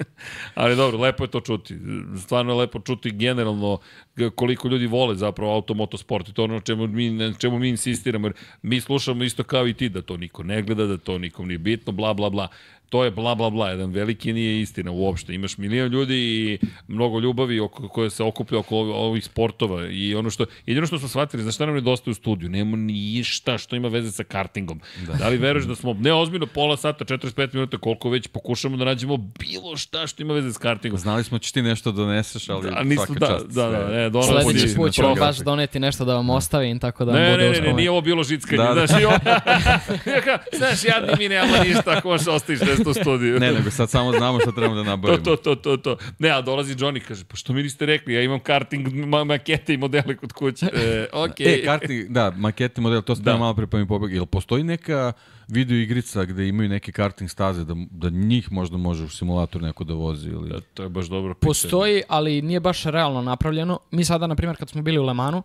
[0.54, 1.76] Ali dobro, lepo je to čuti.
[2.22, 3.78] Stvarno je lepo čuti generalno
[4.34, 8.26] koliko ljudi vole zapravo automotosport i to ono čemu mi, na čemu mi insistiramo.
[8.26, 11.48] Jer mi slušamo isto kao i ti da to niko ne gleda, da to nikom
[11.48, 12.48] nije bitno, bla, bla, bla
[12.90, 15.34] to je bla bla bla, jedan veliki nije istina uopšte.
[15.34, 16.58] Imaš milion ljudi i
[16.88, 21.08] mnogo ljubavi oko, koje se okuplja oko ovih sportova i ono što, jedino što smo
[21.08, 22.50] shvatili, znaš šta nam nedostaje u studiju?
[22.50, 24.80] Nemo ništa što ima veze sa kartingom.
[25.06, 28.76] Da, da li veruješ da smo, ne ozbiljno, pola sata, 45 minuta, koliko već pokušamo
[28.76, 30.98] da nađemo bilo šta što ima veze sa kartingom.
[30.98, 33.46] Znali smo da će ti nešto doneseš, ali da, nisu, svaka da, čast.
[33.46, 34.32] Da, da, ne, donosi.
[34.42, 37.50] Sledeći put ćemo baš doneti nešto da vam ostavim, tako da vam ne, bude ne,
[37.50, 38.86] ne, ne, nije ovo bilo žickanje, da, da.
[38.86, 39.16] znaš, i ovo,
[40.58, 43.40] znaš, jadni mi nemamo ništa ako možeš ostaviš nešto u studiju.
[43.40, 45.24] Ne, nego sad samo znamo šta trebamo da nabavimo.
[45.24, 46.04] to, to, to, to, to.
[46.18, 49.74] Ne, a dolazi Johnny kaže, pa što mi niste rekli, ja imam karting ma makete
[49.74, 50.66] i modele kod kuće.
[50.66, 51.62] E, okay.
[51.62, 53.36] e karting, da, makete modele, to sam da.
[53.36, 54.12] malo pre pa mi pobeg.
[54.12, 55.12] Jel postoji neka
[55.48, 59.84] video igrica gde imaju neke karting staze da, da njih možda može u simulator neko
[59.84, 60.48] da vozi ili...
[60.48, 61.48] Da, to je baš dobro pitanje.
[61.48, 63.78] Postoji, ali nije baš realno napravljeno.
[63.90, 65.42] Mi sada, na primjer, kad smo bili u Lemanu,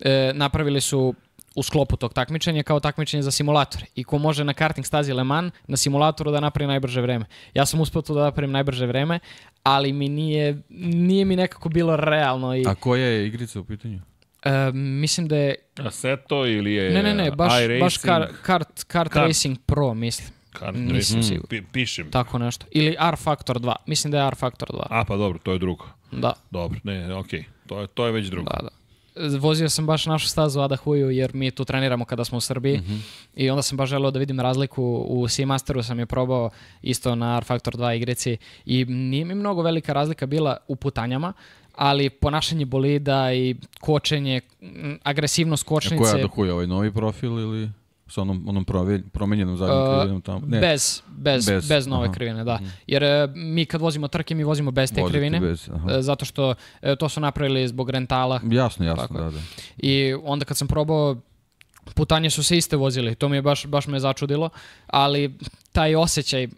[0.00, 1.14] e, napravili su
[1.54, 3.82] u sklopu tog takmičenja kao takmičenje za simulator.
[3.94, 7.24] I ko može na karting stazi Le Mans na simulatoru da napravi najbrže vreme.
[7.54, 9.18] Ja sam uspio tu da napravim najbrže vreme,
[9.62, 12.56] ali mi nije, nije mi nekako bilo realno.
[12.56, 12.64] I...
[12.66, 14.00] A koja je igrica u pitanju?
[14.44, 15.54] Uh, mislim da je...
[15.78, 20.28] Assetto ili je Ne, ne, ne, baš, baš kar, kart, kart, kart Racing Pro, mislim.
[20.52, 22.10] Kart Nisam Racing, Pi, pišem.
[22.10, 22.66] Tako nešto.
[22.70, 23.74] Ili R Factor 2.
[23.86, 24.86] Mislim da je R Factor 2.
[24.90, 25.86] A, pa dobro, to je drugo.
[26.12, 26.32] Da.
[26.50, 27.40] Dobro, ne, okej.
[27.40, 27.44] Okay.
[27.66, 28.50] To je, to je već drugo.
[28.50, 28.83] Da, da
[29.40, 32.78] vozio sam baš našu stazu Adahuju jer mi tu treniramo kada smo u Srbiji.
[32.78, 33.00] Mm -hmm.
[33.36, 36.50] i onda sam baš želeo da vidim razliku u Seamasteru sam je probao
[36.82, 38.36] isto na R Factor 2 igrici.
[38.66, 41.32] I nije mi mnogo velika razlika bila u putanjama
[41.76, 44.40] ali ponašanje bolida i kočenje,
[45.02, 45.94] agresivnost kočnice...
[45.94, 47.70] A koja Adahuja, ovaj novi profil ili
[48.06, 48.64] sa onom, onom
[49.12, 50.46] promenjenom zadnjom uh, krivinom tamo?
[50.46, 50.60] Ne.
[50.60, 52.14] Bez, bez, bez, bez nove aha.
[52.14, 52.58] krivine, da.
[52.86, 55.98] Jer e, mi kad vozimo trke, mi vozimo bez te Vozite krivine, bez, aha.
[55.98, 58.40] E, zato što e, to su napravili zbog rentala.
[58.50, 59.14] Jasno, jasno, tako.
[59.14, 59.38] da, da.
[59.76, 61.16] I onda kad sam probao
[61.94, 64.50] putanje su se iste vozili, to mi je baš, baš me začudilo,
[64.86, 65.38] ali
[65.72, 66.48] taj osjećaj e,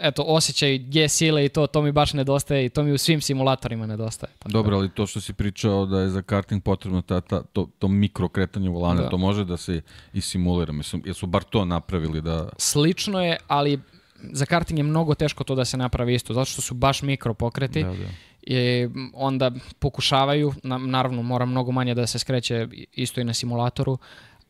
[0.00, 3.20] eto, osjećaj G sile i to, to mi baš nedostaje i to mi u svim
[3.20, 4.32] simulatorima nedostaje.
[4.38, 4.76] Tako Dobro, da.
[4.76, 8.28] ali to što si pričao da je za karting potrebno ta, ta, to, to mikro
[8.28, 9.08] kretanje volana, da.
[9.08, 9.80] to može da se
[10.12, 10.72] i simulira.
[10.72, 12.48] Mislim, jesu bar to napravili da...
[12.58, 13.80] Slično je, ali
[14.22, 17.34] za karting je mnogo teško to da se napravi isto, zato što su baš mikro
[17.34, 17.82] pokreti.
[17.82, 18.08] Da, da.
[18.42, 23.98] I onda pokušavaju, na, naravno mora mnogo manje da se skreće isto i na simulatoru,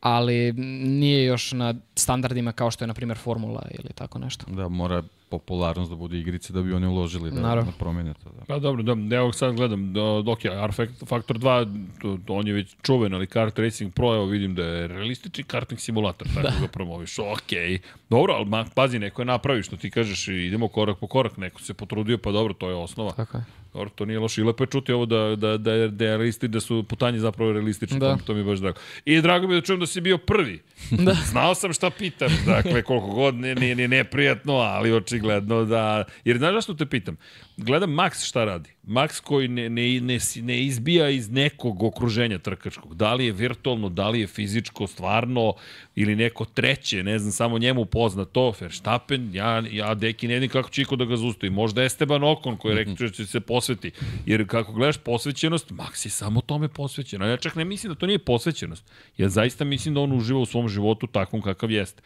[0.01, 0.53] ali
[0.83, 4.45] nije još na standardima kao što je, na primjer, Formula ili tako nešto.
[4.51, 7.71] Da, mora popularnost da bude igrice da bi oni uložili da, Naravno.
[7.71, 8.29] da promene to.
[8.29, 8.45] Da.
[8.47, 10.71] Pa dobro, da, evo sad gledam, da, ok, R
[11.05, 14.63] Factor 2, to, to, on je već čuven, ali Kart Racing Pro, evo vidim da
[14.63, 17.81] je realistični karting simulator, tako da, ga promoviš, ok.
[18.09, 21.61] Dobro, ali ma, pazi, neko je napravi što ti kažeš, idemo korak po korak, neko
[21.61, 23.11] se potrudio, pa dobro, to je osnova.
[23.11, 23.43] Tako je.
[23.73, 24.41] Dobro, to nije loše.
[24.41, 27.19] I lepo je čuti ovo da, da, da, je, da, je realisti, da su putanje
[27.19, 27.99] zapravo realistične.
[27.99, 28.17] Da.
[28.25, 28.79] To, mi je baš drago.
[29.05, 30.61] I drago mi je da čujem da si bio prvi.
[30.91, 31.13] Da.
[31.31, 32.29] Znao sam šta pitam.
[32.45, 35.20] Dakle, koliko god ne, ne, ne, neprijatno, ali očigledno
[35.69, 36.03] da...
[36.25, 37.17] Jer znaš zašto te pitam?
[37.63, 38.69] gledam Max šta radi.
[38.87, 42.95] Max koji ne, ne, ne, ne izbija iz nekog okruženja trkačkog.
[42.95, 45.53] Da li je virtualno, da li je fizičko, stvarno,
[45.95, 48.53] ili neko treće, ne znam, samo njemu pozna to.
[48.59, 51.49] Verstappen, ja, ja deki ne vidim kako će iko da ga zustoji.
[51.49, 53.91] Možda Esteban Okon koji rekao da će se posveti.
[54.25, 57.21] Jer kako gledaš posvećenost, Max je samo tome posvećen.
[57.21, 58.91] A ja čak ne mislim da to nije posvećenost.
[59.17, 62.01] Ja zaista mislim da on uživa u svom životu takvom kakav jeste.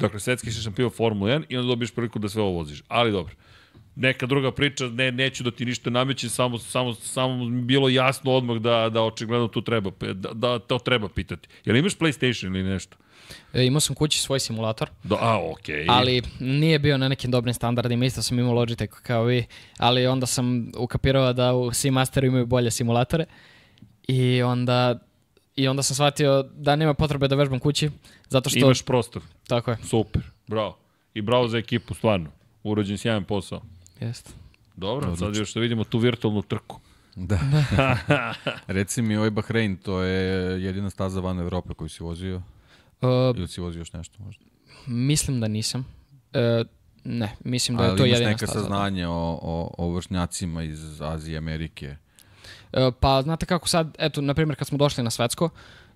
[0.00, 2.82] Dakle, svetski šampion Formula 1 i onda dobiješ priliku da sve ovo voziš.
[2.88, 3.34] Ali dobro
[3.96, 8.56] neka druga priča, ne, neću da ti ništa namećem, samo, samo, samo bilo jasno odmah
[8.56, 11.48] da, da očigledno tu treba, da, da to treba pitati.
[11.64, 12.96] Jel imaš PlayStation ili nešto?
[13.52, 14.90] E, imao sam kući svoj simulator.
[15.04, 15.74] Da, a, okej.
[15.74, 15.86] Okay.
[15.88, 19.44] Ali nije bio na nekim dobrim standardima, isto sam imao Logitech kao vi,
[19.78, 23.24] ali onda sam ukapirao da u Seamasteru imaju bolje simulatore
[24.08, 24.98] i onda
[25.56, 27.90] I onda sam shvatio da nema potrebe da vežbam kući,
[28.30, 28.58] zato što...
[28.58, 29.22] Imaš prostor.
[29.46, 29.76] Tako je.
[29.82, 30.78] Super, bravo.
[31.14, 32.30] I bravo za ekipu, stvarno.
[32.62, 33.60] Urađen sjajan posao.
[34.00, 34.30] Jeste.
[34.76, 35.26] Dobro, Odlično.
[35.26, 36.80] sad još da vidimo tu virtualnu trku.
[37.16, 37.38] Da.
[38.66, 40.22] Reci mi, ovaj Bahrein, to je
[40.62, 42.36] jedina staza van Evrope koju si vozio?
[43.02, 44.44] Uh, Ili si vozio još nešto možda?
[44.86, 45.86] Mislim da nisam.
[46.60, 46.66] Uh,
[47.04, 48.60] Ne, mislim da je Ali to imaš jedina neka staza.
[48.60, 51.96] saznanja o, o, o vršnjacima iz Azije i Amerike.
[52.72, 55.48] E, Pa znate kako sad, eto, na primjer kad smo došli na svetsko,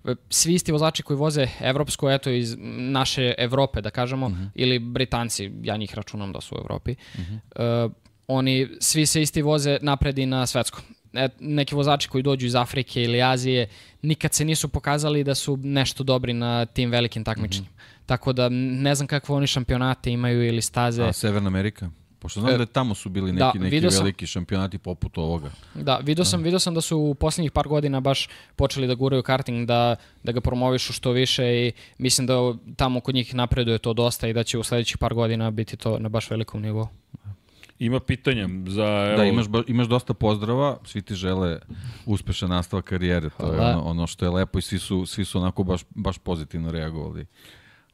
[0.05, 5.51] e, svi isti vozači koji voze evropsko, eto iz naše Evrope, da kažemo, ili Britanci,
[5.63, 7.89] ja njih računam da su u Evropi, e,
[8.27, 10.81] oni svi se isti voze napred i na svetsko.
[11.13, 13.67] E, neki vozači koji dođu iz Afrike ili Azije
[14.01, 17.75] nikad se nisu pokazali da su nešto dobri na tim velikim takmičenjima.
[18.05, 21.03] Tako da ne znam kakve oni šampionate imaju ili staze.
[21.03, 21.89] A Severna Amerika?
[22.25, 25.17] Pošto znam E, da tamo su bili da, neki, neki video sam- veliki šampionati poput
[25.17, 25.49] ovoga.
[25.75, 29.23] Da, vidio sam, vidio sam da su u posljednjih par godina baš počeli da guraju
[29.23, 32.33] karting, da, da ga promovišu što više i mislim da
[32.75, 35.99] tamo kod njih napreduje to dosta i da će u sledećih par godina biti to
[35.99, 36.87] na baš velikom nivou.
[37.79, 38.83] Ima pitanja za...
[39.07, 41.59] Evo, Da, imaš, ba- imaš dosta pozdrava, svi ti žele
[42.05, 45.37] uspešan nastavak karijere, to je ono, ono što je lepo i svi su, svi su
[45.37, 47.25] onako baš, baš pozitivno reagovali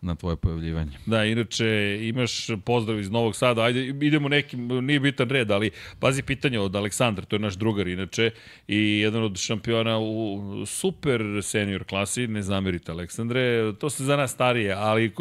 [0.01, 0.91] na tvoje pojavljivanje.
[1.05, 6.23] Da, inače imaš pozdrav iz Novog Sada, ajde idemo nekim, nije bitan red, ali pazi
[6.23, 8.31] pitanje od Aleksandra, to je naš drugar inače
[8.67, 14.31] i jedan od šampiona u super senior klasi, ne zamerite Aleksandre, to se za nas
[14.31, 15.11] starije, ali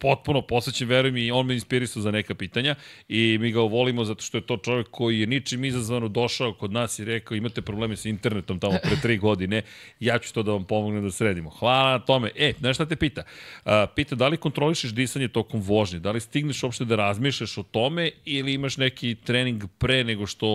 [0.00, 2.74] potpuno posvećen, verujem mi, on me inspirisao za neka pitanja
[3.08, 6.72] i mi ga volimo zato što je to čovjek koji je ničim izazvano došao kod
[6.72, 9.62] nas i rekao imate probleme sa internetom tamo pre tri godine,
[10.00, 11.50] ja ću to da vam pomognem da sredimo.
[11.50, 12.30] Hvala na tome.
[12.34, 13.22] E, znaš šta te pita?
[13.64, 17.62] A, pita da li kontrolišeš disanje tokom vožnje, da li stigneš uopšte da razmišljaš o
[17.62, 20.46] tome ili imaš neki trening pre nego što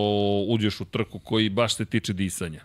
[0.48, 2.60] uđeš u trku koji baš se tiče disanja?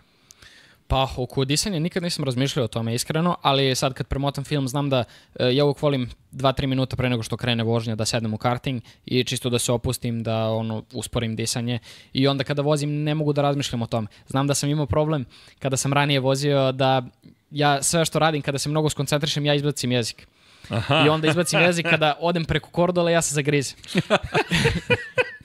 [0.88, 4.90] Pa, oko disanja nikad nisam razmišljao o tome iskreno, ali sad kad premotam film znam
[4.90, 5.04] da
[5.34, 8.82] e, ja uvijek volim 2-3 minuta pre nego što krene vožnja da sednem u karting
[9.06, 11.78] i čisto da se opustim, da ono, usporim disanje
[12.12, 14.08] i onda kada vozim ne mogu da razmišljam o tome.
[14.26, 15.24] Znam da sam imao problem
[15.58, 17.02] kada sam ranije vozio da
[17.50, 20.28] ja sve što radim kada se mnogo skoncentrišem ja izbacim jezik.
[20.68, 21.04] Aha.
[21.06, 23.78] I onda izbacim jezik kada odem preko kordola ja se zagrizem.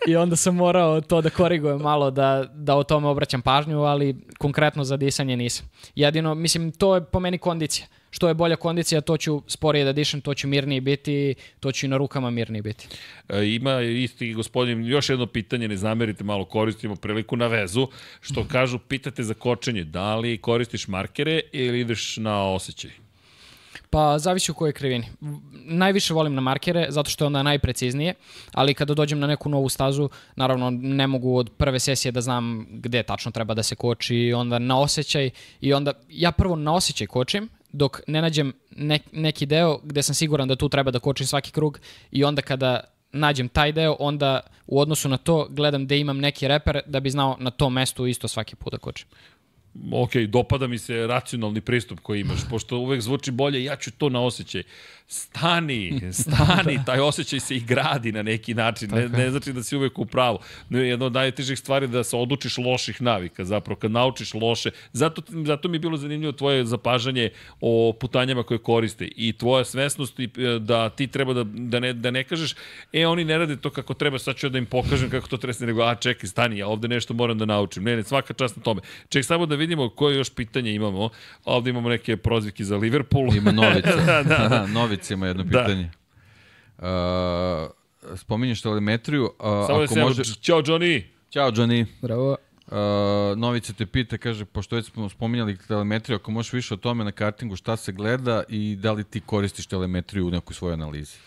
[0.08, 4.16] I onda sam morao to da korigujem malo, da, da o tome obraćam pažnju, ali
[4.38, 5.70] konkretno za disanje nisam.
[5.96, 7.88] Jedino, mislim, to je po meni kondicija.
[8.10, 11.86] Što je bolja kondicija, to ću sporije da dišem, to ću mirniji biti, to ću
[11.86, 12.88] i na rukama mirniji biti.
[13.30, 17.88] E, ima isti gospodin, još jedno pitanje, ne zamerite, malo koristimo priliku na vezu,
[18.22, 23.03] što kažu, pitate za kočenje, da li koristiš markere ili ideš na osjećaj?
[23.94, 25.06] Pa zavisi u kojoj krivini.
[25.66, 28.14] Najviše volim na markere, zato što je onda najpreciznije,
[28.54, 32.66] ali kada dođem na neku novu stazu, naravno ne mogu od prve sesije da znam
[32.70, 35.30] gde tačno treba da se koči, onda na osjećaj
[35.62, 40.16] i onda ja prvo na osjećaj kočim, dok ne nađem ne, neki deo gde sam
[40.16, 41.80] siguran da tu treba da kočim svaki krug
[42.12, 42.80] i onda kada
[43.12, 47.10] nađem taj deo, onda u odnosu na to gledam gde imam neki reper da bi
[47.10, 49.08] znao na tom mestu isto svaki put da kočim.
[49.92, 54.10] Ok, dopada mi se racionalni pristup koji imaš, pošto uvek zvuči bolje, ja ću to
[54.10, 54.64] na osjećaj.
[55.08, 59.76] Stani, stani, taj osjećaj se i gradi na neki način, ne, ne znači da si
[59.76, 60.40] uvek u pravu.
[60.70, 64.72] Jedna od najtežih stvari je da se odučiš loših navika, zapravo kad naučiš loše.
[64.94, 67.30] Zato, zato mi je bilo zanimljivo tvoje zapažanje
[67.62, 71.94] o putanjama koje koriste i tvoja svesnost i, e, da ti treba da, da, ne,
[71.94, 72.56] da ne kažeš,
[72.94, 75.66] e, oni ne rade to kako treba, sad ću da im pokažem kako to treba,
[75.66, 77.84] nego, a čekaj, stani, ja ovde nešto moram da naučim.
[77.84, 78.82] Ne, ne, svaka čast na tome.
[79.10, 81.10] Ček, samo da vidimo koje još pitanje imamo.
[81.46, 83.36] Ovde imamo neke prozivke za Liverpool.
[83.36, 83.96] Ima Novica.
[84.06, 84.68] da, da, da.
[85.14, 85.50] ima jedno Da.
[85.50, 85.92] pitanje.
[86.78, 86.86] Uh,
[88.18, 89.24] spominješ telemetriju.
[89.24, 90.20] Uh, Samo da ako se može...
[90.20, 90.36] može...
[90.36, 91.04] Ćao, Johnny!
[91.30, 91.86] Ćao, Johnny.
[92.02, 92.38] Bravo.
[92.68, 97.04] Uh, Novica te pita, kaže, pošto već smo spominjali telemetriju, ako možeš više o tome
[97.04, 101.18] na kartingu, šta se gleda i da li ti koristiš telemetriju u nekoj svojoj analizi?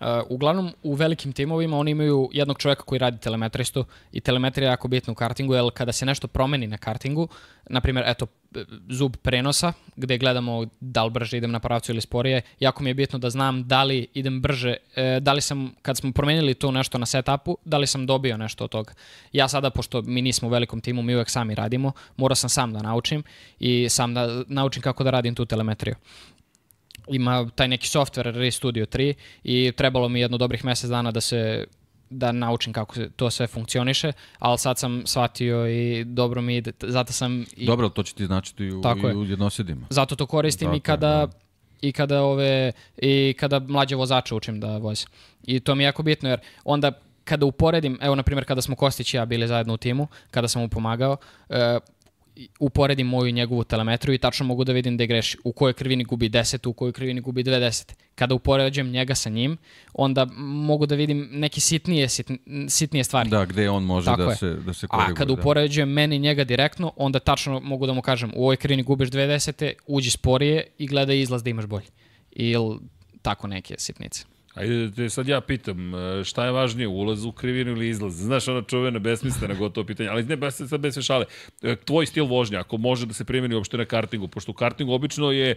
[0.00, 4.72] Uh, uglavnom, u velikim timovima oni imaju jednog čoveka koji radi telemetristu i telemetrija je
[4.72, 7.28] jako bitna u kartingu, jer kada se nešto promeni na kartingu,
[7.68, 8.26] na primjer, eto,
[8.88, 12.94] zub prenosa, gde gledamo da li brže idem na pravcu ili sporije, jako mi je
[12.94, 16.70] bitno da znam da li idem brže, e, da li sam, kad smo promenili to
[16.70, 18.92] nešto na setupu, da li sam dobio nešto od toga.
[19.32, 22.72] Ja sada, pošto mi nismo u velikom timu, mi uvek sami radimo, morao sam sam
[22.72, 23.22] da naučim
[23.60, 25.94] i sam da naučim kako da radim tu telemetriju
[27.08, 29.14] ima taj neki software ReStudio 3
[29.44, 31.66] i trebalo mi jedno dobrih mesec dana da se
[32.10, 37.12] da naučim kako to sve funkcioniše, ali sad sam shvatio i dobro mi ide, zato
[37.12, 39.86] sam i Dobro, to će ti značiti i u, Tako i u jednosedima.
[39.90, 41.28] zato to koristim Tako i kada da.
[41.80, 45.06] i kada ove i kada mlađe vozače učim da voze.
[45.46, 46.92] I to mi je jako bitno jer onda
[47.24, 50.48] kada uporedim, evo na primjer kada smo Kostić i ja bili zajedno u timu, kada
[50.48, 51.16] sam mu pomagao,
[51.48, 51.78] e,
[52.58, 55.38] uporedim moju i njegovu telemetriju i tačno mogu da vidim da greši.
[55.44, 57.94] U kojoj krivini gubi 10, u kojoj krivini gubi 2 desete.
[58.14, 59.56] Kada upoređujem njega sa njim,
[59.94, 62.34] onda mogu da vidim neke sitnije, sitn,
[62.68, 63.30] sitnije stvari.
[63.30, 64.36] Da, gde on može Tako da je.
[64.36, 65.12] se, da se koriguje.
[65.12, 65.40] A kada da.
[65.40, 69.26] upoređujem meni njega direktno, onda tačno mogu da mu kažem u ovoj krivini gubiš dve
[69.26, 71.86] desete, uđi sporije i gledaj izlaz da imaš bolji.
[72.30, 72.78] Ili
[73.22, 74.24] tako neke sitnice.
[74.54, 78.14] Ajde, te sad ja pitam, e, šta je važnije, ulaz u krivinu ili izlaz?
[78.14, 81.24] Znaš, ona čuvena besmislena gotovo pitanje, ali ne, bez, sad bez šale.
[81.62, 84.92] E, tvoj stil vožnja, ako može da se primeni uopšte na kartingu, pošto u kartingu
[84.92, 85.54] obično je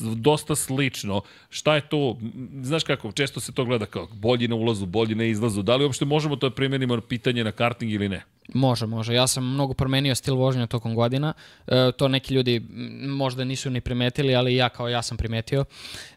[0.00, 2.18] dosta slično, šta je to,
[2.62, 5.84] znaš kako, često se to gleda kao bolji na ulazu, bolji na izlazu, da li
[5.84, 8.22] uopšte možemo to da primenimo pitanje na karting ili ne?
[8.54, 9.14] Može, može.
[9.14, 11.32] Ja sam mnogo promenio stil vožnja tokom godina.
[11.66, 12.60] E, to neki ljudi
[13.06, 15.64] možda nisu ni primetili, ali ja kao ja sam primetio.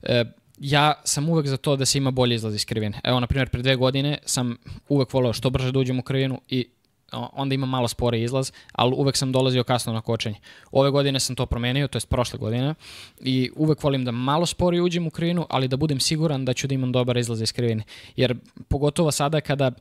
[0.03, 0.23] E,
[0.59, 2.99] ja sam uvek za to da se ima bolji izlaz iz krivine.
[3.03, 4.57] Evo, na primjer, pre dve godine sam
[4.89, 6.65] uvek voleo što brže da uđem u krivinu i
[7.11, 10.35] onda ima malo spore izlaz, ali uvek sam dolazio kasno na kočenje.
[10.71, 12.75] Ove godine sam to promenio, to je prošle godine,
[13.21, 16.67] i uvek volim da malo spori uđem u krivinu, ali da budem siguran da ću
[16.67, 17.84] da imam dobar izlaz iz krivine.
[18.15, 18.35] Jer
[18.67, 19.71] pogotovo sada kada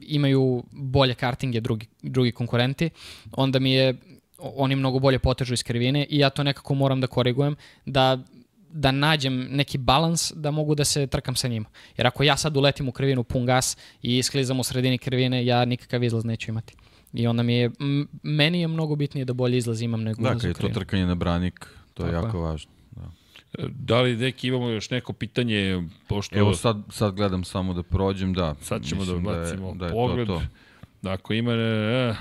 [0.00, 2.90] imaju bolje kartinge drugi, drugi konkurenti,
[3.32, 3.94] onda mi je
[4.38, 7.56] oni mnogo bolje potežu iz krivine i ja to nekako moram da korigujem,
[7.86, 8.18] da
[8.70, 11.68] da nađem neki balans da mogu da se trkam sa njima.
[11.96, 15.64] Jer ako ja sad uletim u krivinu pun gas i isklizam u sredini krivine, ja
[15.64, 16.74] nikakav izlaz neću imati.
[17.12, 17.70] I onda mi je,
[18.22, 21.14] meni je mnogo bitnije da bolje izlaz imam nego da, kad je to trkanje na
[21.14, 22.42] branik, to Tako je jako je.
[22.42, 22.70] važno.
[22.90, 23.10] Da.
[23.68, 25.88] Da li, neki, imamo još neko pitanje?
[26.08, 26.38] Pošto...
[26.38, 28.54] Evo sad, sad gledam samo da prođem, da.
[28.60, 30.26] Sad ćemo da bacimo da je, da je pogled.
[30.26, 30.42] To, to.
[31.02, 32.14] Ako ima, e,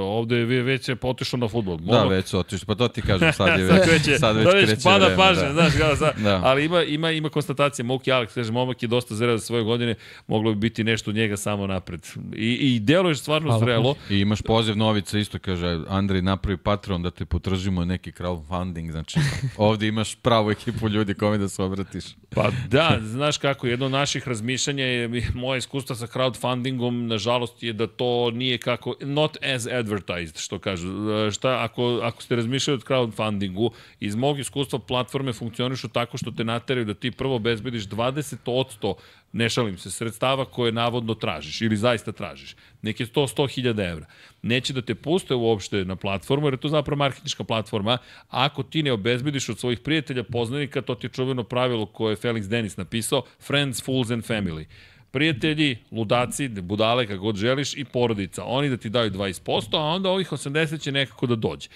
[0.00, 1.78] ovde je već je potišao na futbol.
[1.78, 1.92] Momo...
[1.92, 4.66] Da, već otišao, pa to ti kažem, sad je već, sad, je, sad već, već
[4.66, 5.16] kreće pada vreme.
[5.16, 5.52] Pažnje, da.
[5.52, 6.40] znaš, kao sad, da.
[6.44, 9.94] ali ima, ima, ima konstatacija, Moki Alex, kaže, momak je dosta zreo za svoje godine,
[10.26, 12.06] moglo bi biti nešto od njega samo napred.
[12.36, 13.64] I, i deluješ stvarno Hvala.
[13.64, 13.94] zrelo.
[14.10, 19.20] I imaš poziv Novica isto, kaže, Andrej, napravi Patreon da te potržimo neki crowdfunding, znači,
[19.56, 22.04] ovde imaš pravu ekipu ljudi kome da se obratiš.
[22.34, 27.72] Pa da, znaš kako, jedno od naših razmišljanja je, moje iskustva sa crowdfundingom, nažalost, je
[27.72, 30.88] da to nije kako, not as advertised, što kažu.
[31.32, 33.70] Šta, ako, ako ste razmišljali od crowdfundingu,
[34.00, 38.94] iz mog iskustva platforme funkcionišu tako što te nateraju da ti prvo obezbediš 20%
[39.32, 42.56] ne šalim se, sredstava koje navodno tražiš ili zaista tražiš.
[42.82, 44.06] Je to 100.000 evra.
[44.42, 47.98] Neće da te puste uopšte na platformu, jer je to zapravo marketinška platforma.
[48.28, 52.16] Ako ti ne obezbediš od svojih prijatelja, poznanika, to ti je čuveno pravilo koje je
[52.16, 54.64] Felix Denis napisao, friends, fools and family
[55.12, 58.44] prijatelji, ludaci, budale, kako god želiš, i porodica.
[58.44, 61.68] Oni da ti daju 20%, a onda ovih 80 će nekako da dođe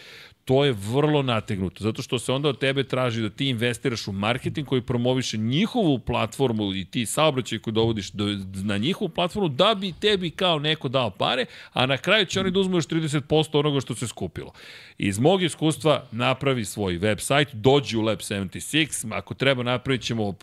[0.47, 4.13] to je vrlo nategnuto, zato što se onda od tebe traži da ti investiraš u
[4.13, 8.25] marketing koji promoviše njihovu platformu i ti saobraćaj koji dovodiš do,
[8.65, 12.51] na njihovu platformu da bi tebi kao neko dao pare, a na kraju će oni
[12.51, 14.53] da uzmu još 30% onoga što se skupilo.
[14.99, 20.35] Iz mog iskustva napravi svoj website, dođi u Lab 76, ako treba napravit ćemo,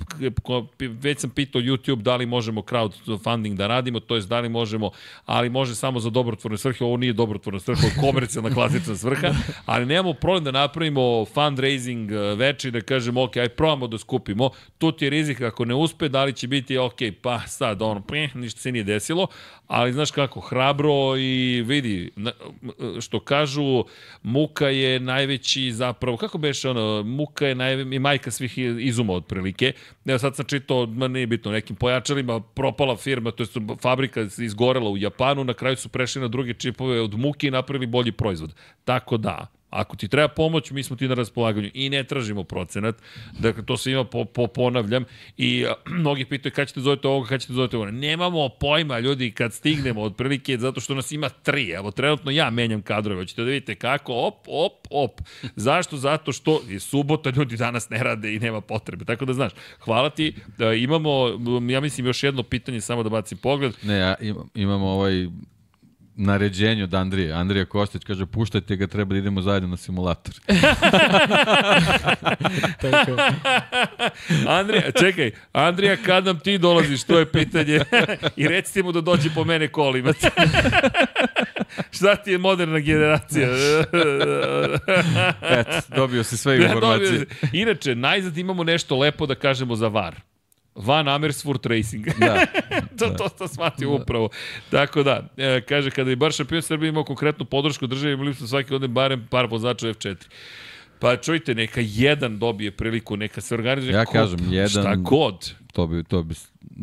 [0.80, 4.92] već sam pitao YouTube da li možemo crowdfunding da radimo, to jest da li možemo,
[5.26, 9.34] ali može samo za dobrotvorne svrhe, ovo nije dobrotvorna svrha, ovo je komercijalna klasična svrha,
[9.66, 14.50] ali nemamo problem da napravimo fundraising e, veći, da kažemo, ok, aj probamo da skupimo,
[14.78, 18.02] tu ti je rizik ako ne uspe, da li će biti, ok, pa sad, ono,
[18.02, 19.28] peh, ništa se nije desilo,
[19.68, 22.12] ali znaš kako, hrabro i vidi,
[23.02, 23.84] što kažu,
[24.24, 29.74] muka je najveći zapravo, kako beše ono, muka je najveći, majka svih izuma otprilike.
[30.06, 33.48] Evo sad sam čitao, ma nije bitno, nekim pojačalima propala firma, to je
[33.82, 37.88] fabrika izgorela u Japanu, na kraju su prešli na druge čipove od muke i napravili
[37.88, 38.54] bolji proizvod.
[38.86, 42.96] Tako da, Ako ti treba pomoć, mi smo ti na raspolaganju i ne tražimo procenat.
[43.40, 45.06] Dakle, to se ima po, po ponavljam
[45.38, 47.92] i a, mnogi pitaju kada ćete zovete ovoga, kada ćete zovete ovoga.
[47.92, 51.70] Nemamo pojma, ljudi, kad stignemo otprilike, zato što nas ima tri.
[51.70, 55.22] Evo, trenutno ja menjam kadrove, hoćete da vidite kako, op, op, op.
[55.56, 55.98] Zašto?
[55.98, 59.06] Zato što je subota, ljudi danas ne rade i nema potrebe.
[59.06, 60.36] Tako da, znaš, hvala ti.
[60.58, 61.28] Da, imamo,
[61.70, 63.74] ja mislim, još jedno pitanje, samo da bacim pogled.
[63.84, 65.28] Ne, ja imam, imamo ovaj
[66.16, 67.34] naređenju od Andrije.
[67.34, 70.34] Andrija Kostić kaže, puštajte ga, treba da idemo zajedno na simulator.
[74.60, 77.80] Andrija, čekaj, Andrija, kad nam ti dolaziš, to je pitanje.
[78.38, 80.14] I recite mu da dođe po mene kolima.
[81.92, 83.50] Šta ti je moderna generacija?
[85.42, 87.26] Eto, dobio si sve informacije.
[87.54, 90.33] Inače, najzad imamo nešto lepo da kažemo za VAR.
[90.76, 92.06] Van Amersfoort Racing.
[92.20, 92.46] Da.
[93.00, 93.16] to, da.
[93.16, 93.96] to, to shvatio da.
[93.96, 94.30] upravo.
[94.70, 98.48] Tako da, e, kaže, kada bi bar šampion Srbije imao konkretnu podršku države, imali smo
[98.48, 100.16] svaki godine barem par vozača F4.
[101.00, 105.54] Pa čujte, neka jedan dobije priliku, neka se organizuje ja kažem, jedan, šta god.
[105.74, 106.36] To bi, to bi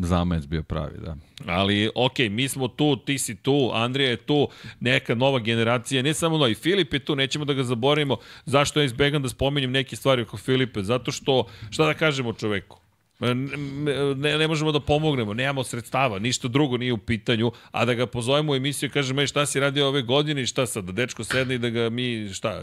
[0.03, 1.17] zamec bio pravi, da.
[1.47, 4.49] Ali, ok, mi smo tu, ti si tu, Andrija je tu,
[4.81, 8.17] neka nova generacija, ne samo novi, Filip je tu, nećemo da ga zaboravimo.
[8.45, 10.83] Zašto ja izbegam da spomenjem neke stvari oko Filipe?
[10.83, 12.81] Zato što, šta da kažemo čoveku?
[13.21, 18.07] Ne, ne možemo da pomognemo, nemamo sredstava, ništa drugo nije u pitanju, a da ga
[18.07, 21.25] pozovemo u emisiju i kažemo, šta si radio ove godine i šta sad, da dečko
[21.25, 22.63] sedne i da ga mi, šta,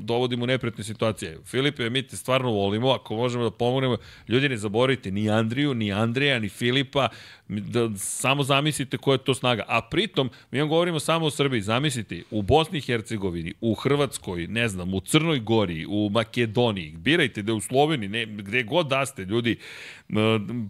[0.00, 1.38] dovodimo u nepretne situacije.
[1.44, 3.96] Filipe, mi te stvarno volimo, ako možemo da pomognemo,
[4.28, 7.08] ljudi ne zaboravite, ni Andriju, ni Andreja, ni Filipa,
[7.48, 9.64] da samo zamislite koja je to snaga.
[9.68, 14.46] A pritom, mi vam govorimo samo o Srbiji, zamislite, u Bosni i Hercegovini, u Hrvatskoj,
[14.46, 19.06] ne znam, u Crnoj Gori, u Makedoniji, birajte da u Sloveniji, ne, gde god da
[19.06, 19.56] ste, ljudi,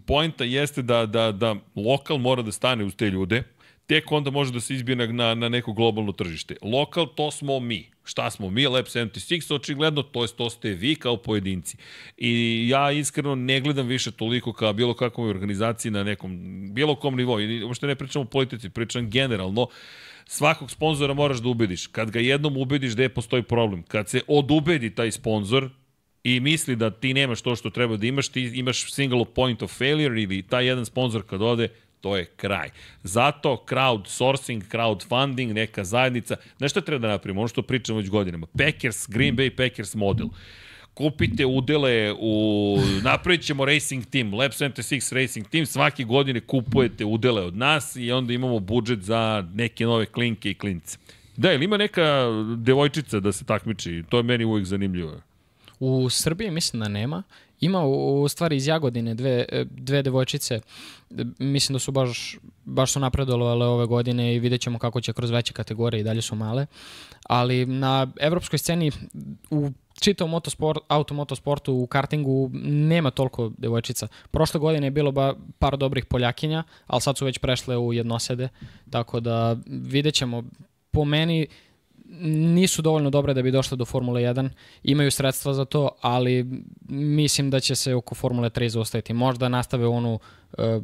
[0.05, 3.43] Poenta jeste da, da, da lokal mora da stane uz te ljude,
[3.87, 6.55] tek onda može da se izbije na, na neko globalno tržište.
[6.61, 7.89] Lokal, to smo mi.
[8.03, 8.67] Šta smo mi?
[8.67, 11.77] Lab 76, očigledno, to je to ste vi kao pojedinci.
[12.17, 16.39] I ja iskreno ne gledam više toliko kao bilo kakvoj organizaciji na nekom,
[16.73, 17.39] bilo kom nivou.
[17.39, 19.67] I uopšte ne pričam o politici, pričam generalno
[20.25, 21.87] svakog sponzora moraš da ubediš.
[21.87, 25.69] Kad ga jednom ubediš gde postoji problem, kad se odubedi taj sponzor,
[26.23, 29.77] i misli da ti nemaš to što treba da imaš, ti imaš single point of
[29.77, 31.69] failure ili taj jedan sponsor kad ode,
[32.01, 32.69] to je kraj.
[33.03, 36.35] Zato crowdsourcing, crowdfunding, neka zajednica,
[36.69, 37.41] šta treba da napravimo?
[37.41, 38.47] Ono što pričamo već godinama.
[38.57, 40.27] Packers, Green Bay Packers model.
[40.93, 42.77] Kupite udele u...
[43.03, 48.11] Napravit ćemo racing team, Lab 76 racing team, svake godine kupujete udele od nas i
[48.11, 50.97] onda imamo budžet za neke nove klinke i klince.
[51.37, 54.03] Da, ili ima neka devojčica da se takmiči?
[54.09, 55.21] To je meni uvijek zanimljivo.
[55.79, 57.23] U Srbiji mislim da nema.
[57.59, 60.59] Ima u stvari iz Jagodine dve, dve devojčice,
[61.39, 65.29] mislim da su baš, baš su napredovale ove godine i vidjet ćemo kako će kroz
[65.29, 66.65] veće kategorije i dalje su male.
[67.23, 68.91] Ali na evropskoj sceni
[69.51, 74.07] u čitavom motosport, automotosportu u kartingu nema toliko devojčica.
[74.31, 78.49] Prošle godine je bilo ba, par dobrih Poljakinja, ali sad su već prešle u jednosede,
[78.89, 80.43] tako da vidjet ćemo.
[80.91, 81.47] Po meni
[82.19, 84.49] nisu dovoljno dobre da bi došle do Formule 1,
[84.83, 86.45] imaju sredstva za to, ali
[86.89, 89.13] mislim da će se oko Formule 3 zaostaviti.
[89.13, 90.19] Možda nastave onu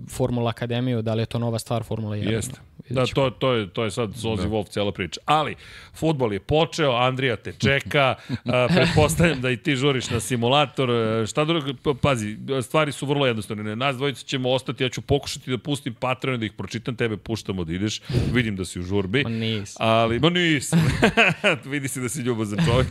[0.10, 2.32] Formula Akademiju, da li je to nova stvar Formula 1?
[2.32, 2.60] Jeste.
[2.90, 4.50] Da, to, to, je, to je sad Zozi da.
[4.50, 5.20] Wolf cijela priča.
[5.26, 5.56] Ali,
[5.94, 8.16] futbol je počeo, Andrija te čeka,
[8.46, 10.90] a, pretpostavljam da i ti žuriš na simulator.
[10.90, 13.76] E, šta drugo, pa, pazi, stvari su vrlo jednostavne.
[13.76, 17.64] Nas dvojica ćemo ostati, ja ću pokušati da pustim Patreon da ih pročitam, tebe puštamo
[17.64, 18.02] da ideš.
[18.34, 19.24] Vidim da si u žurbi.
[19.24, 19.88] Ma nisam.
[19.88, 20.80] Ali, ma nisam.
[21.66, 22.90] Vidi se da si ljubazan čovjek.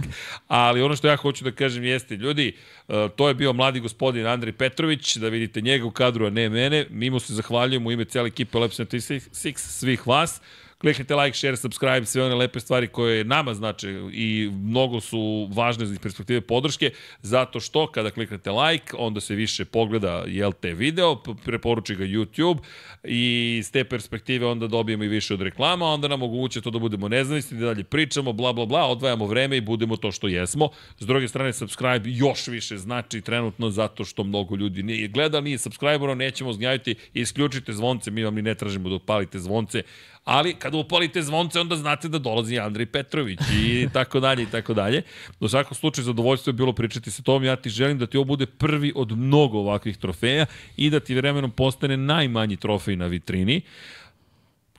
[0.48, 2.56] Ali ono što ja hoću da kažem jeste, ljudi,
[2.88, 6.48] e, to je bio mladi gospodin Andrej Petrović, da vidite njega u kadru, a ne
[6.62, 6.86] mene.
[6.90, 10.40] Mi mu se zahvaljujemo u ime cijele ekipe Lab 76 svih vas.
[10.82, 15.84] Kliknite like, share, subscribe, sve one lepe stvari koje nama znače i mnogo su važne
[15.84, 16.90] iz perspektive podrške,
[17.20, 22.58] zato što kada kliknete like, onda se više pogleda jel te video, preporuči ga YouTube
[23.04, 26.78] i s te perspektive onda dobijemo i više od reklama, onda nam moguće to da
[26.78, 30.68] budemo nezavisni, da dalje pričamo, bla, bla, bla, odvajamo vreme i budemo to što jesmo.
[30.98, 35.58] S druge strane, subscribe još više znači trenutno zato što mnogo ljudi nije gleda, nije
[35.58, 39.82] subscribero, nećemo zgnjaviti, isključite zvonce, mi vam ni ne tražimo da upalite zvonce,
[40.24, 44.74] ali kada upalite zvonce onda znate da dolazi Andrej Petrović i tako dalje i tako
[44.74, 45.02] dalje.
[45.40, 48.24] U svakom slučaju zadovoljstvo je bilo pričati sa tom, ja ti želim da ti ovo
[48.24, 50.46] bude prvi od mnogo ovakvih trofeja
[50.76, 53.62] i da ti vremenom postane najmanji trofej na vitrini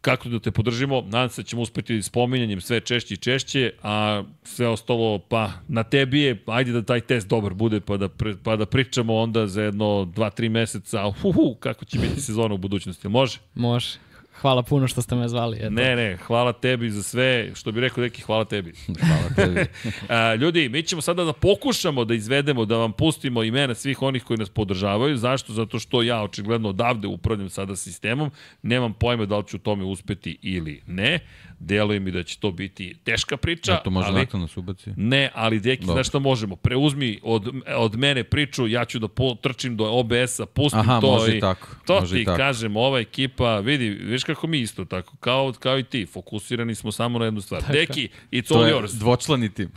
[0.04, 4.24] kako da te podržimo, nadam se da ćemo uspeti spominjanjem sve češće i češće, a
[4.44, 8.10] sve ostalo, pa na tebi je, ajde da taj test dobar bude, pa da,
[8.44, 13.08] pa da pričamo onda za jedno 2-3 meseca, uhu, kako će biti sezona u budućnosti,
[13.08, 13.40] može?
[13.56, 13.98] Može.
[14.42, 15.58] Hvala puno što ste me zvali.
[15.58, 15.70] Eto.
[15.70, 18.74] Ne, ne, hvala tebi za sve, što bi rekao neki, hvala tebi.
[19.08, 19.66] hvala tebi.
[20.10, 24.24] A, ljudi, mi ćemo sada da pokušamo da izvedemo, da vam pustimo imena svih onih
[24.24, 25.18] koji nas podržavaju.
[25.18, 25.54] Zašto?
[25.54, 28.32] Zato što ja očigledno odavde upravljam sada sistemom,
[28.62, 31.20] nemam pojma da li ću u tome uspeti ili ne.
[31.60, 33.72] Deluje mi da će to biti teška priča.
[33.72, 34.90] Ja, to može ali, nakon nas ubaci.
[34.96, 36.56] Ne, ali deki, znaš šta možemo?
[36.56, 41.12] Preuzmi od, od mene priču, ja ću da po, trčim do OBS-a, pustim Aha, to.
[41.12, 41.68] može i, tako.
[41.86, 42.38] To može ti tako.
[42.38, 46.92] kažem, ova ekipa, vidi, viš kako mi isto tako, kao, kao i ti, fokusirani smo
[46.92, 47.62] samo na jednu stvar.
[47.62, 47.74] Tako.
[47.74, 49.00] Deki, it's to all je yours.
[49.00, 49.72] dvočlani tim.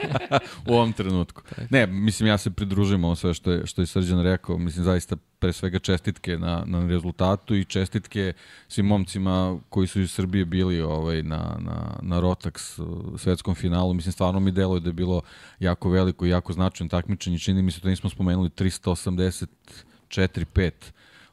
[0.68, 1.42] u ovom trenutku.
[1.70, 4.58] Ne, mislim, ja se pridružujem ovo sve što je, što je Srđan rekao.
[4.58, 8.32] Mislim, zaista pre svega čestitke na, na rezultatu i čestitke
[8.68, 12.80] svim momcima koji su iz Srbije bili ovaj, na, na, na Rotax
[13.18, 13.94] svetskom finalu.
[13.94, 15.22] Mislim, stvarno mi deluje da je bilo
[15.58, 17.38] jako veliko i jako značajno takmičenje.
[17.38, 20.70] Čini mi se, to nismo spomenuli, 384-5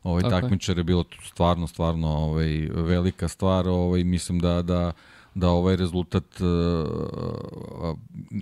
[0.03, 4.91] ovaj takmičar je bilo stvarno stvarno ovaj velika stvar ovaj mislim da da
[5.35, 7.97] da ovaj rezultat uh,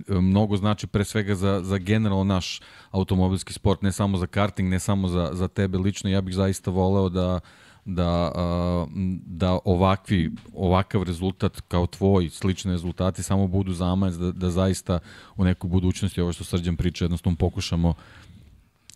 [0.08, 2.60] mnogo znači pre svega za, za generalno naš
[2.90, 6.10] automobilski sport, ne samo za karting, ne samo za, za tebe lično.
[6.10, 7.40] Ja bih zaista voleo da
[7.84, 8.88] da, uh,
[9.26, 14.98] da ovakvi, ovakav rezultat kao tvoj, slični rezultati samo budu zamajac da, da zaista
[15.36, 17.94] u nekoj budućnosti, ovo što Srđan priča, jednostavno pokušamo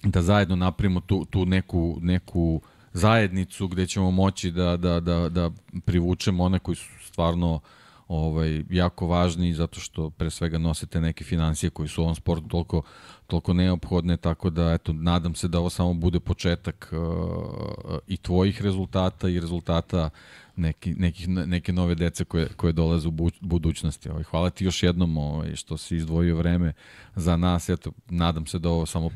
[0.03, 2.61] da zajedno napravimo tu, tu neku, neku
[2.93, 5.51] zajednicu gde ćemo moći da, da, da, da
[5.85, 7.61] privučemo one koji su stvarno
[8.09, 12.49] ovaj, jako važni zato što pre svega nosite neke financije koji su u ovom sportu
[12.49, 12.83] toliko,
[13.27, 18.63] toliko neophodne, tako da eto, nadam se da ovo samo bude početak uh, i tvojih
[18.63, 20.11] rezultata i rezultata
[20.57, 24.11] neki, nekih, neke nove dece koje, koje dolaze u budućnosti.
[24.11, 26.73] Ovaj, hvala ti još jednom ovaj, što si izdvojio vreme
[27.17, 27.69] za nas.
[27.69, 29.11] Eto, nadam se da ovo samo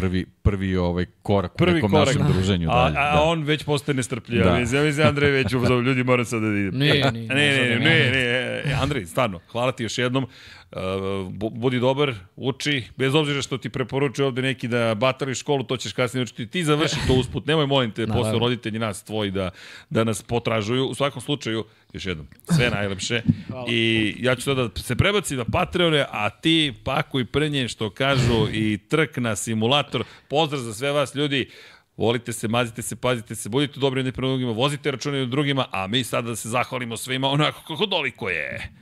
[0.00, 2.06] prvi, prvi ovaj korak prvi u nekom korak.
[2.06, 2.68] našem druženju.
[2.70, 3.22] A, dalje, a, da.
[3.22, 4.44] on već postaje nestrpljiv.
[4.44, 4.50] Da.
[4.50, 5.52] Ja mislim, Andrej već
[5.86, 6.78] ljudi moram sad da idem.
[6.78, 7.28] Nije, nije.
[7.28, 10.26] Ne, ne, ne, ne, ne, Andrej, stvarno, hvala ti još jednom.
[10.72, 15.76] Uh, budi dobar, uči, bez obzira što ti preporučuje ovde neki da batali školu, to
[15.76, 16.46] ćeš kasnije učiti.
[16.46, 19.50] Ti završi to usput, nemoj molim te, posle roditelji nas tvoji da,
[19.90, 20.86] da nas potražuju.
[20.86, 22.26] U svakom slučaju, još jednom,
[22.56, 23.22] sve najlepše.
[23.48, 23.66] Hvala.
[23.70, 28.48] I ja ću sada da se prebaci na Patreone, a ti pakuj prnje što kažu
[28.52, 30.04] i trk na simulator.
[30.28, 31.50] Pozdrav za sve vas ljudi.
[31.96, 35.86] Volite se, mazite se, pazite se, budite dobri jedni prema drugima, vozite račune drugima, a
[35.86, 38.72] mi sada da se zahvalimo svima onako kako doliko je.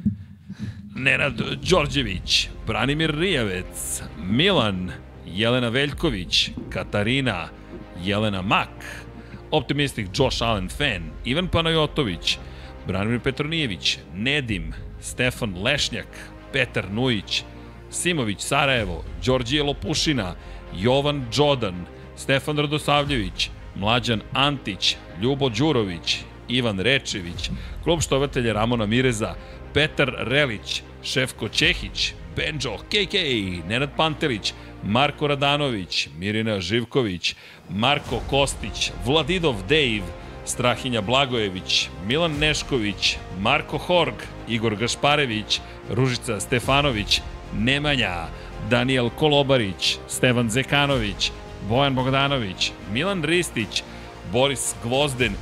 [0.97, 1.41] Nenad
[1.71, 4.91] Đorđević, Branimir Rijavec, Milan,
[5.27, 7.49] Jelena Veljković, Katarina,
[8.05, 9.07] Jelena Mak,
[9.51, 12.39] Optimistik Josh Allen Fan, Ivan Panajotović,
[12.87, 16.07] Branimir Petronijević, Nedim, Stefan Lešnjak,
[16.53, 17.43] Petar Nujić,
[17.91, 20.35] Simović Sarajevo, Đorđije Lopušina,
[20.77, 26.19] Jovan Đodan, Stefan Radosavljević, Mlađan Antić, Ljubo Đurović,
[26.49, 27.51] Ivan Rečević,
[27.85, 29.35] klub štovatelja Ramona Mireza,
[29.75, 33.15] Petar Relić, Šefko Čehić, Benjo KK,
[33.69, 34.53] Nenad Pantelić,
[34.85, 37.35] Marko Radanović, Mirina Živković,
[37.71, 40.07] Marko Kostić, Vladidov Dave,
[40.45, 44.15] Strahinja Blagojević, Milan Nešković, Marko Horg,
[44.49, 45.61] Igor Gašparević,
[45.91, 47.21] Ružica Stefanović,
[47.59, 48.27] Nemanja,
[48.71, 51.31] Daniel Kolobarić, Stevan Zekanović,
[51.69, 53.83] Bojan Bogdanović, Milan Ristić,
[54.33, 55.33] Boris Gvozden,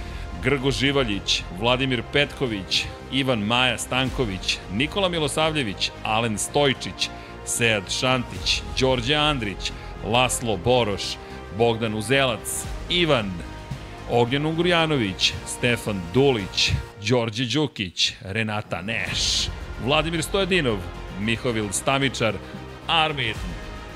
[0.43, 7.09] Grgo Živaljić, Vladimir Petković, Ivan Maja Stanković, Nikola Milosavljević, Alen Stojčić,
[7.45, 9.73] Sead Šantić, Đorđe Andrić,
[10.05, 11.03] Laslo Boroš,
[11.59, 13.31] Bogdan Uzelac, Ivan,
[14.11, 16.73] Ognjen Ungurjanović, Stefan Dulić,
[17.09, 19.49] Đorđe Đukić, Renata Neš,
[19.85, 20.79] Vladimir Stojadinov,
[21.21, 22.35] Mihovil Stamičar,
[22.87, 23.35] Armin,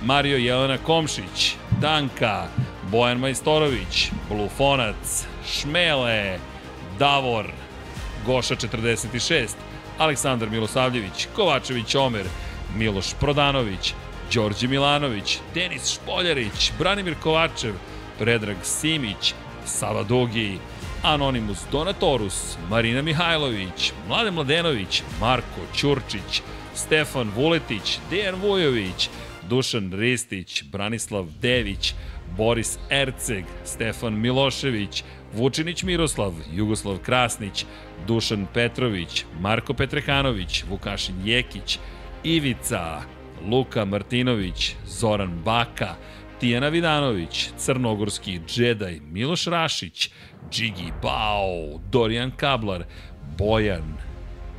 [0.03, 2.49] Mario Jelena Komšić, Danka,
[2.91, 6.39] Bojan Majstorović, Blufonac, Šmele,
[6.99, 7.47] Davor,
[8.27, 9.49] Goša 46,
[9.99, 12.27] Aleksandar Milosavljević, Kovačević Omer,
[12.77, 13.95] Miloš Prodanović,
[14.35, 17.75] Đorđe Milanović, Denis Špoljarić, Branimir Kovačev,
[18.19, 19.35] Predrag Simić,
[19.67, 20.59] Sava Dugi,
[21.03, 26.43] Anonimus Donatorus, Marina Mihajlović, Mladen Mladenović, Marko Ćurčić,
[26.75, 29.09] Stefan Vuletić, Dejan Vujović,
[29.49, 31.95] Dušan Ristić, Branislav Dević,
[32.37, 35.05] Boris Erceg, Stefan Milošević,
[35.37, 37.65] Vučinić Miroslav, Jugoslav Krasnić,
[38.07, 41.79] Dušan Petrović, Marko Petrehanović, Vukašin Jekić,
[42.25, 43.03] Ivica,
[43.51, 45.95] Luka Martinović, Zoran Baka,
[46.41, 50.11] Tijana Vidanović, Crnogorski džedaj, Miloš Rašić,
[50.51, 52.85] Džigi Bao, Dorijan Kablar,
[53.39, 53.95] Bojan,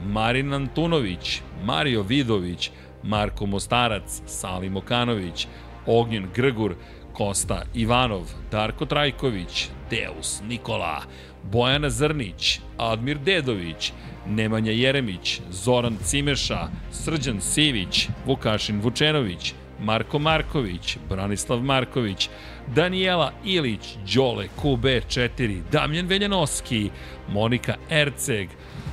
[0.05, 2.71] Marin Antunović, Mario Vidović,
[3.03, 5.47] Marko Mostarac, Salim Okanović,
[5.85, 6.75] Ognjen Grgur,
[7.17, 11.01] Kosta Ivanov, Darko Trajković, Deus Nikola,
[11.43, 13.91] Bojana Zrnić, Admir Dedović,
[14.27, 22.29] Nemanja Jeremić, Zoran Cimeša, Srđan Sivić, Vukašin Vučenović, Marko Marković, Branislav Marković,
[22.75, 26.89] Daniela Ilić, Đole QB4, Damljan Veljanoski,
[27.29, 28.49] Monika Erceg,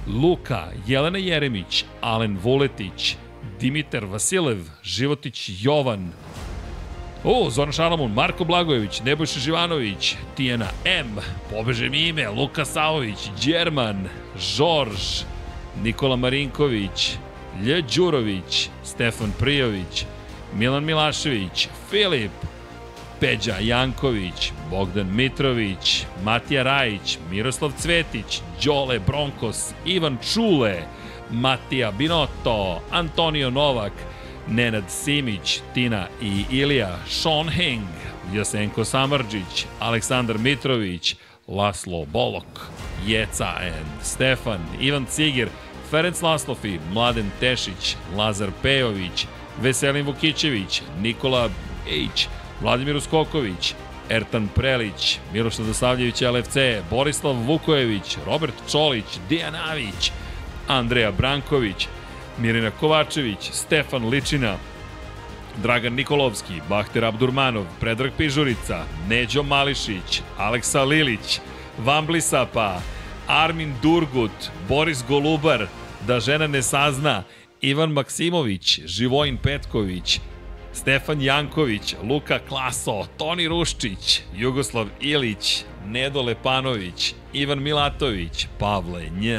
[0.07, 3.17] Luka, Jelena Jeremić, Alen Vuletić,
[3.61, 6.13] Dimitar Vasilev, Životić Jovan,
[7.27, 11.17] O, Zoran Šalamun, Marko Blagojević, Nebojša Živanović, Tijena M,
[11.51, 15.25] pobeže mi ime, Luka Savović, Đerman, Žorž,
[15.83, 17.17] Nikola Marinković,
[17.63, 20.05] Lje Đurović, Stefan Prijović,
[20.55, 22.31] Milan Milašević, Filip,
[23.21, 30.83] Peđa Janković, Bogdan Mitrović, Matija Rajić, Miroslav Cvetić, Đole Bronkos, Ivan Čule,
[31.31, 33.93] Matija Binotto, Antonio Novak,
[34.49, 37.89] Nenad Simić, Tina i Ilija, Sean Heng,
[38.35, 41.17] Jasenko Samarđić, Aleksandar Mitrović,
[41.49, 42.71] Laslo Bolok,
[43.07, 45.49] Jeca and Stefan, Ivan Cigir,
[45.91, 49.27] Ferenc Laslofi, Mladen Tešić, Lazar Pejović,
[49.61, 51.49] Veselin Vukićević, Nikola
[51.85, 52.29] H,
[52.61, 53.75] Vladimir Uskoković,
[54.09, 56.57] Ertan Prelić, Miroslav Dosavljević LFC,
[56.91, 60.13] Borislav Vukojević, Robert Čolić, Dijan Avić,
[60.69, 61.89] Andreja Branković,
[62.39, 64.57] Mirina Kovačević, Stefan Ličina,
[65.63, 71.41] Dragan Nikolovski, Bahter Abdurmanov, Predrag Pižurica, Neđo Mališić, Aleksa Lilić,
[71.79, 72.81] Vambli Sapa,
[73.27, 75.67] Armin Durgut, Boris Golubar,
[76.07, 77.23] Da žena ne sazna,
[77.61, 80.21] Ivan Maksimović, Živojin Petković,
[80.73, 89.39] Stefan Janković, Luka Klaso, Toni Ruščić, Jugoslav Ilić, Nedo Lepanović, Ivan Milatović, Pavle Nj,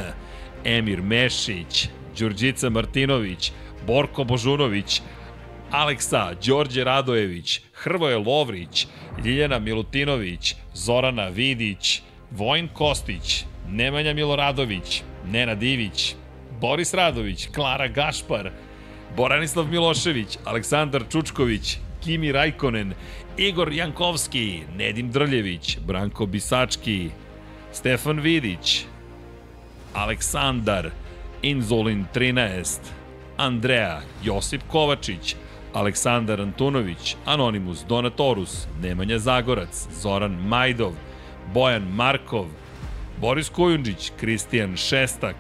[0.63, 1.87] Emir Mešić,
[2.19, 3.51] Đurđica Martinović,
[3.87, 5.01] Borko Božunović,
[5.71, 8.87] Aleksa, Đorđe Radojević, Hrvoje Lovrić,
[9.25, 12.01] Ljiljana Milutinović, Zorana Vidić,
[12.31, 16.15] Vojn Kostić, Nemanja Miloradović, Nena Divić,
[16.61, 18.51] Boris Radović, Klara Gašpar,
[19.17, 22.93] Boranislav Milošević, Aleksandar Čučković, Kimi Rajkonen,
[23.37, 27.09] Igor Jankovski, Nedim Drljević, Branko Bisački,
[27.73, 28.85] Stefan Vidić,
[29.93, 30.89] Aleksandar,
[31.41, 32.79] Inzolin 13,
[33.37, 35.35] Andreja, Josip Kovačić,
[35.73, 40.93] Aleksandar Antunović, Anonimus Donatorus, Nemanja Zagorac, Zoran Majdov,
[41.53, 42.45] Bojan Markov,
[43.21, 45.35] Boris Kujundžić, Kristijan Šestak,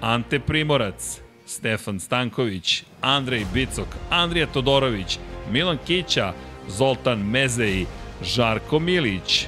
[0.00, 5.18] Ante Primorac, Stefan Stanković, Andrej Bicok, Andrija Todorović,
[5.50, 6.32] Milan Kića,
[6.68, 7.86] Zoltan Mezeji,
[8.22, 9.46] Žarko Milić,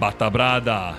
[0.00, 0.94] Bata Brada,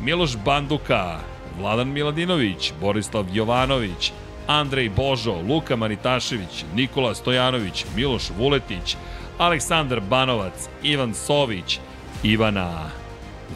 [0.00, 1.18] Miloš Banduka,
[1.58, 4.12] Vladan Miladinović, Borislav Jovanović,
[4.46, 8.96] Andrej Božo, Luka Manitašević, Nikola Stojanović, Miloš Vuletić,
[9.38, 11.78] Aleksandar Banovac, Ivan Sović,
[12.22, 12.90] Ivana,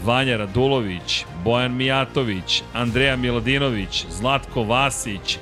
[0.05, 5.39] Vanja Radulović, Bojan Mijatović, Andreja Miladinović, Zlatko Vasić,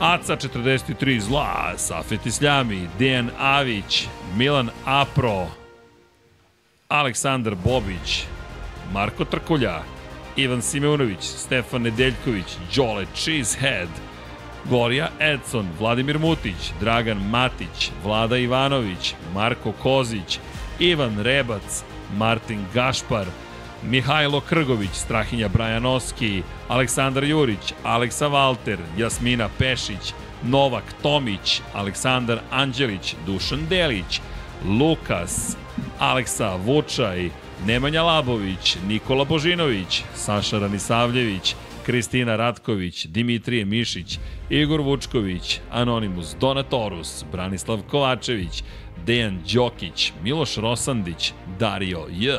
[0.00, 5.46] Aca 43 Zla, Safet Isljami, Dejan Avić, Milan Apro,
[6.88, 8.24] Aleksandar Bobić,
[8.92, 9.82] Marko Trkulja,
[10.36, 12.44] Ivan Simeunović, Stefan Nedeljković,
[12.76, 13.88] Đole Cheesehead,
[14.70, 20.38] Gorija Edson, Vladimir Mutić, Dragan Matić, Vlada Ivanović, Marko Kozić,
[20.78, 21.84] Ivan Rebac,
[22.16, 23.26] Martin Gašpar,
[23.82, 33.66] Mihajlo Krgović, Strahinja Brajanoski, Aleksandar Jurić, Aleksa Valter, Jasmina Pešić, Novak Tomić, Aleksandar Anđelić, Dušan
[33.68, 34.20] Delić,
[34.64, 35.56] Lukas,
[35.98, 37.30] Aleksa Vučaj,
[37.64, 41.54] Nemanja Labović, Nikola Božinović, Saša Ranisavljević,
[41.86, 44.18] Kristina Ratković, Dimitrije Mišić,
[44.50, 48.62] Igor Vučković, Anonimus Donatorus, Branislav Kovačević,
[49.06, 52.32] Dejan Đokić, Miloš Rosandić, Dario J,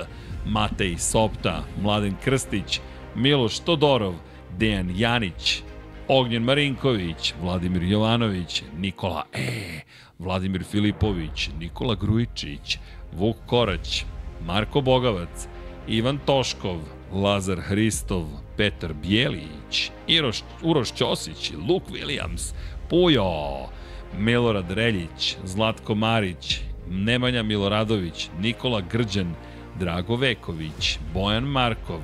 [0.46, 2.80] Matej Sopta, Mladen Krstić,
[3.16, 4.14] Miloš Todorov,
[4.58, 5.62] Dejan Janić,
[6.08, 9.82] Ognjen Marinković, Vladimir Jovanović, Nikola E,
[10.20, 12.78] Vladimir Filipović, Nikola Grujičić,
[13.14, 14.06] Vuk Korać,
[14.46, 15.48] Marko Bogavac,
[15.88, 16.80] Ivan Toškov,
[17.14, 18.26] Lazar Hristov,
[18.58, 22.54] Petar Bijelić, Iroš, Uroš Ćosić, Luk Williams,
[22.90, 23.70] Pujo,
[24.18, 29.36] Milorad Reljić, Zlatko Marić, Nemanja Miloradović, Nikola Grđan,
[29.80, 32.02] Drago Veković, Bojan Markov,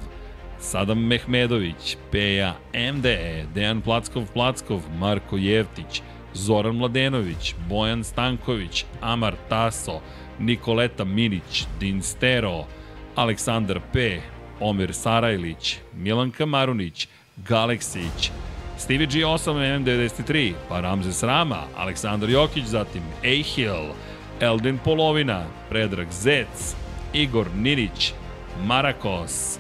[0.60, 6.02] Sadam Mehmedović, Peja MDE, Dejan Plackov-Plackov, Marko Jevtić,
[6.34, 10.00] Zoran Mladenović, Bojan Stanković, Amar Taso,
[10.46, 12.66] Nikoleta Minić, Dinstero,
[13.16, 14.22] Aleksandar P,
[14.60, 17.08] Omer Sarajlić, Milanka Marunić,
[17.38, 18.32] Galeksić,
[18.78, 23.94] Stevie G8 M93, pa Ramzes Rama, Aleksandar Jokić, zatim Ehil,
[24.40, 26.76] Elden Polovina, Predrag Zec,
[27.14, 28.14] Igor Ninić,
[28.66, 29.60] Marakos,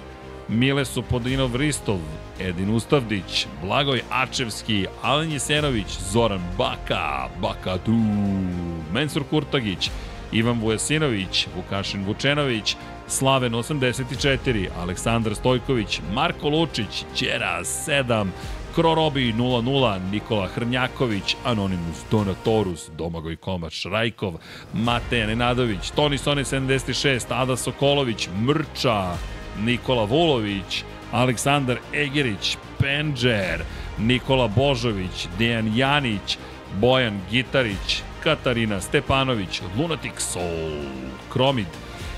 [0.49, 1.99] Mile Supodinov Ristov,
[2.39, 7.95] Edin Ustavdić, Blagoj Ačevski, Alen Jesenović, Zoran Baka, Baka tu,
[8.93, 9.89] Mensur Kurtagić,
[10.33, 12.75] Ivan Vujasinović, Vukašin Vučenović,
[13.07, 18.27] Slaven 84, Aleksandar Stojković, Marko Lučić, Ćera 7,
[18.75, 24.33] Krorobi 00, Nikola Hrnjaković, Anonimus Donatorus, Domagoj Komač Rajkov,
[24.73, 29.15] Mateja Nenadović, Toni Sone 76, Ada Sokolović, Mrča,
[29.59, 33.63] Nikola Vulović, Aleksandar Egerić, Penđer,
[33.99, 36.37] Nikola Božović, Dejan Janić,
[36.79, 40.85] Bojan Gitarić, Katarina Stepanović, Lunatic Soul,
[41.33, 41.67] Kromid,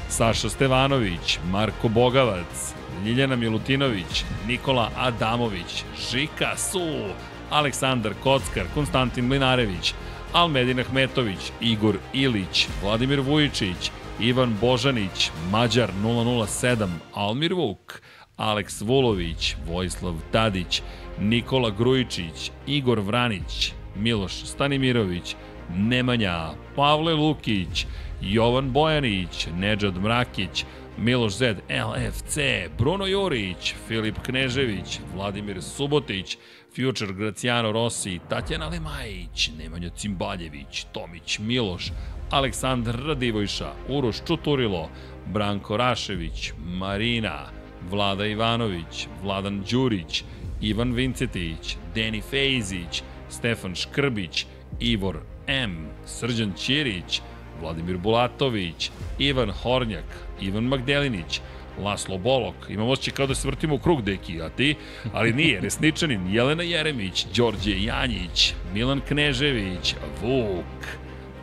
[0.10, 2.74] Saša Stevanović, Marko Bogavac,
[3.06, 7.10] Ljiljana Milutinović, Nikola Adamović, Žika Su,
[7.50, 9.94] Aleksandar Kockar, Konstantin Mlinarević,
[10.34, 18.02] Almedin Ahmetović, Igor Ilić, Vladimir Vujičić, Ivan Božanić, Mađar 007, Almir Vuk,
[18.38, 20.82] Aleks Vulović, Vojislav Tadić,
[21.20, 25.36] Nikola Grujičić, Igor Vranić, Miloš Stanimirović,
[25.70, 27.88] Nemanja, Pavle Lukić,
[28.22, 30.66] Jovan Bojanić, Nedžad Mrakić,
[30.98, 32.38] Miloš Zed, LFC,
[32.78, 36.38] Bruno Jurić, Filip Knežević, Vladimir Subotić,
[36.76, 41.92] Future, Graciano Rossi, Tatjana Lemajić, Nemanja Cimbaljević, Tomić Miloš,
[42.32, 44.90] Aleksandar Radivojša, Uroš Čuturilo,
[45.26, 47.46] Branko Rašević, Marina,
[47.90, 50.24] Vlada Ivanović, Vladan Đurić,
[50.62, 54.46] Ivan Vincetić, Deni Fejzić, Stefan Škrbić,
[54.80, 57.22] Ivor M, Srđan Ćirić,
[57.62, 60.06] Vladimir Bulatović, Ivan Hornjak,
[60.42, 61.42] Ivan Magdelinić,
[61.84, 62.56] Laslo Bolok.
[62.70, 64.76] Imamo osjećaj kao da se vrtimo u krug, deki, a ti?
[65.14, 65.62] Ali nije.
[65.62, 70.88] Resničanin, Jelena Jeremić, Đorđe Janjić, Milan Knežević, Vuk,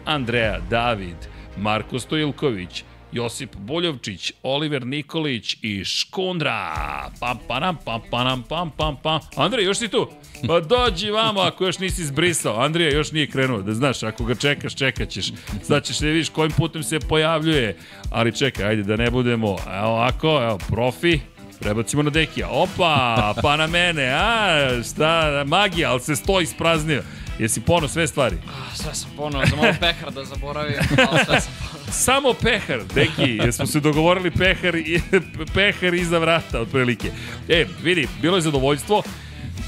[0.05, 1.17] Andreja David,
[1.57, 6.75] Marko Stojilković, Josip Boljovčić, Oliver Nikolić i Škundra.
[7.21, 9.21] Pam, panam, pam, panam, pam, pam, pam.
[9.37, 10.09] Andrej, još si tu?
[10.47, 12.61] Pa dođi vamo ako još nisi zbrisao.
[12.61, 15.33] Andrija još nije krenuo, da znaš, ako ga čekaš, čekat ćeš.
[15.63, 17.77] Sad ćeš da vidiš kojim putem se pojavljuje.
[18.11, 21.21] Ali čekaj, ajde da ne budemo, evo ovako, evo, profi,
[21.63, 22.49] Prebacimo na Dekija.
[22.49, 27.03] Opa, pa na mene, a, šta, magija, ali se stoji ispraznio.
[27.39, 28.37] Jesi pono sve stvari?
[28.75, 30.75] Sve sam ponovo, za malo pehar da zaboravim,
[31.11, 31.72] ali sve sam ponovo.
[31.93, 35.01] Samo pehar, deki, jesmo se dogovorili pehar, i,
[35.55, 37.11] pehar iza vrata, otprilike.
[37.49, 39.03] E, vidi, bilo je zadovoljstvo,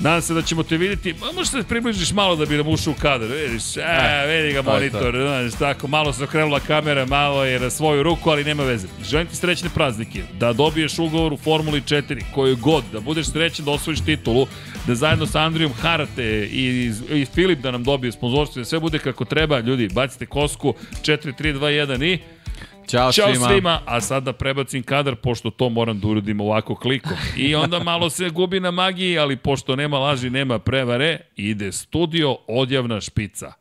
[0.00, 2.92] Nadam se da ćemo te vidjeti, možeš da se približiš malo da bi nam ušao
[2.92, 7.60] u kadar, vidiš, e, vidi ga monitor, znaš, tako, malo se okrenula kamera, malo je
[7.60, 8.88] na svoju ruku, ali nema veze.
[9.04, 13.64] Želim ti srećne praznike, da dobiješ ugovor u Formuli 4, koju god, da budeš srećan
[13.64, 14.46] da osvojiš titulu,
[14.86, 18.98] da zajedno sa Andrijom Harate i, i Filip da nam dobije sponzorstvo, da sve bude
[18.98, 22.18] kako treba, ljudi, bacite kosku, 4, 3, 2, 1 i...
[22.88, 23.48] Ćao, Ćao svima.
[23.48, 23.80] svima.
[23.86, 27.16] a sada prebacim kadar, pošto to moram da uradim ovako klikom.
[27.36, 32.36] I onda malo se gubi na magiji, ali pošto nema laži, nema prevare, ide studio
[32.48, 33.52] Odjavna špica.